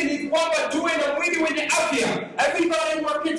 ni 0.03 0.17
kwamba 0.29 0.55
tuwe 0.71 0.91
na 0.91 1.13
mwili 1.17 1.43
wenye 1.43 1.63
afya. 1.65 2.07
Everybody 2.47 3.05
working 3.05 3.37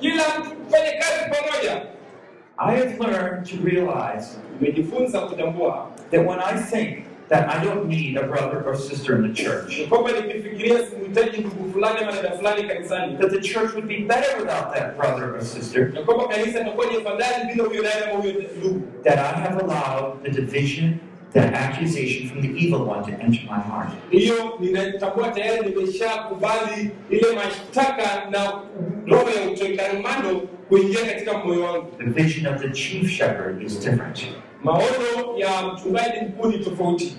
kila 0.00 0.22
mtu 0.38 0.50
kufanya 0.50 0.92
kazi 0.92 1.30
pamoja. 1.30 1.82
I 2.58 2.76
have 2.76 2.98
learned 2.98 3.46
to 3.50 3.56
realize 3.64 4.26
nimejifunza 4.60 5.20
kutambua 5.20 5.90
that 6.10 6.20
when 6.26 6.38
I 6.40 6.54
think 6.70 7.05
that 7.28 7.48
I 7.48 7.64
don't 7.64 7.88
need 7.88 8.16
a 8.16 8.22
brother 8.26 8.62
or 8.66 8.76
sister 8.76 9.16
in 9.16 9.22
the 9.34 9.42
church, 9.42 9.78
ni 9.78 9.86
kwamba 9.86 10.10
nikifikiria 10.12 10.78
simhitaji 10.86 11.38
ndugu 11.38 11.72
fulani 11.72 11.98
ama 12.02 12.12
dada 12.12 12.30
fulani 12.30 12.62
kanisani. 12.68 13.16
That 13.18 13.30
the 13.30 13.40
church 13.40 13.72
would 13.74 13.88
be 13.88 13.98
better 13.98 14.38
without 14.40 14.74
that 14.74 14.96
brother 14.96 15.34
or 15.36 15.40
sister, 15.44 15.92
na 15.94 16.02
kwamba 16.02 16.28
kanisa 16.28 16.60
itakuwa 16.60 16.86
ni 16.86 16.96
afadhali 16.96 17.52
bila 17.54 17.68
huyo 17.68 17.82
dada 17.82 18.10
ama 18.10 18.20
huyo 18.22 18.32
ndugu. 18.32 18.82
That 19.04 19.18
I 19.18 19.40
have 19.40 19.60
allowed 19.64 20.22
the 20.22 20.30
division, 20.30 20.98
the 21.32 21.40
accusation 21.40 22.28
from 22.28 22.42
the 22.42 22.48
evil 22.64 22.80
one 22.88 23.02
to 23.02 23.10
enter 23.24 23.40
my 23.44 23.60
heart. 23.70 23.88
hiyo 24.10 24.34
ninatambua 24.60 25.28
tayari 25.28 25.70
nimeshakubali 25.70 26.90
ile 27.10 27.26
mashtaka 27.34 28.30
na 28.30 28.52
roho 29.06 29.30
ya 29.30 29.50
utoikarumano 29.52 30.40
kuingia 30.68 31.04
katika 31.06 31.38
moyo 31.38 31.62
wangu. 31.64 31.86
The 31.98 32.04
vision 32.22 32.54
of 32.54 32.62
the 32.62 32.68
chief 32.70 33.10
shepherd 33.10 33.62
is 33.62 33.80
different. 33.80 34.26
Maono 34.64 35.36
ya 35.38 35.62
mchungaji 35.62 36.20
mkuu 36.28 36.48
ni 36.48 36.58
tofauti 36.58 37.16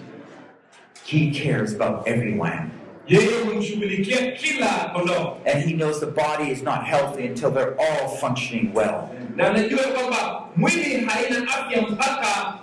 He 1.05 1.31
cares 1.31 1.73
about 1.81 2.07
everyone. 2.07 2.59
yeye 3.07 3.39
humshughulikia 3.45 4.31
kila 4.31 4.67
kondoo 4.93 5.37
And 5.53 5.63
he 5.65 5.73
knows 5.73 5.99
the 5.99 6.05
body 6.05 6.51
is 6.51 6.63
not 6.63 6.83
healthy 6.83 7.27
until 7.27 7.51
they're 7.51 7.75
all 7.79 8.07
functioning 8.19 8.71
well. 8.75 9.09
na 9.35 9.47
anajua 9.49 9.79
kwamba 9.83 10.43
mwili 10.55 11.05
haina 11.05 11.47
afya 11.53 11.81
mpaka 11.81 12.53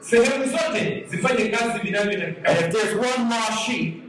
sehemu 0.00 0.44
zote 0.44 1.04
zifanye 1.10 1.48
kazi 1.48 1.78
And 2.44 2.58
if 2.60 2.72
there's 2.72 2.94
one 2.94 3.28
lost 3.30 3.58
sheep, 3.66 4.02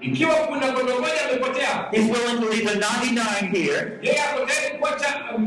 ikiwa 0.00 0.34
kuna 0.34 0.72
kondoo 0.72 1.00
moja 1.00 1.28
amepotea 1.30 1.88
he's 1.90 2.04
willing 2.10 2.40
to 2.40 2.48
leave 2.54 2.66
the 2.70 2.78
99 2.78 3.50
here 3.52 3.98
yeye 4.02 4.20
ako 4.22 4.46
tayari 4.46 4.78
kuacha 4.78 5.20
uh, 5.34 5.40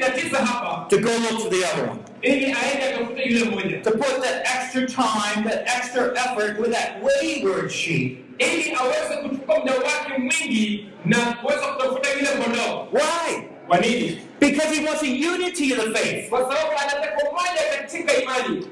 na 0.00 0.08
tisa 0.10 0.38
hapa 0.46 0.86
to 0.90 0.98
go 0.98 1.08
look 1.08 1.40
for 1.42 1.50
the 1.50 1.64
other 1.64 1.90
one. 1.90 2.00
ili 2.22 2.44
aende 2.44 2.84
atafute 2.94 3.22
yule 3.22 3.44
mmoja 3.44 3.78
To 3.80 3.90
put 3.90 4.22
that 4.22 4.46
extra 4.56 4.86
time, 4.86 5.44
that 5.50 5.68
extra 5.78 6.12
effort 6.14 6.58
with 6.60 6.72
that 6.72 6.90
wayward 7.02 7.70
sheep. 7.70 8.18
ili 8.38 8.74
aweze 8.80 9.16
kuchukua 9.22 9.58
muda 9.58 9.72
wake 9.74 10.18
mwingi 10.18 10.88
na 11.04 11.16
kuweza 11.18 11.60
kutafuta 11.66 12.10
yule 12.12 12.28
kondoo 12.44 12.88
Why? 12.92 13.42
kwa 13.68 13.78
nini 13.78 14.20
Because 14.40 14.74
he 14.76 14.86
wants 14.86 15.02
a 15.02 15.06
unity 15.34 15.72
of 15.72 15.78
the 15.84 15.98
faith. 15.98 16.28
kwa 16.28 16.38
sababu 16.40 16.70
anataka 16.82 17.28
umoja 17.30 17.62
katika 17.78 18.22
imani 18.22 18.66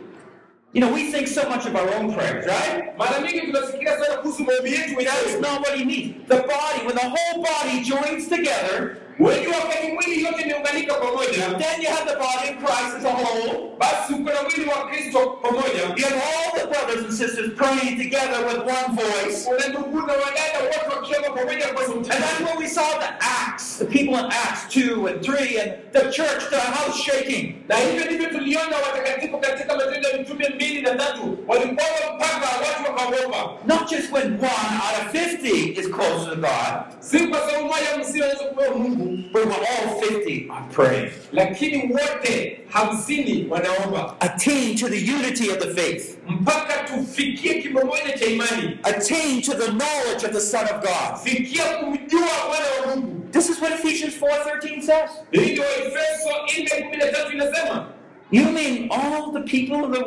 You 0.76 0.82
know, 0.82 0.92
we 0.92 1.10
think 1.10 1.26
so 1.26 1.48
much 1.48 1.64
of 1.64 1.74
our 1.74 1.88
own 1.94 2.12
prayers, 2.12 2.44
right? 2.46 2.98
mara 2.98 3.20
nyingi 3.20 3.40
tunafikiria 3.40 3.98
sana 3.98 4.16
kuhusu 4.16 4.44
maombi 4.44 4.72
yetu 4.72 5.04
That's 5.04 5.40
not 5.40 5.60
what 5.60 5.78
he 5.78 5.84
needs. 5.84 6.28
The 6.28 6.36
body, 6.36 6.86
when 6.86 6.94
the 6.94 7.08
whole 7.08 7.42
body 7.42 7.80
joins 7.82 8.28
together, 8.28 8.98
wengi 9.18 9.46
wakati 9.48 9.86
mwili 9.92 10.24
yote 10.24 10.42
imeunganika 10.42 10.94
pamoja 10.94 11.58
then 11.58 11.82
you 11.82 11.90
have 11.90 12.10
the 12.10 12.16
body 12.16 12.48
of 12.50 12.56
Christ 12.64 12.96
as 12.98 13.04
a 13.04 13.08
whole. 13.12 13.70
basi 13.78 14.12
uko 14.12 14.30
na 14.30 14.42
mwili 14.42 14.70
wa 14.70 14.86
kristo 14.88 15.26
pamoja 15.42 15.82
You 15.96 16.04
have 16.04 16.22
all 16.22 16.52
the 16.60 16.66
brothers 16.66 17.04
and 17.04 17.12
sisters 17.12 17.50
praying 17.56 17.96
together 18.02 18.38
with 18.46 18.58
one 18.58 18.96
voice. 18.96 19.48
ndugu 19.68 19.98
na 20.06 20.12
wadada 20.12 20.58
wote 20.62 20.96
wakiomba 20.96 21.30
pamoja 21.30 21.66
kwa 21.68 21.84
sauti 21.86 22.10
And 22.10 22.20
that's 22.24 22.40
when 22.40 22.58
we 22.58 22.68
saw 22.68 22.98
the 22.98 23.08
Acts, 23.20 23.78
the 23.78 23.84
people 23.86 24.14
in 24.18 24.24
Acts 24.26 24.74
2 24.74 25.06
and 25.08 25.22
3, 25.24 25.58
and 25.60 25.72
the 25.92 26.00
church, 26.12 26.42
the 26.50 26.60
house 26.60 26.96
shaking. 27.02 27.54
na 27.68 27.76
hivyo 27.76 28.04
ndivyo 28.04 28.26
tuliona 28.30 28.76
watakatifu 28.76 29.38
katika 29.38 29.76
matendo 29.76 30.08
ya 30.08 30.18
mitume 30.18 30.48
mbili 30.48 30.82
na 30.82 30.94
tatu 30.94 31.38
walikuomba 31.46 31.84
mpaka 32.16 32.46
watu 32.46 32.82
wakaomba 32.90 33.52
Not 33.66 33.90
just 33.90 34.12
when 34.12 34.26
one 34.26 34.72
out 34.84 34.96
of 35.06 35.12
50 35.14 35.78
is 35.80 35.90
closer 35.90 36.30
to 36.30 36.36
God, 36.36 37.00
si 37.00 37.18
kwa 37.18 37.40
sababu 37.40 37.64
moja 37.66 37.98
msiweza 37.98 38.36
kupewa 38.36 38.74
mungu 38.76 39.05
but 39.32 39.44
when 39.46 39.52
all 39.52 40.00
50 40.00 40.48
are 40.50 40.64
praying. 40.72 41.10
lakini 41.32 41.92
wote 41.92 42.60
hamsini 42.68 43.46
wanaomba 43.50 44.16
Attain 44.20 44.76
to 44.76 44.88
the 44.88 44.98
unity 45.12 45.50
of 45.50 45.58
the 45.58 45.74
faith. 45.74 46.18
mpaka 46.28 46.74
tufikie 46.84 47.62
kimo 47.62 47.80
moja 47.84 48.18
cha 48.18 48.24
imani 48.26 48.78
Attain 48.82 49.42
to 49.42 49.52
the 49.54 49.66
knowledge 49.72 50.24
of 50.26 50.32
the 50.32 50.40
Son 50.40 50.64
of 50.64 50.80
God. 50.82 51.18
fikia 51.24 51.64
kumjua 51.64 52.20
mwana 52.48 52.66
wa 52.90 52.96
mungu 52.96 53.12
This 53.32 53.50
is 53.50 53.60
what 53.60 53.72
Ephesians 53.72 54.14
4.13 54.20 54.80
says. 54.80 55.10
ndio 55.32 55.64
efeso 55.64 56.60
nne 56.60 56.82
kumi 56.84 56.96
na 56.96 57.06
tatu 57.06 57.32
inasema 57.32 57.86
You 58.30 58.44
mean 58.50 58.90
all 58.90 59.32
the 59.32 59.40
people 59.40 59.84
in 59.84 59.92
the 59.92 60.04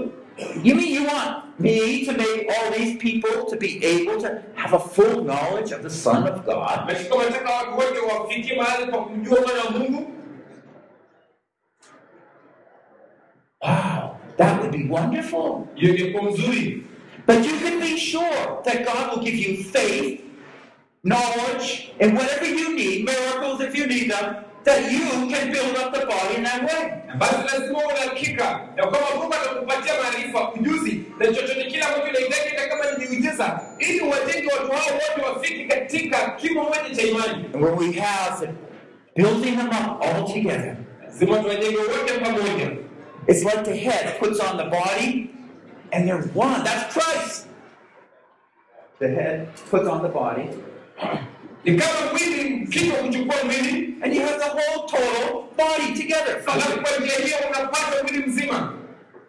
you 0.63 0.75
mean 0.75 0.93
you 0.93 1.05
want 1.07 1.59
me 1.59 2.05
to 2.05 2.11
make 2.13 2.49
all 2.49 2.71
these 2.71 2.97
people 2.97 3.45
to 3.49 3.55
be 3.57 3.83
able 3.85 4.19
to 4.21 4.41
have 4.55 4.73
a 4.73 4.79
full 4.79 5.23
knowledge 5.23 5.71
of 5.71 5.81
the 5.83 5.89
Son 5.89 6.27
of 6.27 6.45
God? 6.45 6.87
Nashika 6.89 7.15
wataka 7.15 7.49
watu 7.51 7.77
wote 7.77 7.99
wafikie 7.99 8.55
mahali 8.57 8.91
pa 8.91 8.97
kumjua 8.97 9.41
mwana 9.41 9.63
wa 9.63 9.71
mungu 9.71 10.11
Wow, 13.61 14.17
that 14.37 14.61
would 14.61 14.71
be 14.71 14.87
wonderful. 14.89 15.67
hiyo 15.75 15.95
ingekuwa 15.95 16.23
mzuri 16.23 16.83
But 17.27 17.45
you 17.45 17.59
can 17.59 17.79
be 17.79 17.97
sure 17.97 18.61
that 18.63 18.85
God 18.85 19.11
will 19.11 19.23
give 19.23 19.35
you 19.35 19.63
faith, 19.63 20.21
knowledge, 21.03 21.91
and 22.01 22.17
whatever 22.17 22.45
you 22.45 22.73
need, 22.75 23.05
miracles 23.05 23.61
if 23.61 23.75
you 23.75 23.85
need 23.85 24.09
them, 24.11 24.35
that 24.63 24.91
you 24.91 25.27
can 25.29 25.51
build 25.51 25.77
up 25.77 25.93
the 25.93 26.05
body 26.07 26.35
in 26.37 26.43
that 26.43 26.63
way. 26.63 26.98
Basi 27.17 27.35
lazima 27.57 27.79
uwe 27.79 27.93
na 27.93 27.99
hakika 27.99 28.43
ya 28.77 28.87
kwamba 28.87 28.99
mungu 29.19 29.33
atakupatia 29.33 29.93
maarifa 30.03 30.53
ujuzi 30.53 31.03
na 31.19 31.25
chochote 31.25 31.65
kile 31.65 31.83
ambacho 31.83 32.03
unahitaji 32.09 32.55
hata 32.55 32.67
kama 32.69 32.91
ni 32.91 33.05
miujiza 33.05 33.61
ili 33.79 34.01
wajenge 34.01 34.47
watu 34.53 34.71
hao 34.71 34.93
wote 34.95 35.21
wafike 35.29 35.65
katika 35.65 36.29
kimo 36.31 36.63
moja 36.63 36.95
cha 36.95 37.01
imani 37.01 37.45
when 37.53 37.77
we 37.77 37.91
have 37.99 38.47
building 39.15 39.55
them 39.57 39.67
up 39.67 40.03
all 40.03 40.25
together, 40.33 40.75
lazima 41.05 41.39
tuwajenge 41.39 41.77
wote 41.77 42.19
pamoja 42.19 42.71
it's 43.27 43.43
like 43.43 43.63
the 43.63 43.75
head 43.75 44.19
puts 44.19 44.39
on 44.39 44.57
the 44.57 44.63
body 44.65 45.29
and 45.91 46.05
they're 46.07 46.23
one. 46.35 46.63
That's 46.63 46.93
Christ. 46.93 47.47
The 48.99 49.07
head 49.07 49.47
puts 49.71 49.87
on 49.87 50.01
the 50.01 50.09
body 50.09 50.49
ni 51.63 51.77
kama 51.77 52.11
mwili 52.13 52.67
kichwa 52.67 52.97
kuchukua 52.97 53.35
mwili 53.45 53.95
and 54.01 54.13
you 54.15 54.21
have 54.21 54.37
the 54.37 54.49
whole 54.49 54.87
total 54.87 55.43
body 55.57 55.99
together. 56.01 56.41
alafu 56.47 56.79
kwa 56.81 56.97
njia 57.05 57.15
hiyo 57.25 57.37
unapata 57.49 58.03
mwili 58.03 58.25
mzima 58.27 58.73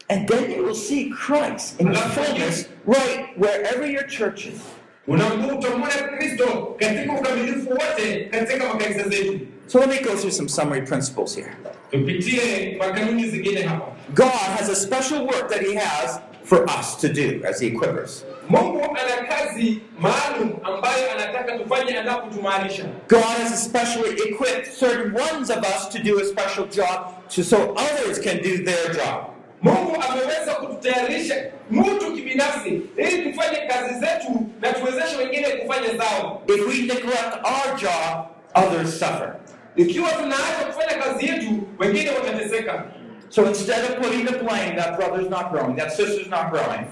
And 0.09 0.29
then 0.29 0.51
you 0.53 0.65
will 0.65 0.75
see 0.75 1.05
Christ 1.27 1.81
in 1.81 1.93
the 1.93 1.99
fullness 1.99 2.67
right 2.87 3.27
wherever 3.39 3.91
your 3.91 4.07
church 4.07 4.47
is. 4.47 4.61
Utamwona 5.09 6.09
kristo 6.19 6.77
katika 6.79 7.13
ukamilifu 7.13 7.71
wote 7.71 8.25
katika 8.31 8.69
makanisa 8.69 9.09
zetu 9.09 9.41
So 9.67 9.79
let 9.79 9.89
me 9.89 9.99
go 10.01 10.17
through 10.17 10.33
some 10.33 10.49
summary 10.49 10.83
principles 10.83 11.37
here. 11.37 11.53
tupitie 11.91 12.77
makanuni 12.79 13.29
zingine 13.29 13.63
hapa 13.63 13.87
God 14.15 14.33
has 14.59 14.69
a 14.71 14.75
special 14.77 15.21
work 15.27 15.49
that 15.49 15.61
He 15.67 15.75
has 15.75 16.21
for 16.51 16.65
us 16.81 16.97
to 17.01 17.09
do 17.09 17.41
as 17.49 17.59
the 17.61 17.67
equippers. 17.67 18.25
mungu 18.49 18.85
ana 18.85 19.27
kazi 19.29 19.81
maalum 19.99 20.51
ambayo 20.63 21.13
anataka 21.13 21.59
tufanye 21.59 21.99
anapotumaalisha 21.99 22.85
God 23.09 23.23
has 23.43 23.53
especially 23.53 24.11
equipped 24.31 24.67
certain 24.79 25.15
ones 25.15 25.51
of 25.51 25.59
us 25.59 25.89
to 25.89 25.99
do 26.03 26.19
a 26.21 26.25
special 26.25 26.67
job 26.67 26.99
to, 27.35 27.45
so 27.45 27.57
others 27.77 28.19
can 28.19 28.37
do 28.43 28.65
their 28.65 28.95
job. 28.95 29.25
mungu 29.63 29.97
ameweza 30.11 30.55
kututayarisha 30.55 31.35
mtu 31.71 32.13
kibinafsi 32.13 32.83
ili 32.97 33.33
tufanye 33.33 33.59
kazi 33.69 33.95
zetu 34.01 34.47
na 34.61 34.73
tuwezeshe 34.73 35.17
wengine 35.17 35.47
kufanya 35.49 35.97
zao 35.97 36.43
If 36.47 36.67
we 36.69 36.75
neglect 36.75 37.35
our 37.45 37.77
job, 37.81 38.27
others 38.55 38.99
suffer. 38.99 39.35
ikiwa 39.77 40.11
tunaacha 40.11 40.65
kufanya 40.73 41.03
kazi 41.03 41.27
yetu 41.27 41.49
wengine 41.79 42.11
watateseka 42.11 42.85
So 43.31 43.47
instead 43.47 43.89
of 43.91 44.03
putting 44.03 44.25
the 44.25 44.33
blame 44.39 44.75
that 44.77 44.97
brother's 44.99 45.29
not 45.29 45.53
growing, 45.53 45.77
that 45.77 45.93
sister's 45.93 46.27
not 46.29 46.51
growing, 46.51 46.87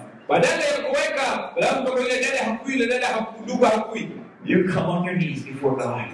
you 4.44 4.68
come 4.68 4.86
on 4.88 5.04
your 5.04 5.16
knees 5.16 5.42
before 5.42 5.76
God. 5.76 6.08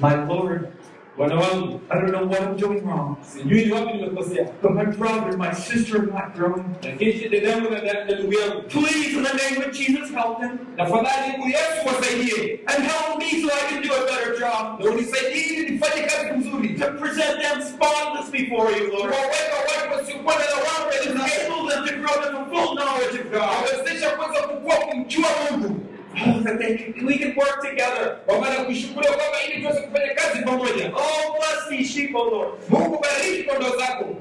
My 0.00 0.24
Lord, 0.24 0.73
bwana 1.16 1.34
wangu 1.34 1.80
I 1.90 1.94
don't 2.00 2.10
know 2.12 2.26
what 2.26 2.40
I'm 2.42 2.56
doing 2.56 2.80
wrong, 2.86 3.16
sijui 3.22 3.70
wapi 3.72 3.92
nimekosea 3.92 4.48
but 4.62 4.70
my 4.72 4.84
brother, 4.84 5.36
my 5.38 5.52
sister 5.54 5.98
are 5.98 6.06
not 6.06 6.34
growing. 6.36 6.64
lakini 6.82 7.28
dada 7.28 7.48
yangu 7.48 7.70
na 7.70 8.04
ndugu 8.14 8.32
yangu 8.32 8.62
Please, 8.62 9.16
in 9.16 9.22
the 9.22 9.34
name 9.34 9.58
of 9.68 9.72
Jesus, 9.72 10.10
help 10.10 10.40
them. 10.40 10.58
tafadhali 10.76 11.32
Mungu 11.32 11.48
Yesu 11.48 11.86
wasaidie 11.86 12.60
And 12.66 12.84
help 12.84 13.18
me 13.18 13.42
so 13.42 13.48
I 13.54 13.70
can 13.70 13.82
do 13.82 13.92
a 13.94 14.04
better 14.06 14.38
job. 14.40 14.80
na 14.80 14.90
unisaidie 14.90 15.70
nifanye 15.70 16.02
kazi 16.02 16.38
nzuri 16.38 16.68
To 16.68 16.86
present 16.92 17.42
them 17.42 17.62
spotless 17.62 18.30
before 18.30 18.70
you, 18.76 18.84
Lord. 18.92 19.10
kuwaweka 19.14 19.56
watu 19.68 19.92
wasiokuwa 19.98 20.34
na 20.34 20.44
lawama 20.44 20.86
mbele 20.86 21.10
And 21.10 21.18
zako 21.18 21.54
enable 21.54 21.74
them 21.74 21.84
to 21.86 21.92
grow 22.00 22.16
in 22.26 22.32
the 22.34 22.44
full 22.56 22.76
knowledge 22.76 23.16
of 23.20 23.30
God. 23.30 23.42
awezesha 23.58 24.10
kwanza 24.10 24.40
kukua 24.48 24.76
kumjua 24.76 25.28
Mungu 25.50 25.80
Oh, 26.16 26.40
that 26.44 26.58
they 26.58 26.76
can, 26.76 27.06
we 27.06 27.18
can 27.18 27.34
work 27.36 27.60
together. 27.62 28.16
kwa 28.26 28.38
maana 28.40 28.64
kushukuriwa 28.64 29.14
kwamba 29.16 29.38
ili 29.48 29.62
tuweze 29.62 29.80
kufanya 29.80 30.14
kazi 30.14 30.42
pamoja 30.44 30.92
Oh, 30.96 31.32
bless 31.38 31.68
these 31.68 31.92
sheep, 31.92 32.14
oh 32.16 32.24
Lord. 32.30 32.50
Mungu 32.68 32.98
bariki 33.02 33.42
kondoo 33.44 33.76
zako 33.78 34.16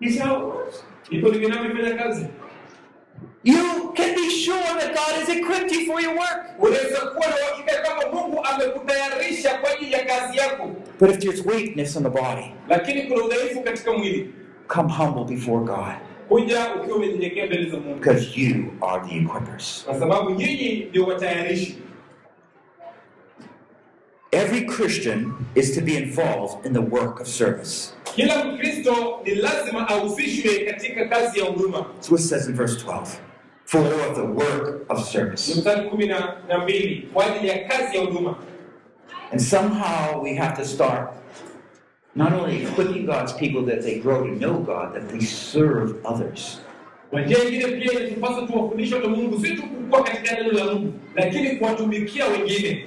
Is 0.00 0.20
how 0.20 0.36
it 0.36 0.42
works. 0.44 0.84
iko 1.10 1.28
ninavyofanya 1.28 1.94
kazi 2.04 2.26
You 3.44 3.92
can 3.96 4.14
be 4.14 4.30
sure 4.30 4.62
that 4.78 4.94
God 4.94 5.12
has 5.18 5.28
equipped 5.28 5.72
you 5.72 5.86
for 5.86 6.00
your 6.00 6.14
work. 6.14 6.46
unaweza 6.58 7.00
kuwa 7.00 7.26
na 7.26 7.34
uhakika 7.36 7.82
kama 7.82 8.12
Mungu 8.20 8.44
amekutayarisha 8.44 9.54
kwa 9.58 9.70
ajili 9.70 9.92
ya 9.92 10.04
kazi 10.04 10.38
yako 10.38 10.70
But 11.00 11.10
if 11.10 11.18
there's 11.18 11.46
weakness 11.46 11.96
in 11.96 12.02
the 12.02 12.08
body, 12.10 12.54
lakini 12.68 13.02
kuna 13.02 13.24
udhaifu 13.24 13.62
katika 13.62 13.92
mwili 13.92 14.34
come 14.68 14.92
humble 14.92 15.24
before 15.36 15.64
God 15.64 15.94
kuja 16.28 16.74
ukiwa 16.74 16.96
umenyenyekea 16.96 17.46
mbele 17.46 17.70
za 17.70 17.76
Mungu 17.76 17.94
because 17.98 18.40
you 18.40 18.64
are 18.80 19.08
the 19.08 19.16
equippers. 19.16 19.82
kwa 19.86 19.98
sababu 19.98 20.30
nyinyi 20.30 20.86
ndio 20.90 21.04
watayarishi 21.06 21.78
Every 24.32 24.62
Christian 24.66 25.34
is 25.54 25.74
to 25.74 25.80
be 25.82 25.92
involved 25.94 26.64
in 26.66 26.72
the 26.72 26.80
work 26.80 27.20
of 27.20 27.26
service. 27.28 27.92
kila 28.04 28.44
mkristo 28.44 29.20
ni 29.24 29.34
lazima 29.34 29.88
ahusishwe 29.88 30.58
katika 30.58 31.08
kazi 31.08 31.38
ya 31.40 31.44
huduma 31.46 31.78
That's 31.78 32.10
what 32.10 32.20
it 32.20 32.26
says 32.28 32.48
in 32.48 32.54
verse 32.54 32.84
12. 32.86 33.06
For 33.64 33.80
the 34.14 34.20
work 34.22 34.84
of 34.90 35.04
service. 35.08 35.54
mstari 35.54 35.90
kumi 35.90 36.06
na 36.06 36.36
na 36.48 36.58
mbili 36.58 37.08
kwa 37.12 37.26
ajili 37.26 37.48
ya 37.48 37.68
kazi 37.68 37.96
ya 37.96 38.04
huduma 38.04 38.36
And 39.32 39.40
somehow 39.40 40.22
we 40.22 40.34
have 40.34 40.56
to 40.62 40.68
start 40.68 41.10
not 42.14 42.32
only 42.32 42.62
equipping 42.62 43.06
God's 43.06 43.32
people 43.32 43.62
that 43.66 43.82
they 43.82 43.98
grow 44.00 44.24
to 44.26 44.34
know 44.38 44.54
God, 44.58 44.94
that 44.94 45.08
they 45.08 45.20
serve 45.20 45.94
others. 46.04 46.60
kwa 47.10 47.20
njia 47.20 47.44
ingine 47.44 47.66
pia 47.66 47.92
inatupasa 48.00 48.42
tuwafundishe 48.46 48.94
watu 48.94 49.06
wa 49.06 49.16
mungu 49.16 49.40
si 49.46 49.56
tu 49.56 49.62
kukua 49.62 50.02
katika 50.02 50.34
neno 50.36 50.52
la 50.52 50.64
mungu 50.74 50.92
lakini 51.14 51.50
kuwatumikia 51.56 52.26
wengine. 52.26 52.86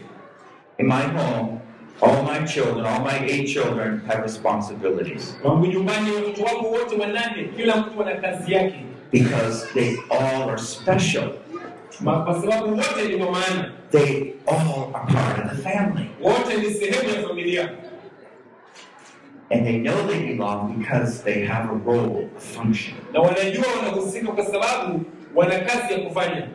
In 0.78 0.86
my 0.88 1.02
home, 1.04 1.60
all 2.02 2.24
my 2.24 2.48
children, 2.48 2.86
all 2.86 3.02
my 3.04 3.26
eight 3.32 3.48
children 3.54 4.02
have 4.08 4.22
responsibilities. 4.24 5.38
Wangu 5.44 5.66
nyumbani 5.66 6.12
watoto 6.12 6.44
wangu 6.44 6.72
wote 6.72 6.96
wanane 6.96 7.44
kila 7.56 7.76
mtu 7.78 8.02
ana 8.04 8.16
kazi 8.16 8.54
yake. 8.54 8.76
Because 9.12 9.68
they 9.74 9.96
all 10.10 10.50
are 10.50 10.58
special. 10.58 11.30
Ma- 12.02 12.24
kwa 12.24 12.42
sababu 12.42 12.70
wote 12.78 13.08
ni 13.10 13.24
wa 13.24 13.32
maana. 13.32 13.72
They 13.92 14.34
all 14.48 14.90
are 14.94 15.14
part 15.14 15.40
of 15.46 15.52
the 15.58 15.70
family. 15.70 16.10
wote 16.22 16.58
ni 16.58 16.74
sehemu 16.74 17.10
ya 17.16 17.28
familia 17.28 17.70
And 19.52 19.66
they 19.66 19.78
know 19.78 20.08
they 20.08 20.26
belong 20.34 20.80
because 20.80 21.22
they 21.24 21.46
have 21.46 21.70
a 21.70 21.76
role, 21.76 22.30
a 22.38 22.40
function. 22.40 22.96
na 23.14 23.20
wanajua 23.22 23.66
wanahusika 23.78 24.32
kwa 24.32 24.46
sababu 24.46 25.02
wana 25.36 25.60
kazi 25.60 25.94
ya 25.94 26.00
kufanya 26.00 26.48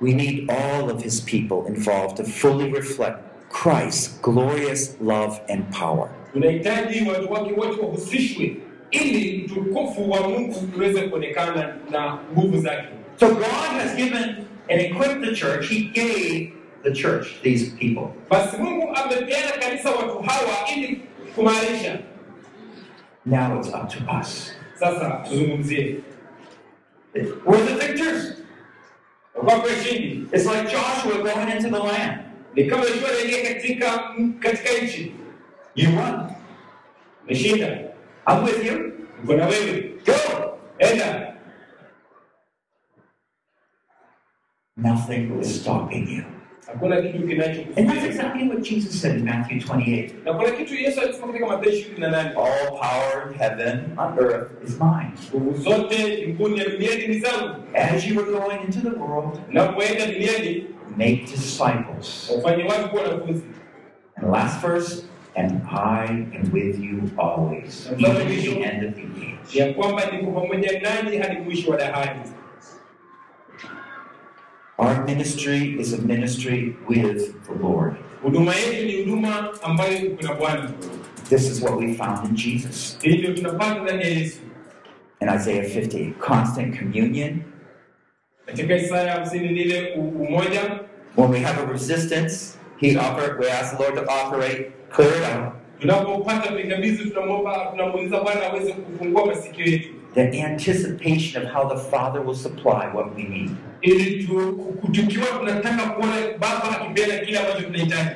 We 0.00 0.12
need 0.12 0.50
all 0.50 0.90
of 0.90 1.02
his 1.02 1.20
people 1.20 1.66
involved 1.74 2.16
to 2.16 2.24
fully 2.24 2.72
reflect 2.72 3.18
Christ's 3.50 4.20
glorious 4.22 4.96
love 5.00 5.40
and 5.48 5.64
power. 5.78 6.08
tunahitaji 6.32 7.08
watu 7.08 7.32
wake 7.32 7.52
wote 7.52 7.80
wahusishwe 7.80 8.56
ili 8.90 9.44
utukufu 9.44 10.10
wa 10.10 10.28
mungu 10.28 10.56
uweze 10.76 11.00
kuonekana 11.02 11.76
na 11.90 12.18
nguvu 12.32 12.58
zake 12.58 12.88
So 13.20 13.26
God 13.28 13.72
has 13.80 13.96
given 13.96 14.24
and 14.70 14.80
equipped 14.80 15.20
the 15.24 15.34
church. 15.34 15.68
He 15.68 15.80
gave 15.80 16.52
the 16.84 16.92
church 16.92 17.26
these 17.42 17.70
people. 17.70 18.06
basi 18.30 18.56
mungu 18.56 18.88
amepeana 18.94 19.52
kanisa 19.60 19.90
watu 19.90 20.18
hawa 20.18 20.68
ili 20.76 21.00
kumaanisha 21.38 21.98
Now 23.26 23.58
it's 23.60 23.68
up 23.68 23.88
to 23.88 23.98
us. 24.20 24.52
sasa 24.74 25.10
tuzungumzie 25.28 26.00
eh, 27.14 27.26
We're 27.46 27.64
the 27.66 27.74
victors. 27.86 28.42
wape 29.42 29.68
shindi 29.82 30.26
It's 30.32 30.46
like 30.46 30.70
Joshua 30.70 31.22
going 31.22 31.48
into 31.56 31.70
the 31.70 31.78
land. 31.78 32.20
ni 32.54 32.64
kama 32.64 32.84
ikiwa 32.86 33.10
naingia 33.10 33.54
katika 33.54 33.98
katika 34.40 34.84
nchi 34.84 35.12
You 35.74 35.88
won. 35.96 36.30
umeshinda 37.24 37.66
I'm 38.26 38.44
with 38.44 38.64
you. 38.66 38.92
uko 39.24 39.34
na 39.34 39.46
wewe 39.46 39.94
Go. 40.06 40.58
enda 40.78 41.34
Nothing 44.76 45.40
is 45.40 45.60
stopping 45.60 46.08
you. 46.08 46.24
Hakuna 46.72 47.02
kitu 47.02 47.18
And 47.76 47.88
that's 47.88 48.04
exactly 48.04 48.48
what 48.48 48.62
Jesus 48.62 49.00
said 49.00 49.16
in 49.16 49.24
Matthew 49.24 49.58
28. 49.60 50.10
na 50.24 50.32
kuna 50.34 50.50
kitu 50.50 50.74
yesu 50.74 51.00
alisema 51.00 51.26
katika 51.26 51.46
mathayo 51.46 51.72
ishirini 51.72 52.00
na 52.00 52.10
nane 52.10 52.28
All 52.28 52.68
power 52.70 53.28
in 53.32 53.38
heaven, 53.38 53.80
on 53.98 54.18
earth 54.18 54.50
is 54.64 54.80
mine. 54.80 55.10
nguvu 55.34 55.62
zote 55.62 56.16
mbinguni 56.22 56.56
na 56.56 56.64
duniani 56.64 57.06
ni 57.08 57.18
zangu 57.18 57.54
As 57.74 58.06
you 58.08 58.20
are 58.20 58.30
going 58.32 58.64
into 58.66 58.80
the 58.80 58.96
world, 59.00 59.40
unapoenda 59.50 60.06
duniani 60.06 60.64
make 60.96 61.16
disciples. 61.30 62.30
wafanye 62.36 62.64
watu 62.64 62.88
kuwa 62.88 63.02
wanafunzi 63.02 63.42
And 64.16 64.26
the 64.26 64.32
last 64.32 64.60
verse, 64.66 65.04
and 65.36 65.52
I 65.70 66.04
am 66.08 66.50
with 66.52 66.80
you 66.80 67.02
always, 67.18 67.88
even 67.92 68.14
to 68.16 68.24
the 68.24 68.64
end 68.64 68.84
of 68.84 68.94
the 68.94 69.02
age. 69.02 69.58
ya 69.58 69.72
kwamba 69.74 70.02
niko 70.12 70.30
pamoja 70.40 70.80
nanyi 70.80 71.16
hadi 71.18 71.40
mwisho 71.40 71.70
wa 71.70 71.76
dahari 71.76 72.20
Our 74.78 75.04
ministry 75.04 75.78
is 75.80 75.92
a 75.92 75.98
ministry 76.02 76.76
with 76.88 77.34
the 77.46 77.54
Lord. 77.54 77.96
huduma 78.22 78.54
yetu 78.54 78.86
ni 78.86 78.92
huduma 79.04 79.48
ambayo 79.62 79.98
iko 79.98 80.22
na 80.22 80.34
bwana 80.34 80.70
This 81.28 81.50
is 81.50 81.62
what 81.62 81.76
we 81.78 81.94
found 81.94 82.24
in 82.28 82.34
Jesus. 82.36 82.98
hii 83.02 83.16
tunapata 83.34 83.82
ndani 83.82 84.02
ya 84.02 84.08
yesu 84.08 84.38
In 85.20 85.28
Isaiah 85.28 85.64
50, 85.64 86.12
constant 86.12 86.78
communion. 86.78 87.40
katika 88.46 88.76
isaya 88.76 89.12
hamsini 89.12 89.48
ni 89.48 89.60
ile 89.60 89.92
umoja 89.94 90.80
When 91.16 91.30
we 91.30 91.38
have 91.40 91.62
a 91.62 91.72
resistance, 91.72 92.58
He 92.80 92.96
offered, 92.96 93.40
we 93.40 93.50
ask 93.50 93.76
the 93.76 93.82
Lord 93.82 93.94
to 93.94 94.02
operate, 94.12 94.70
clear 94.90 95.10
it 95.16 95.36
out. 95.36 95.52
tunapopata 95.80 96.52
pingamizi 96.52 97.04
tunamwomba 97.10 97.66
tunamuuliza 97.70 98.20
bwana 98.20 98.46
aweze 98.46 98.72
kufungua 98.72 99.26
masikio 99.26 99.64
yetu 99.64 99.88
the 100.26 100.42
anticipation 100.42 101.46
of 101.46 101.52
how 101.52 101.68
the 101.68 101.76
Father 101.90 102.20
will 102.22 102.34
supply 102.36 102.90
what 102.94 103.16
we 103.16 103.22
need. 103.22 103.50
ili 103.80 104.28
tukiwa 104.92 105.26
tunataka 105.38 105.90
kuona 105.90 106.12
baba 106.38 106.80
akipeana 106.80 107.18
kile 107.24 107.38
ambacho 107.38 107.62
tunahitaji 107.62 108.10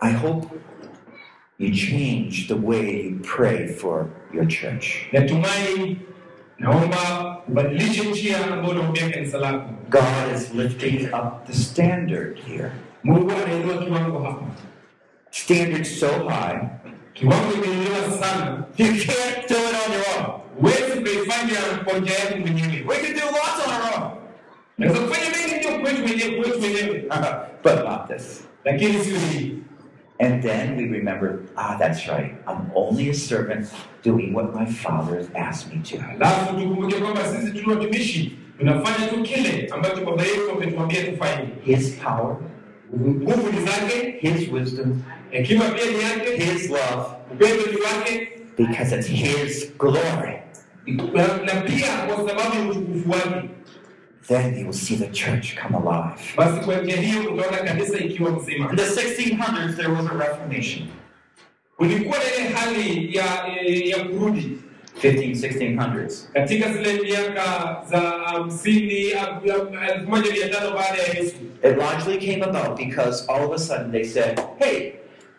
I 0.00 0.12
hope 0.12 0.46
you 1.58 1.70
change 1.70 2.46
the 2.48 2.54
way 2.54 3.02
you 3.10 3.20
pray 3.36 3.66
for 3.68 4.06
your 4.34 4.46
church. 4.48 4.86
natumai 5.12 5.96
naomba 6.58 6.96
ubadilishe 7.48 8.08
njia 8.10 8.44
ambayo 8.52 8.70
unaombea 8.70 9.10
kanisa 9.10 9.38
lako 9.38 9.70
God 9.90 10.34
is 10.36 10.54
lifting 10.54 11.04
up 11.14 11.46
the 11.46 11.52
standard 11.52 12.38
here. 12.46 12.70
mungu 13.04 13.32
anainua 13.44 13.78
kiwango 13.84 14.18
hapa 14.18 14.46
Standard 15.30 15.84
so 15.84 16.08
high, 16.28 16.58
kiwango 17.14 17.52
imeinuliwa 17.54 18.10
sana 18.20 18.64
you 18.78 18.86
can't 18.86 19.48
do 19.48 19.54
it 19.54 19.76
on 19.86 19.92
your 19.92 20.04
own. 20.18 20.40
huwezi 20.60 21.00
kuifanya 21.00 21.60
kwa 21.84 21.98
njia 21.98 22.18
yako 22.18 22.36
mwenyewe 22.38 22.84
We 22.88 22.96
can 22.96 23.14
do 23.14 23.20
lots 23.20 23.66
on 23.66 23.72
our 23.74 24.02
own, 24.04 24.10
naweza 24.78 25.00
kufanya 25.00 25.30
mengi 25.30 25.54
ndio 25.58 25.78
kwetu 25.80 26.04
wenyewe 26.04 26.42
kwetu 26.42 26.60
wenyewe 26.62 27.04
but 27.64 27.84
not 27.84 28.06
this. 28.16 28.44
lakini 28.64 28.98
sio 29.04 29.18
hii 29.18 29.54
And 30.20 30.42
then 30.42 30.76
we 30.76 30.84
remember, 30.98 31.38
ah, 31.56 31.76
that's 31.78 32.06
right. 32.06 32.34
I'm 32.46 32.70
only 32.74 33.10
a 33.10 33.14
servant 33.14 33.66
doing 34.04 34.32
what 34.32 34.54
my 34.54 34.64
Father 34.66 35.16
has 35.16 35.26
asked 35.34 35.74
me 35.74 35.82
to. 35.82 35.96
alafu 36.10 36.54
tukumbuke 36.54 36.94
kwamba 37.00 37.24
sisi 37.24 37.52
tuli 37.52 37.70
watumishi 37.70 38.38
tunafanya 38.58 39.06
tu 39.08 39.22
kile 39.22 39.68
ambacho 39.74 40.04
baba 40.04 40.22
yetu 40.22 40.50
ametuambia 40.56 41.04
tufanye 41.04 41.48
His 41.64 41.90
power, 42.04 42.36
nguvu 42.96 43.50
zake 43.66 44.16
His 44.20 44.48
wisdom, 44.52 45.02
hekima 45.34 45.64
pia 45.64 45.84
ni 45.84 46.02
yake 46.02 46.44
His 46.44 46.70
love, 46.70 47.06
upendo 47.32 47.66
ni 47.72 47.76
wake 47.80 48.28
because 48.56 48.96
it's 48.96 49.06
His 49.08 49.72
glory. 49.78 50.38
na, 50.86 51.26
na 51.26 51.60
pia 51.60 51.88
kwa 52.06 52.16
sababu 52.28 52.56
ya 52.56 52.70
utukufu 52.70 53.10
wake 53.10 53.48
Then 54.28 54.58
you 54.58 54.64
will 54.66 54.72
see 54.72 54.96
the 54.96 55.06
church 55.06 55.54
come 55.62 55.76
alive. 55.76 56.20
basi 56.36 56.64
kwa 56.64 56.74
njia 56.76 56.96
hiyo 56.96 57.20
utaona 57.34 57.56
kanisa 57.56 57.98
ikiwa 57.98 58.30
mzima 58.30 58.70
In 58.70 58.76
the 58.76 58.82
1600s, 58.82 59.76
there 59.76 59.88
was 59.88 60.06
a 60.06 60.18
Reformation. 60.18 60.86
kulikuwa 61.76 62.16
ile 62.18 62.48
hali 62.48 63.16
ya 63.16 63.24
eh, 63.60 63.88
ya 63.88 64.04
kurudi 64.04 64.58
15, 65.02 65.34
1600s. 65.34 66.32
katika 66.32 66.72
zile 66.72 66.92
miaka 67.02 67.76
za 67.90 67.98
hamsini 68.00 68.94
elfu 69.88 70.10
moja 70.10 70.32
mia 70.32 70.48
tano 70.48 70.70
baada 70.70 71.02
ya 71.02 71.08
yesu 71.14 71.34
It 71.64 71.76
largely 71.78 72.18
came 72.18 72.44
about 72.44 72.76
because 72.78 73.24
all 73.32 73.44
of 73.46 73.52
a 73.52 73.58
sudden 73.58 73.92
they 73.92 74.04
said, 74.04 74.40
hey, 74.58 74.92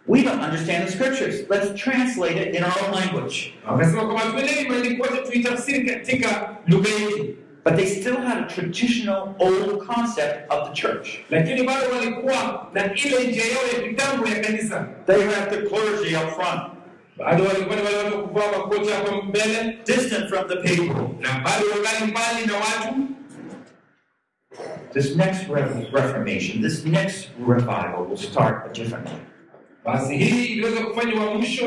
we 0.08 0.24
don't 0.24 0.42
understand 0.42 0.88
the 0.88 0.92
scriptures. 0.92 1.50
Let's 1.50 1.74
translate 1.84 2.38
it 2.38 2.56
in 2.56 2.64
our 2.64 2.78
own 2.86 2.92
language. 2.94 3.54
wakasema 3.68 4.06
kwamba 4.06 4.22
tuelewi 4.32 4.70
maandiko 4.70 5.06
yote 5.06 5.32
tuitafsiri 5.32 5.86
katika 5.90 6.56
lugha 6.68 6.90
yetu 6.90 7.36
But 7.66 7.76
they 7.78 7.86
still 7.88 8.18
had 8.18 8.38
a 8.38 8.44
traditional 8.48 9.36
old 9.40 9.88
concept 9.88 10.52
of 10.54 10.70
the 10.70 10.74
church. 10.82 11.10
lakini 11.30 11.64
bado 11.64 11.90
walikuwa 11.96 12.68
na 12.74 12.94
ile 12.94 13.28
njia 13.28 13.46
yao 13.46 13.64
ya 13.74 13.88
kitambo 13.90 14.28
ya 14.28 14.40
kanisa 14.40 14.88
They 15.06 15.22
had 15.24 15.50
the 15.50 15.58
clergy 15.70 16.16
up 16.16 16.30
front, 16.36 16.62
bado 17.18 17.44
walikuwa 17.44 17.76
ni 17.76 17.82
wale 17.82 17.98
watu 17.98 18.16
wa 18.18 18.24
kuvaa 18.24 18.52
makoti 18.58 18.90
hapa 18.92 19.22
mbele 19.22 19.78
distant 19.86 20.30
from 20.30 20.48
the 20.48 20.56
people. 20.56 21.02
na 21.20 21.30
bado 21.44 21.66
wangali 21.74 22.12
mbali 22.12 22.46
na 22.46 22.54
watu 22.54 22.96
This 24.94 25.16
next 25.16 25.50
re- 25.50 25.88
Reformation, 25.94 26.62
this 26.62 26.86
next 26.86 27.30
revival 27.48 28.06
will 28.10 28.18
start 28.18 28.74
differently. 28.74 29.18
Basi 29.86 30.18
hii 30.18 30.46
iliweza 30.46 30.82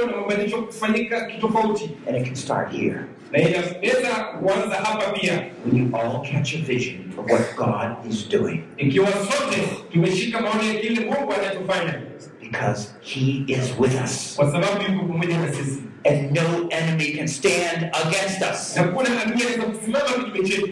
na 0.07 0.17
mabadilisho 0.17 0.63
kufanyika 0.63 1.27
kitofauti 1.27 1.91
And 2.09 2.17
it 2.17 2.25
can 2.25 2.35
start 2.35 2.73
here. 2.73 3.01
na 3.33 3.39
inaweza 3.39 4.09
kuanza 4.41 4.77
hapa 4.77 5.11
pia 5.13 5.33
When 5.67 5.77
you 5.77 5.97
all 5.97 6.23
catch 6.33 6.55
a 6.55 6.59
vision 6.59 6.99
of 7.19 7.31
what 7.31 7.57
God 7.57 8.13
is 8.13 8.29
doing. 8.29 8.61
ikiwa 8.77 9.07
sote 9.13 9.63
tumeshika 9.93 10.41
maono 10.41 10.63
ya 10.63 10.75
kile 10.75 11.01
mungu 11.01 11.33
anachofanya 11.33 12.01
Because 12.43 12.89
He 13.01 13.45
is 13.47 13.75
with 13.79 13.95
us. 14.05 14.35
kwa 14.37 14.53
sababu 14.53 14.93
yuko 14.93 15.07
pamoja 15.07 15.39
na 15.39 15.53
sisi 15.53 15.83
And 16.05 16.37
no 16.37 16.69
enemy 16.71 17.13
can 17.17 17.27
stand 17.29 17.91
against 18.07 18.43
us. 18.53 18.77
na 18.77 18.83
kuna 18.85 19.23
adui 19.23 19.43
anaweza 19.43 19.63
kusimama 19.63 20.05
kinyume 20.25 20.49
chetu 20.49 20.69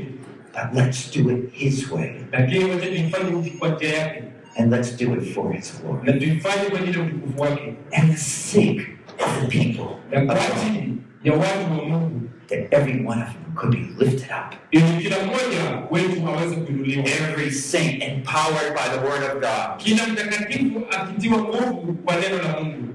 But 0.52 0.84
let's 0.84 1.10
do 1.22 1.30
it 1.30 1.52
His 1.52 1.90
way. 1.92 2.10
lakini 2.32 2.64
wacha 2.64 2.86
tuifanye 2.86 3.50
kwa 3.58 3.68
njia 3.68 3.98
yake 3.98 4.22
And 4.58 4.70
let's 4.72 4.96
do 4.96 5.14
it 5.14 5.34
for 5.34 5.52
His 5.52 5.80
glory. 5.82 6.00
na 6.02 6.12
tuifanye 6.12 6.70
kwa 6.70 6.78
ajili 6.80 6.98
ya 6.98 7.04
utukufu 7.04 7.40
wake 7.42 7.74
And 7.92 8.10
the 8.12 8.16
sake 8.18 8.86
of 9.18 9.40
the 9.40 9.58
people. 9.58 9.86
na 10.10 10.20
of 10.22 10.26
God, 10.26 10.36
ajili 10.66 10.92
ya 11.24 11.32
watu 11.32 11.92
wa 11.92 12.10
That 12.48 12.72
every 12.72 13.04
one 13.06 13.22
of 13.22 13.28
them 13.32 13.54
could 13.54 13.72
be 13.72 14.04
lifted 14.04 14.30
up. 14.30 14.54
ili 14.70 15.02
kila 15.02 15.16
mmoja 15.24 15.82
wetu 15.90 16.28
aweze 16.28 16.56
kuinuliwa 16.56 17.04
Every 17.04 17.50
saint 17.50 18.02
empowered 18.02 18.72
by 18.74 18.88
the 18.98 19.06
word 19.08 19.22
of 19.22 19.32
God. 19.40 19.76
kila 19.76 20.06
mtakatifu 20.06 20.82
akitiwa 20.90 21.38
nguvu 21.38 21.92
kwa 21.94 22.16
neno 22.16 22.42
la 22.42 22.60
mungu 22.60 22.88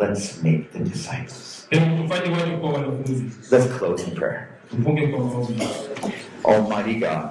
Let's 0.00 0.42
make 0.42 0.64
the 0.72 0.78
disciples. 0.78 1.66
hebu 1.70 2.02
tufanye 2.02 2.34
watu 2.36 2.56
kuwa 2.58 2.72
wanafunzi 2.72 3.24
Let's 3.50 3.78
close 3.78 4.04
in 4.10 4.14
prayer. 4.16 4.46
tufunge 4.70 5.06
kwa 5.06 5.18
maombi 5.24 5.62
Almighty 6.44 6.94
God, 7.00 7.28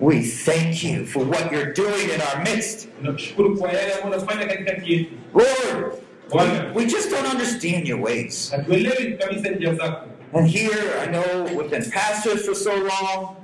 we 0.00 0.22
thank 0.22 0.84
you 0.84 1.04
for 1.06 1.24
what 1.24 1.52
you're 1.52 1.72
doing 1.72 2.10
in 2.14 2.20
our 2.20 2.42
midst. 2.44 2.88
tunakushukuru 3.00 3.56
kwa 3.58 3.72
yale 3.72 3.92
ambayo 3.94 4.16
unafanya 4.16 4.46
katikati 4.46 4.92
yetu 4.92 5.10
Lord, 5.34 6.76
we 6.76 6.84
just 6.86 7.10
don't 7.10 7.26
understand 7.32 7.88
your 7.88 8.00
ways. 8.00 8.50
hatuelewi 8.50 9.12
kabisa 9.18 9.50
njia 9.50 9.74
zako 9.74 10.06
And 10.34 10.46
here, 10.50 11.00
I 11.02 11.06
know 11.06 11.44
we've 11.56 11.70
been 11.70 11.90
pastors 11.90 12.44
for 12.46 12.54
so 12.54 12.70
long. 12.76 13.36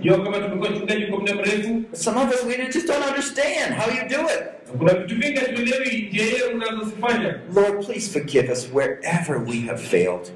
jua 0.00 0.24
kama 0.24 0.38
tumekuwa 0.40 0.68
chungaji 0.68 1.06
kwa 1.06 1.18
muda 1.18 1.34
mrefu 1.34 1.82
Some 1.92 2.20
of 2.20 2.30
us, 2.34 2.44
we 2.44 2.56
just 2.72 2.86
don't 2.86 3.06
understand 3.06 3.74
how 3.74 3.90
you 3.94 4.08
do 4.08 4.24
it. 4.24 4.40
na 4.66 4.78
kuna 4.78 4.94
vitu 4.94 5.14
vingi 5.20 5.38
hatuelewi 5.38 6.08
njia 6.10 6.26
ile 6.26 6.42
unazozifanya 6.44 7.40
Lord, 7.54 7.86
please 7.86 8.10
forgive 8.20 8.52
us 8.52 8.68
wherever 8.74 9.38
we 9.48 9.60
have 9.60 9.82
failed. 9.82 10.32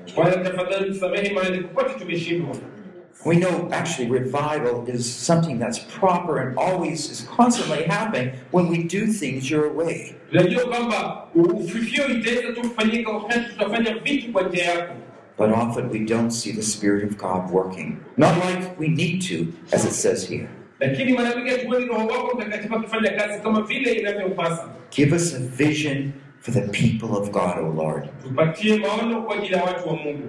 Bwana 3.25 3.41
tafadhali 3.41 3.51
tusamehe 3.51 3.51
mahali 3.51 3.51
popote 3.51 3.53
tumeshindwa 3.59 3.59
We 3.59 3.61
know 3.61 3.69
actually 3.73 4.11
revival 4.11 4.85
is 4.95 5.27
something 5.27 5.59
that's 5.59 5.79
proper 6.01 6.39
and 6.39 6.59
always 6.59 7.11
is 7.11 7.29
constantly 7.37 7.85
happening 7.85 8.31
when 8.53 8.69
we 8.71 8.79
do 8.79 9.07
things 9.13 9.51
your 9.51 9.73
way. 9.77 10.15
tunajua 10.31 10.65
kwamba 10.65 11.27
ufifio 11.35 12.09
itaweza 12.09 12.53
tu 12.53 12.61
kufanyika 12.69 13.11
wakati 13.11 13.41
tutafanya 13.51 13.95
vitu 13.99 14.33
kwa 14.33 14.43
njia 14.43 14.65
yako 14.65 14.95
But 15.39 15.51
often 15.53 15.91
we 15.91 15.99
don't 15.99 16.31
see 16.33 16.53
the 16.53 16.63
Spirit 16.63 17.05
of 17.05 17.17
God 17.17 17.53
working. 17.53 17.97
Not 18.17 18.35
like 18.45 18.69
we 18.79 18.89
need 18.89 19.23
to, 19.29 19.47
as 19.77 19.85
it 19.85 19.93
says 19.93 20.29
here. 20.29 20.49
lakini 20.81 21.13
mara 21.13 21.37
mingi 21.37 21.51
hatuoni 21.51 21.87
roho 21.87 22.07
wako 22.07 22.37
mtakatifu 22.37 22.75
akifanya 22.75 23.11
kazi 23.11 23.41
kama 23.43 23.61
vile 23.63 23.93
inavyopasa 23.93 24.69
Give 24.97 25.17
us 25.17 25.35
a 25.35 25.39
vision 25.39 26.13
for 26.41 26.55
the 26.55 26.61
people 26.61 27.17
of 27.19 27.31
God, 27.31 27.59
O 27.59 27.73
Lord. 27.85 28.09
tupatie 28.23 28.77
maono 28.79 29.23
kwa 29.23 29.37
ajili 29.37 29.55
ya 29.55 29.65
watu 29.65 29.89
wa 29.89 29.97
mungu 29.97 30.29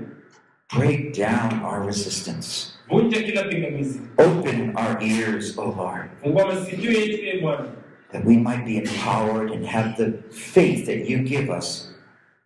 Break 0.77 1.17
down 1.17 1.63
our 1.65 1.85
resistance. 1.87 2.67
Vunja 2.89 3.21
kila 3.21 3.43
pingamizi. 3.43 3.99
Open 4.17 4.73
our 4.75 4.97
ears, 5.01 5.57
O 5.57 5.63
Lord, 5.77 6.09
fungua 6.23 6.45
masikio 6.45 6.91
yetu 6.91 7.25
e 7.25 7.39
bwana. 7.41 7.65
that 8.11 8.25
we 8.25 8.37
might 8.37 8.65
be 8.65 8.77
empowered 8.77 9.51
and 9.51 9.65
have 9.65 9.95
the 9.97 10.11
faith 10.31 10.85
that 10.85 11.09
you 11.09 11.17
give 11.19 11.49
us 11.57 11.93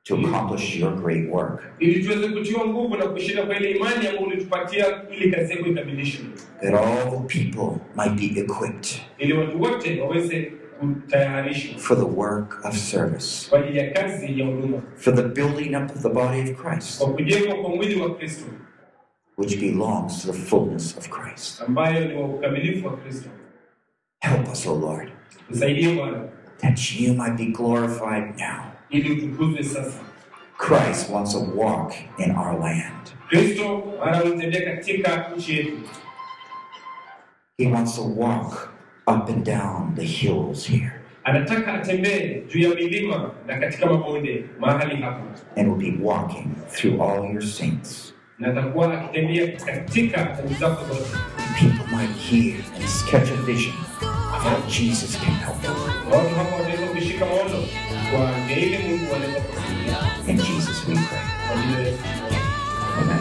to 0.03 0.15
accomplish 0.15 0.75
your 0.75 0.91
great 0.91 1.29
work. 1.29 1.63
ili 1.79 2.03
tuweze 2.03 2.27
kutiwa 2.27 2.67
nguvu 2.67 2.95
na 2.97 3.05
kushinda 3.07 3.45
kwa 3.45 3.57
ile 3.59 3.71
imani 3.71 4.07
ambayo 4.07 4.27
ulitupatia 4.27 4.85
ili 5.11 5.31
kazi 5.31 5.53
yako 5.53 5.65
ikamilishwe. 5.67 6.25
That 6.61 6.73
all 6.73 7.11
the 7.11 7.43
people 7.43 7.79
might 7.95 8.33
be 8.33 8.39
equipped 8.41 8.87
ili 9.17 9.33
watu 9.33 9.61
wote 9.61 10.01
waweze 10.01 10.51
for 11.77 11.95
the 11.95 12.05
work 12.05 12.65
of 12.65 12.75
service, 12.75 13.47
for 13.49 15.15
the 15.15 15.23
building 15.23 15.75
up 15.75 15.89
of 15.95 16.01
the 16.01 16.09
body 16.09 16.41
of 16.41 16.57
Christ, 16.57 17.01
which 19.37 19.59
belongs 19.59 20.21
to 20.21 20.27
the 20.31 20.37
fullness 20.39 20.97
of 20.97 21.09
Christ. 21.09 21.61
ambayo 21.61 22.05
ni 22.07 22.13
wa 22.15 22.27
ukamilifu 22.27 22.87
wa 22.87 22.97
kristo 22.97 23.29
Help 24.21 24.47
us, 24.51 24.67
O 24.67 24.73
Lord, 24.75 25.11
that 26.61 26.91
you 26.99 27.13
might 27.13 27.35
be 27.37 27.45
glorified 27.45 28.23
now. 28.39 28.63
ili 28.89 29.11
utukuzwe 29.11 29.63
sasa 29.63 29.99
Christ 30.57 31.09
wants 31.09 31.31
to 31.31 31.39
walk 31.55 31.93
in 32.17 32.31
our 32.35 32.59
land. 32.59 33.11
kristo 33.29 33.83
anamtembea 34.03 34.75
katika 34.75 35.29
nchi 35.37 35.57
yetu 35.57 35.77
He 37.57 37.67
wants 37.67 37.95
to 37.95 38.01
walk 38.17 38.69
up 39.07 39.29
and 39.29 39.45
down 39.45 39.95
the 39.95 40.05
hills 40.05 40.67
here 40.69 40.91
anataka 41.23 41.73
atembee 41.73 42.41
juu 42.47 42.59
ya 42.59 42.69
milima 42.69 43.31
na 43.47 43.59
katika 43.59 43.85
mabonde 43.85 44.45
mahali 44.59 44.95
hapa 45.01 45.21
and 45.57 45.67
will 45.69 45.91
be 45.91 46.03
walking 46.05 46.47
through 46.71 47.01
all 47.01 47.31
your 47.33 47.41
saints. 47.43 48.12
Na 48.39 48.47
atakuwa 48.47 48.93
akitembea 49.01 49.47
katika 49.65 50.23
kazi 50.25 50.53
zako 50.53 50.85
zote 50.93 51.09
People 51.59 51.95
might 51.95 52.17
hear 52.17 52.55
and 52.75 52.85
catch 53.11 53.29
a 53.31 53.35
vision 53.45 53.75
of 54.35 54.43
how 54.43 54.61
Jesus 54.69 55.17
can 55.17 55.33
help 55.35 55.61
them. 55.61 55.71
Watu 56.11 56.35
hapa 56.35 56.55
wataweza 56.55 56.87
kushika 56.87 57.25
maono 57.25 57.63
kwa 58.11 58.31
ile 58.57 58.79
Mungu 58.79 59.15
anaweza 59.15 59.39
kufikia. 59.39 59.97
In 60.27 60.37
Jesus 60.37 60.87
we 60.87 60.93
pray. 60.95 61.21
Kwa 61.47 61.57
jina 61.61 61.79
la 61.79 61.87
Yesu. 61.87 61.99
Amen. 63.01 63.19